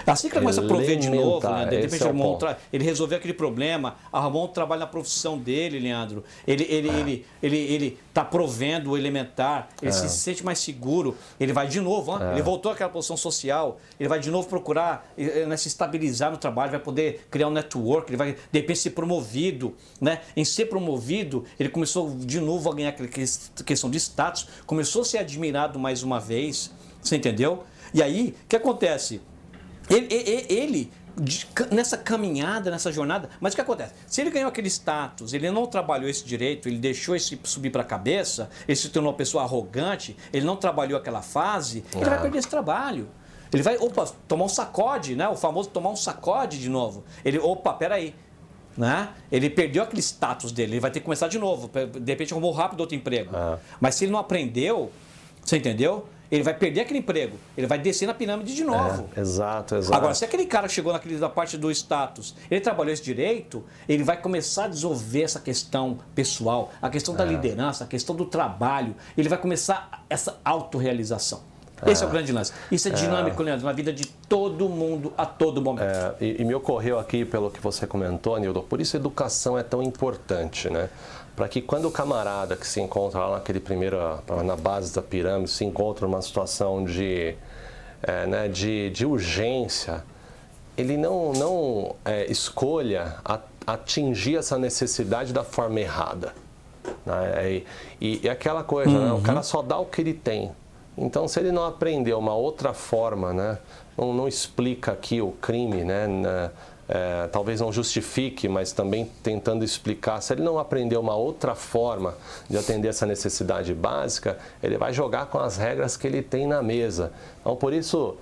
Assim 0.05 0.29
que 0.29 0.35
ele 0.35 0.41
começa 0.41 0.61
a 0.61 0.67
prover 0.67 0.97
de 0.97 1.09
novo, 1.09 1.47
né? 1.49 1.65
de 1.65 1.75
repente 1.81 2.03
é 2.03 2.09
ele, 2.09 2.37
tra... 2.37 2.57
ele 2.71 2.83
resolveu 2.83 3.17
aquele 3.17 3.33
problema, 3.33 3.95
arrumou 4.11 4.45
um 4.45 4.47
trabalho 4.47 4.79
na 4.81 4.87
profissão 4.87 5.37
dele, 5.37 5.79
Leandro. 5.79 6.23
Ele 6.47 6.65
ele 6.69 6.89
é. 6.89 6.99
ele, 6.99 7.25
ele, 7.41 7.57
ele 7.57 7.99
tá 8.13 8.23
provendo 8.23 8.91
o 8.91 8.97
elementar, 8.97 9.69
ele 9.81 9.89
é. 9.89 9.93
se 9.93 10.09
sente 10.09 10.43
mais 10.43 10.59
seguro, 10.59 11.15
ele 11.39 11.53
vai 11.53 11.67
de 11.67 11.79
novo, 11.79 12.17
é. 12.17 12.33
ele 12.33 12.41
voltou 12.41 12.71
àquela 12.71 12.89
posição 12.89 13.17
social, 13.17 13.79
ele 13.99 14.09
vai 14.09 14.19
de 14.19 14.29
novo 14.29 14.47
procurar 14.47 15.11
né, 15.17 15.57
se 15.57 15.67
estabilizar 15.67 16.31
no 16.31 16.37
trabalho, 16.37 16.71
vai 16.71 16.79
poder 16.79 17.27
criar 17.29 17.47
um 17.47 17.51
network, 17.51 18.09
ele 18.09 18.17
vai 18.17 18.33
de 18.33 18.59
repente 18.59 18.79
ser 18.79 18.91
promovido, 18.91 19.75
né? 19.99 20.21
Em 20.35 20.45
ser 20.45 20.65
promovido, 20.65 21.45
ele 21.59 21.69
começou 21.69 22.15
de 22.17 22.39
novo 22.39 22.69
a 22.69 22.75
ganhar 22.75 22.89
aquela 22.89 23.09
questão 23.09 23.89
de 23.89 23.97
status, 23.99 24.47
começou 24.65 25.01
a 25.01 25.05
ser 25.05 25.17
admirado 25.19 25.79
mais 25.79 26.03
uma 26.03 26.19
vez, 26.19 26.71
você 27.01 27.15
entendeu? 27.15 27.63
E 27.93 28.01
aí, 28.01 28.35
o 28.45 28.47
que 28.47 28.55
acontece? 28.55 29.21
Ele, 29.91 30.07
ele, 30.09 30.45
ele 30.49 30.91
nessa 31.71 31.97
caminhada, 31.97 32.71
nessa 32.71 32.91
jornada, 32.91 33.29
mas 33.39 33.53
o 33.53 33.55
que 33.55 33.61
acontece? 33.61 33.93
Se 34.07 34.21
ele 34.21 34.31
ganhou 34.31 34.47
aquele 34.47 34.69
status, 34.69 35.33
ele 35.33 35.51
não 35.51 35.65
trabalhou 35.65 36.09
esse 36.09 36.25
direito, 36.25 36.69
ele 36.69 36.77
deixou 36.77 37.15
esse 37.15 37.39
subir 37.43 37.69
para 37.69 37.81
a 37.81 37.85
cabeça, 37.85 38.49
ele 38.67 38.75
se 38.75 38.89
tornou 38.89 39.11
uma 39.11 39.17
pessoa 39.17 39.43
arrogante, 39.43 40.15
ele 40.31 40.45
não 40.45 40.55
trabalhou 40.55 40.97
aquela 40.97 41.21
fase, 41.21 41.83
ele 41.93 42.05
vai 42.05 42.21
perder 42.21 42.39
esse 42.39 42.49
trabalho. 42.49 43.09
Ele 43.53 43.61
vai, 43.61 43.77
opa, 43.77 44.05
tomar 44.27 44.45
um 44.45 44.49
sacode, 44.49 45.13
né? 45.13 45.27
O 45.27 45.35
famoso 45.35 45.69
tomar 45.69 45.89
um 45.89 45.95
sacode 45.95 46.57
de 46.57 46.69
novo. 46.69 47.03
Ele, 47.23 47.37
opa, 47.37 47.73
peraí. 47.73 48.15
Né? 48.77 49.09
Ele 49.29 49.49
perdeu 49.49 49.83
aquele 49.83 50.01
status 50.01 50.53
dele, 50.53 50.73
ele 50.73 50.79
vai 50.79 50.89
ter 50.89 51.01
que 51.01 51.03
começar 51.03 51.27
de 51.27 51.37
novo. 51.37 51.69
De 51.69 52.09
repente 52.09 52.33
arrumou 52.33 52.53
rápido 52.53 52.79
outro 52.79 52.95
emprego. 52.95 53.35
Ah. 53.35 53.59
Mas 53.81 53.95
se 53.95 54.05
ele 54.05 54.13
não 54.13 54.19
aprendeu, 54.19 54.89
você 55.43 55.57
entendeu? 55.57 56.07
ele 56.31 56.43
vai 56.43 56.53
perder 56.53 56.81
aquele 56.81 56.99
emprego, 56.99 57.37
ele 57.57 57.67
vai 57.67 57.77
descer 57.77 58.07
na 58.07 58.13
pirâmide 58.13 58.55
de 58.55 58.63
novo. 58.63 59.09
É, 59.15 59.19
exato, 59.19 59.75
exato. 59.75 59.93
Agora, 59.97 60.13
se 60.15 60.23
aquele 60.23 60.45
cara 60.45 60.67
chegou 60.69 60.93
naquele, 60.93 61.17
na 61.17 61.27
parte 61.27 61.57
do 61.57 61.69
status, 61.69 62.33
ele 62.49 62.61
trabalhou 62.61 62.93
esse 62.93 63.03
direito, 63.03 63.61
ele 63.87 64.01
vai 64.01 64.15
começar 64.15 64.65
a 64.65 64.67
desenvolver 64.69 65.23
essa 65.23 65.41
questão 65.41 65.99
pessoal, 66.15 66.71
a 66.81 66.89
questão 66.89 67.13
da 67.13 67.25
é. 67.25 67.27
liderança, 67.27 67.83
a 67.83 67.87
questão 67.87 68.15
do 68.15 68.25
trabalho, 68.25 68.95
ele 69.17 69.27
vai 69.27 69.37
começar 69.37 70.05
essa 70.09 70.39
autorrealização. 70.45 71.51
Esse 71.85 72.03
é, 72.03 72.05
é 72.05 72.07
o 72.07 72.11
grande 72.11 72.31
lance. 72.31 72.53
Isso 72.71 72.87
é, 72.87 72.91
é 72.91 72.93
dinâmico, 72.93 73.41
Leandro, 73.41 73.65
na 73.65 73.73
vida 73.73 73.91
de 73.91 74.05
todo 74.05 74.69
mundo, 74.69 75.11
a 75.17 75.25
todo 75.25 75.61
momento. 75.61 75.83
É, 75.83 76.15
e, 76.21 76.41
e, 76.41 76.45
me 76.45 76.53
ocorreu 76.53 76.99
aqui, 76.99 77.25
pelo 77.25 77.49
que 77.49 77.59
você 77.59 77.87
comentou, 77.87 78.37
Nildo, 78.37 78.61
por 78.61 78.79
isso 78.79 78.95
a 78.95 78.99
educação 78.99 79.57
é 79.57 79.63
tão 79.63 79.81
importante, 79.81 80.69
né? 80.69 80.89
Para 81.35 81.47
que 81.47 81.61
quando 81.61 81.87
o 81.87 81.91
camarada 81.91 82.55
que 82.55 82.67
se 82.67 82.81
encontra 82.81 83.19
lá 83.19 83.35
naquele 83.35 83.59
primeiro, 83.59 83.97
na 84.43 84.55
base 84.55 84.93
da 84.93 85.01
pirâmide, 85.01 85.49
se 85.49 85.65
encontra 85.65 86.07
numa 86.07 86.21
situação 86.21 86.83
de, 86.83 87.35
é, 88.03 88.25
né, 88.27 88.47
de, 88.47 88.89
de 88.89 89.05
urgência, 89.05 90.03
ele 90.77 90.97
não, 90.97 91.33
não 91.33 91.95
é, 92.05 92.29
escolha 92.31 93.15
atingir 93.65 94.37
essa 94.37 94.57
necessidade 94.57 95.33
da 95.33 95.43
forma 95.43 95.79
errada. 95.79 96.33
Né? 97.05 97.63
E, 97.99 98.21
e, 98.23 98.29
aquela 98.29 98.63
coisa, 98.63 98.89
uhum. 98.89 99.05
né? 99.05 99.13
o 99.13 99.21
cara 99.21 99.43
só 99.43 99.61
dá 99.61 99.77
o 99.77 99.85
que 99.85 100.01
ele 100.01 100.13
tem. 100.13 100.51
Então, 100.97 101.27
se 101.27 101.39
ele 101.39 101.51
não 101.51 101.65
aprender 101.65 102.13
uma 102.13 102.35
outra 102.35 102.73
forma, 102.73 103.31
né? 103.31 103.57
não, 103.97 104.13
não 104.13 104.27
explica 104.27 104.91
aqui 104.91 105.21
o 105.21 105.31
crime, 105.31 105.83
né? 105.83 106.07
Na, 106.07 106.51
é, 106.93 107.27
talvez 107.27 107.61
não 107.61 107.71
justifique, 107.71 108.49
mas 108.49 108.73
também 108.73 109.09
tentando 109.23 109.63
explicar, 109.63 110.19
se 110.19 110.33
ele 110.33 110.41
não 110.41 110.59
aprender 110.59 110.97
uma 110.97 111.15
outra 111.15 111.55
forma 111.55 112.15
de 112.49 112.57
atender 112.57 112.89
essa 112.89 113.05
necessidade 113.05 113.73
básica, 113.73 114.37
ele 114.61 114.77
vai 114.77 114.91
jogar 114.91 115.27
com 115.27 115.39
as 115.39 115.55
regras 115.55 115.95
que 115.95 116.05
ele 116.05 116.21
tem 116.21 116.45
na 116.45 116.61
mesa. 116.61 117.13
Então, 117.39 117.55
por 117.55 117.71
isso, 117.71 118.17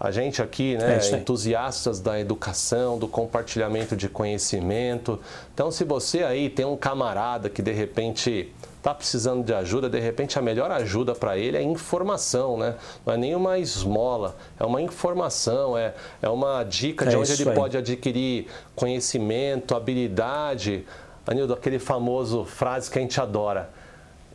a 0.00 0.10
gente 0.10 0.40
aqui, 0.40 0.74
né, 0.78 0.98
é 1.02 1.16
entusiastas 1.16 2.00
da 2.00 2.18
educação, 2.18 2.98
do 2.98 3.06
compartilhamento 3.06 3.94
de 3.94 4.08
conhecimento. 4.08 5.20
Então, 5.52 5.70
se 5.70 5.84
você 5.84 6.22
aí 6.22 6.48
tem 6.48 6.64
um 6.64 6.78
camarada 6.78 7.50
que 7.50 7.60
de 7.60 7.72
repente 7.72 8.50
está 8.88 8.94
precisando 8.94 9.44
de 9.44 9.52
ajuda, 9.52 9.88
de 9.88 10.00
repente 10.00 10.38
a 10.38 10.42
melhor 10.42 10.70
ajuda 10.70 11.14
para 11.14 11.36
ele 11.36 11.56
é 11.56 11.62
informação, 11.62 12.56
né? 12.56 12.74
Não 13.04 13.12
é 13.12 13.16
nenhuma 13.16 13.58
esmola, 13.58 14.34
é 14.58 14.64
uma 14.64 14.80
informação, 14.80 15.76
é, 15.76 15.94
é 16.22 16.28
uma 16.28 16.64
dica 16.64 17.04
é 17.04 17.08
de 17.08 17.16
onde 17.16 17.32
ele 17.32 17.50
aí. 17.50 17.54
pode 17.54 17.76
adquirir 17.76 18.46
conhecimento, 18.74 19.74
habilidade. 19.74 20.86
Anildo, 21.26 21.52
aquele 21.52 21.78
famoso 21.78 22.44
frase 22.44 22.90
que 22.90 22.98
a 22.98 23.02
gente 23.02 23.20
adora, 23.20 23.68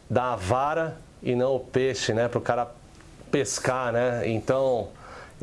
dá 0.07 0.33
a 0.33 0.35
vara 0.35 0.97
e 1.23 1.33
não 1.33 1.55
o 1.55 1.59
peixe, 1.59 2.13
né? 2.13 2.27
Para 2.27 2.37
o 2.37 2.41
cara 2.41 2.71
pescar, 3.31 3.91
né? 3.91 4.21
Então, 4.29 4.89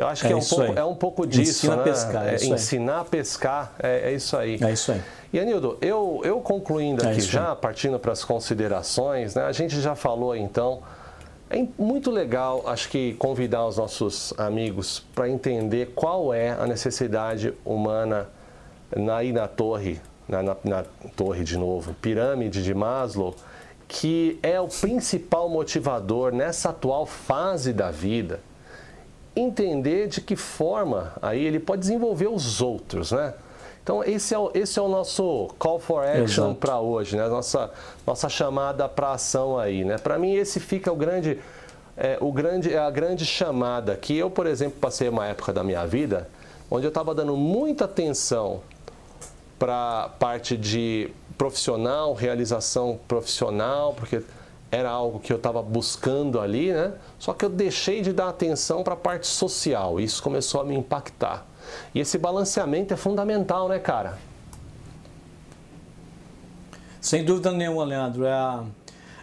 eu 0.00 0.06
acho 0.06 0.22
que 0.22 0.28
é, 0.28 0.32
é 0.32 0.36
um, 0.36 0.40
pouco, 0.40 0.78
é 0.78 0.84
um 0.84 0.94
pouco 0.94 1.26
disso, 1.26 1.66
Ensina 1.66 1.76
né? 1.76 1.82
a 1.82 1.84
pescar, 1.84 2.26
é, 2.26 2.34
é 2.34 2.46
ensinar 2.46 3.00
a 3.00 3.04
pescar, 3.04 3.74
é, 3.78 4.10
é, 4.10 4.14
isso 4.14 4.34
aí. 4.34 4.58
É 4.58 4.72
isso 4.72 4.92
aí. 4.92 5.02
E 5.30 5.38
Anildo, 5.38 5.76
eu, 5.82 6.22
eu 6.24 6.40
concluindo 6.40 7.04
é 7.04 7.10
aqui 7.10 7.20
já, 7.20 7.54
partindo 7.54 7.98
para 7.98 8.12
as 8.12 8.24
considerações, 8.24 9.34
né? 9.34 9.44
A 9.44 9.52
gente 9.52 9.78
já 9.78 9.94
falou 9.94 10.34
então, 10.34 10.80
é 11.50 11.66
muito 11.78 12.10
legal, 12.10 12.66
acho 12.66 12.88
que 12.88 13.12
convidar 13.18 13.66
os 13.66 13.76
nossos 13.76 14.32
amigos 14.38 15.04
para 15.14 15.28
entender 15.28 15.92
qual 15.94 16.32
é 16.32 16.52
a 16.52 16.66
necessidade 16.66 17.52
humana 17.62 18.26
na, 18.96 19.16
aí 19.18 19.32
na 19.32 19.46
torre, 19.46 20.00
na, 20.26 20.42
na, 20.42 20.56
na 20.64 20.84
torre 21.14 21.44
de 21.44 21.58
novo, 21.58 21.92
pirâmide 22.00 22.64
de 22.64 22.72
Maslow, 22.72 23.34
que 23.86 24.38
é 24.42 24.58
o 24.58 24.66
principal 24.66 25.46
motivador 25.50 26.32
nessa 26.32 26.70
atual 26.70 27.04
fase 27.04 27.74
da 27.74 27.90
vida 27.90 28.40
entender 29.40 30.08
de 30.08 30.20
que 30.20 30.36
forma 30.36 31.12
aí 31.20 31.44
ele 31.44 31.58
pode 31.58 31.80
desenvolver 31.80 32.28
os 32.28 32.60
outros, 32.60 33.12
né? 33.12 33.34
Então 33.82 34.04
esse 34.04 34.34
é 34.34 34.38
o, 34.38 34.50
esse 34.54 34.78
é 34.78 34.82
o 34.82 34.88
nosso 34.88 35.48
call 35.58 35.78
for 35.78 36.04
action 36.04 36.54
para 36.54 36.78
hoje, 36.78 37.16
né? 37.16 37.26
Nossa, 37.28 37.70
nossa 38.06 38.28
chamada 38.28 38.88
para 38.88 39.12
ação 39.12 39.58
aí, 39.58 39.84
né? 39.84 39.98
Para 39.98 40.18
mim 40.18 40.34
esse 40.34 40.60
fica 40.60 40.92
o 40.92 40.96
grande, 40.96 41.38
é, 41.96 42.18
o 42.20 42.30
grande, 42.30 42.72
é 42.72 42.78
a 42.78 42.90
grande 42.90 43.24
chamada 43.24 43.96
que 43.96 44.16
eu, 44.16 44.30
por 44.30 44.46
exemplo, 44.46 44.78
passei 44.80 45.08
uma 45.08 45.26
época 45.26 45.52
da 45.52 45.64
minha 45.64 45.86
vida 45.86 46.28
onde 46.70 46.86
eu 46.86 46.90
estava 46.90 47.14
dando 47.14 47.36
muita 47.36 47.86
atenção 47.86 48.60
para 49.58 50.08
parte 50.18 50.56
de 50.56 51.10
profissional, 51.36 52.14
realização 52.14 52.98
profissional, 53.08 53.92
porque 53.94 54.22
era 54.70 54.88
algo 54.88 55.18
que 55.18 55.32
eu 55.32 55.36
estava 55.36 55.62
buscando 55.62 56.40
ali, 56.40 56.72
né? 56.72 56.92
Só 57.18 57.32
que 57.32 57.44
eu 57.44 57.48
deixei 57.48 58.02
de 58.02 58.12
dar 58.12 58.28
atenção 58.28 58.84
para 58.84 58.94
a 58.94 58.96
parte 58.96 59.26
social. 59.26 59.98
Isso 59.98 60.22
começou 60.22 60.60
a 60.60 60.64
me 60.64 60.74
impactar. 60.74 61.46
E 61.94 62.00
esse 62.00 62.16
balanceamento 62.18 62.94
é 62.94 62.96
fundamental, 62.96 63.68
né, 63.68 63.78
cara? 63.78 64.18
Sem 67.00 67.24
dúvida 67.24 67.50
nenhuma, 67.50 67.84
Leandro. 67.84 68.24
É... 68.24 68.62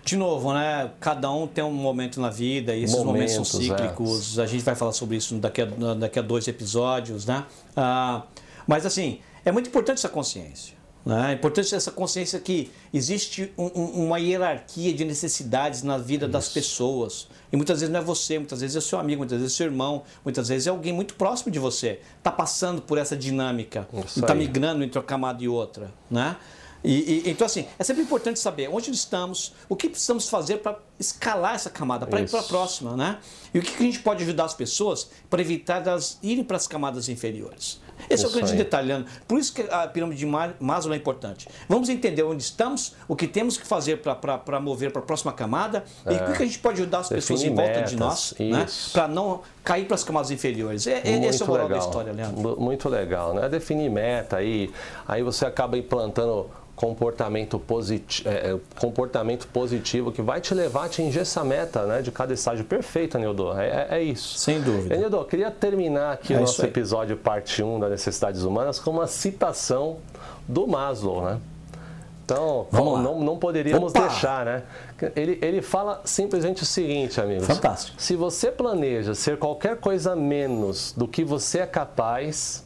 De 0.04 0.16
novo, 0.16 0.54
né? 0.54 0.92
Cada 1.00 1.30
um 1.32 1.46
tem 1.48 1.64
um 1.64 1.72
momento 1.72 2.22
na 2.22 2.30
vida 2.30 2.74
e 2.74 2.84
esses 2.84 2.96
momentos, 2.96 3.34
momentos 3.34 3.50
são 3.50 3.62
cíclicos. 3.62 4.38
É. 4.38 4.44
A 4.44 4.46
gente 4.46 4.64
vai 4.64 4.74
falar 4.74 4.94
sobre 4.94 5.18
isso 5.18 5.36
daqui 5.36 5.62
a, 5.62 5.66
daqui 6.00 6.18
a 6.18 6.22
dois 6.22 6.48
episódios, 6.48 7.26
né? 7.26 7.44
Ah, 7.76 8.24
mas 8.66 8.86
assim, 8.86 9.20
é 9.44 9.52
muito 9.52 9.68
importante 9.68 9.98
essa 9.98 10.08
consciência. 10.08 10.77
Né? 11.08 11.32
É 11.32 11.34
importante 11.36 11.74
essa 11.74 11.90
consciência 11.90 12.38
que 12.38 12.70
existe 12.94 13.54
um, 13.58 13.72
um, 13.74 14.06
uma 14.08 14.20
hierarquia 14.20 14.94
de 14.94 15.06
necessidades 15.06 15.82
na 15.82 15.98
vida 15.98 16.26
Isso. 16.26 16.34
das 16.34 16.50
pessoas. 16.50 17.30
E 17.50 17.56
muitas 17.56 17.80
vezes 17.80 17.94
não 17.94 18.02
é 18.02 18.04
você, 18.04 18.38
muitas 18.38 18.60
vezes 18.60 18.76
é 18.76 18.82
seu 18.82 19.00
amigo, 19.00 19.20
muitas 19.20 19.40
vezes 19.40 19.54
é 19.54 19.58
seu 19.58 19.68
irmão, 19.68 20.04
muitas 20.26 20.50
vezes 20.50 20.68
é 20.68 20.70
alguém 20.70 20.92
muito 20.92 21.14
próximo 21.14 21.50
de 21.50 21.60
você. 21.60 22.02
Está 22.18 22.30
passando 22.30 22.82
por 22.82 22.98
essa 22.98 23.16
dinâmica, 23.16 23.88
está 24.06 24.36
migrando 24.36 24.84
entre 24.84 25.00
uma 25.00 25.06
camada 25.06 25.42
e 25.42 25.48
outra. 25.48 25.94
Né? 26.12 26.36
E, 26.84 27.24
e, 27.26 27.30
então, 27.30 27.46
assim, 27.46 27.66
é 27.80 27.86
sempre 27.86 28.04
importante 28.04 28.38
saber 28.38 28.70
onde 28.70 28.92
estamos, 28.92 29.54
o 29.70 29.78
que 29.78 29.88
precisamos 29.88 30.28
fazer 30.28 30.58
para 30.58 30.78
escalar 31.00 31.56
essa 31.56 31.70
camada, 31.70 32.06
para 32.06 32.20
ir 32.20 32.30
para 32.30 32.42
a 32.42 32.44
próxima, 32.44 32.98
né? 32.98 33.20
E 33.54 33.60
o 33.60 33.62
que 33.62 33.76
a 33.76 33.86
gente 33.86 34.00
pode 34.00 34.24
ajudar 34.24 34.44
as 34.44 34.54
pessoas 34.54 35.10
para 35.30 35.40
evitar 35.42 35.88
elas 35.88 36.20
irem 36.22 36.44
para 36.44 36.58
as 36.58 36.68
camadas 36.68 37.08
inferiores. 37.08 37.80
Esse 38.10 38.26
isso 38.26 38.26
é 38.26 38.30
o 38.30 38.32
grande 38.32 38.52
aí. 38.52 38.58
detalhe, 38.58 39.06
Por 39.28 39.40
isso 39.40 39.54
que 39.54 39.62
a 39.62 39.88
pirâmide 39.88 40.20
de 40.20 40.26
Maslow 40.60 40.94
é 40.94 40.98
importante. 40.98 41.48
Vamos 41.68 41.90
entender 41.90 42.24
onde 42.24 42.44
estamos, 42.44 42.96
o 43.08 43.16
que 43.16 43.28
temos 43.28 43.58
que 43.58 43.66
fazer 43.66 43.98
para 43.98 44.60
mover 44.60 44.92
para 44.92 45.02
a 45.02 45.06
próxima 45.06 45.34
camada 45.34 45.84
é. 46.06 46.14
e 46.14 46.16
o 46.16 46.34
que 46.34 46.44
a 46.44 46.46
gente 46.46 46.60
pode 46.60 46.82
ajudar 46.82 47.00
as 47.00 47.10
pessoas 47.10 47.44
em 47.44 47.54
volta 47.54 47.82
de 47.84 47.96
nós 47.96 48.34
né? 48.40 48.66
para 48.94 49.08
não 49.08 49.42
cair 49.64 49.86
para 49.86 49.96
as 49.96 50.04
camadas 50.04 50.32
inferiores. 50.32 50.88
É, 50.88 51.02
esse 51.26 51.42
é 51.42 51.46
o 51.46 51.48
moral 51.48 51.68
legal. 51.68 51.80
da 51.80 51.86
história, 51.86 52.14
Leandro. 52.14 52.60
Muito 52.60 52.88
legal, 52.90 53.34
né? 53.34 53.50
Definir 53.50 53.90
meta 53.90 54.38
aí, 54.38 54.72
aí 55.08 55.24
você 55.24 55.46
acaba 55.46 55.78
implantando 55.78 56.50
comportamento 56.78 57.58
positivo, 57.58 58.30
é, 58.30 58.52
é, 58.52 58.60
comportamento 58.80 59.48
positivo 59.48 60.12
que 60.12 60.22
vai 60.22 60.40
te 60.40 60.54
levar 60.54 60.84
a 60.84 60.86
atingir 60.86 61.20
essa 61.20 61.44
meta 61.44 61.88
né, 61.88 62.04
de 62.04 62.12
cada 62.12 62.32
estágio. 62.36 62.64
Perfeito, 62.64 63.18
Anildo. 63.18 63.52
É, 63.60 63.68
é, 63.68 63.98
é 63.98 64.04
isso. 64.04 64.38
Sem 64.38 64.62
dúvida. 64.62 64.94
Anildo, 64.94 65.26
queria 65.26 65.50
terminar 65.50 66.14
aqui 66.14 66.36
é 66.36 66.38
o 66.38 66.42
nosso 66.42 66.64
episódio 66.64 67.18
parte 67.18 67.64
1 67.64 67.80
das 67.80 67.90
necessidades 67.90 68.44
humanas 68.44 68.78
com 68.78 68.92
uma 68.92 69.08
citação 69.08 69.98
do 70.48 70.68
Maslow, 70.68 71.24
né? 71.24 71.40
Então, 72.24 72.68
Vamos 72.70 73.02
não, 73.02 73.22
não 73.22 73.40
poderíamos 73.40 73.92
Opa! 73.92 74.02
deixar, 74.02 74.46
né? 74.46 74.64
Ele, 75.16 75.40
ele 75.42 75.62
fala 75.64 76.02
simplesmente 76.06 76.62
o 76.62 76.66
seguinte, 76.66 77.20
amigos. 77.20 77.48
Fantástico. 77.48 78.00
Se 78.00 78.16
você 78.16 78.52
planeja 78.52 79.16
ser 79.16 79.40
qualquer 79.40 79.78
coisa 79.78 80.16
menos 80.16 80.94
do 80.96 81.08
que 81.08 81.24
você 81.24 81.60
é 81.60 81.66
capaz, 81.66 82.64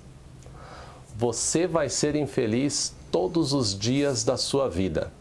você 1.15 1.65
vai 1.65 1.87
ser 1.87 2.15
infeliz 2.15 2.93
todos 3.11 3.53
os 3.53 3.77
dias 3.77 4.23
da 4.23 4.37
sua 4.37 4.69
vida. 4.69 5.11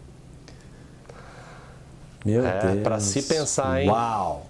Meu 2.25 2.47
é, 2.47 2.59
Deus. 2.61 2.83
Para 2.83 3.01
se 3.01 3.23
pensar, 3.23 3.83
hein? 3.83 3.89
Uau! 3.89 4.47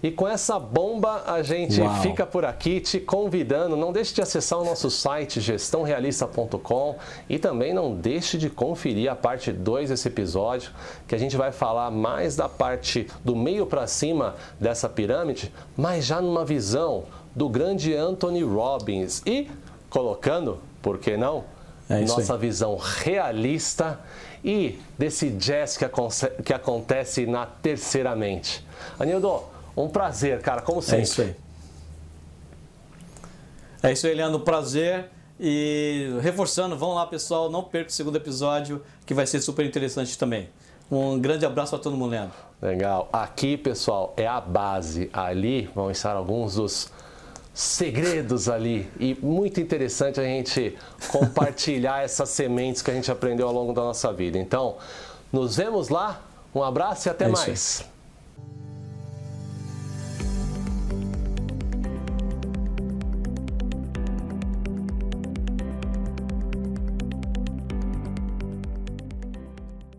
E 0.00 0.12
com 0.12 0.28
essa 0.28 0.60
bomba 0.60 1.24
a 1.26 1.42
gente 1.42 1.80
Uau. 1.80 2.02
fica 2.02 2.24
por 2.24 2.44
aqui 2.44 2.80
te 2.80 3.00
convidando. 3.00 3.76
Não 3.76 3.92
deixe 3.92 4.14
de 4.14 4.22
acessar 4.22 4.60
o 4.60 4.64
nosso 4.64 4.90
site 4.90 5.40
gestãorealista.com 5.40 6.96
e 7.28 7.36
também 7.36 7.74
não 7.74 7.94
deixe 7.94 8.38
de 8.38 8.48
conferir 8.48 9.10
a 9.10 9.16
parte 9.16 9.50
2 9.50 9.90
desse 9.90 10.06
episódio, 10.06 10.70
que 11.08 11.16
a 11.16 11.18
gente 11.18 11.36
vai 11.36 11.50
falar 11.50 11.90
mais 11.90 12.36
da 12.36 12.48
parte 12.48 13.08
do 13.24 13.34
meio 13.34 13.66
para 13.66 13.88
cima 13.88 14.36
dessa 14.60 14.88
pirâmide, 14.88 15.52
mas 15.76 16.04
já 16.04 16.20
numa 16.20 16.44
visão 16.44 17.04
do 17.34 17.48
grande 17.48 17.92
Anthony 17.92 18.44
Robbins 18.44 19.20
e 19.26 19.50
colocando, 19.90 20.58
por 20.80 20.98
que 20.98 21.16
não, 21.16 21.44
é 21.88 22.00
nossa 22.00 22.34
aí. 22.34 22.38
visão 22.40 22.76
realista 22.76 24.00
e 24.44 24.78
desse 24.98 25.30
jazz 25.30 25.76
que, 25.76 25.84
que 26.44 26.52
acontece 26.52 27.26
na 27.26 27.46
terceira 27.46 28.14
mente. 28.14 28.64
Anildo, 28.98 29.42
um 29.76 29.88
prazer, 29.88 30.40
cara, 30.40 30.60
como 30.62 30.82
sempre. 30.82 31.00
É 31.00 31.02
isso 31.02 31.22
aí. 31.22 31.36
É 33.82 33.92
isso 33.92 34.06
aí, 34.06 34.14
Leandro, 34.14 34.38
um 34.38 34.44
prazer. 34.44 35.10
E 35.40 36.18
reforçando, 36.20 36.76
vão 36.76 36.94
lá, 36.94 37.06
pessoal, 37.06 37.48
não 37.48 37.62
perca 37.62 37.90
o 37.90 37.92
segundo 37.92 38.16
episódio, 38.16 38.82
que 39.06 39.14
vai 39.14 39.24
ser 39.24 39.40
super 39.40 39.64
interessante 39.64 40.18
também. 40.18 40.48
Um 40.90 41.18
grande 41.18 41.46
abraço 41.46 41.70
para 41.70 41.78
todo 41.78 41.96
mundo, 41.96 42.10
Leandro. 42.10 42.34
Legal. 42.60 43.08
Aqui, 43.12 43.56
pessoal, 43.56 44.14
é 44.16 44.26
a 44.26 44.40
base. 44.40 45.08
Ali 45.12 45.70
vão 45.74 45.90
estar 45.90 46.16
alguns 46.16 46.56
dos 46.56 46.90
segredos 47.58 48.48
ali 48.48 48.88
e 49.00 49.18
muito 49.20 49.60
interessante 49.60 50.20
a 50.20 50.22
gente 50.22 50.78
compartilhar 51.08 52.02
essas 52.04 52.28
sementes 52.28 52.82
que 52.82 52.90
a 52.92 52.94
gente 52.94 53.10
aprendeu 53.10 53.48
ao 53.48 53.52
longo 53.52 53.72
da 53.72 53.82
nossa 53.82 54.12
vida. 54.12 54.38
Então, 54.38 54.76
nos 55.32 55.56
vemos 55.56 55.88
lá. 55.88 56.22
Um 56.54 56.62
abraço 56.62 57.08
e 57.08 57.10
até 57.10 57.24
é 57.24 57.28
mais. 57.28 57.84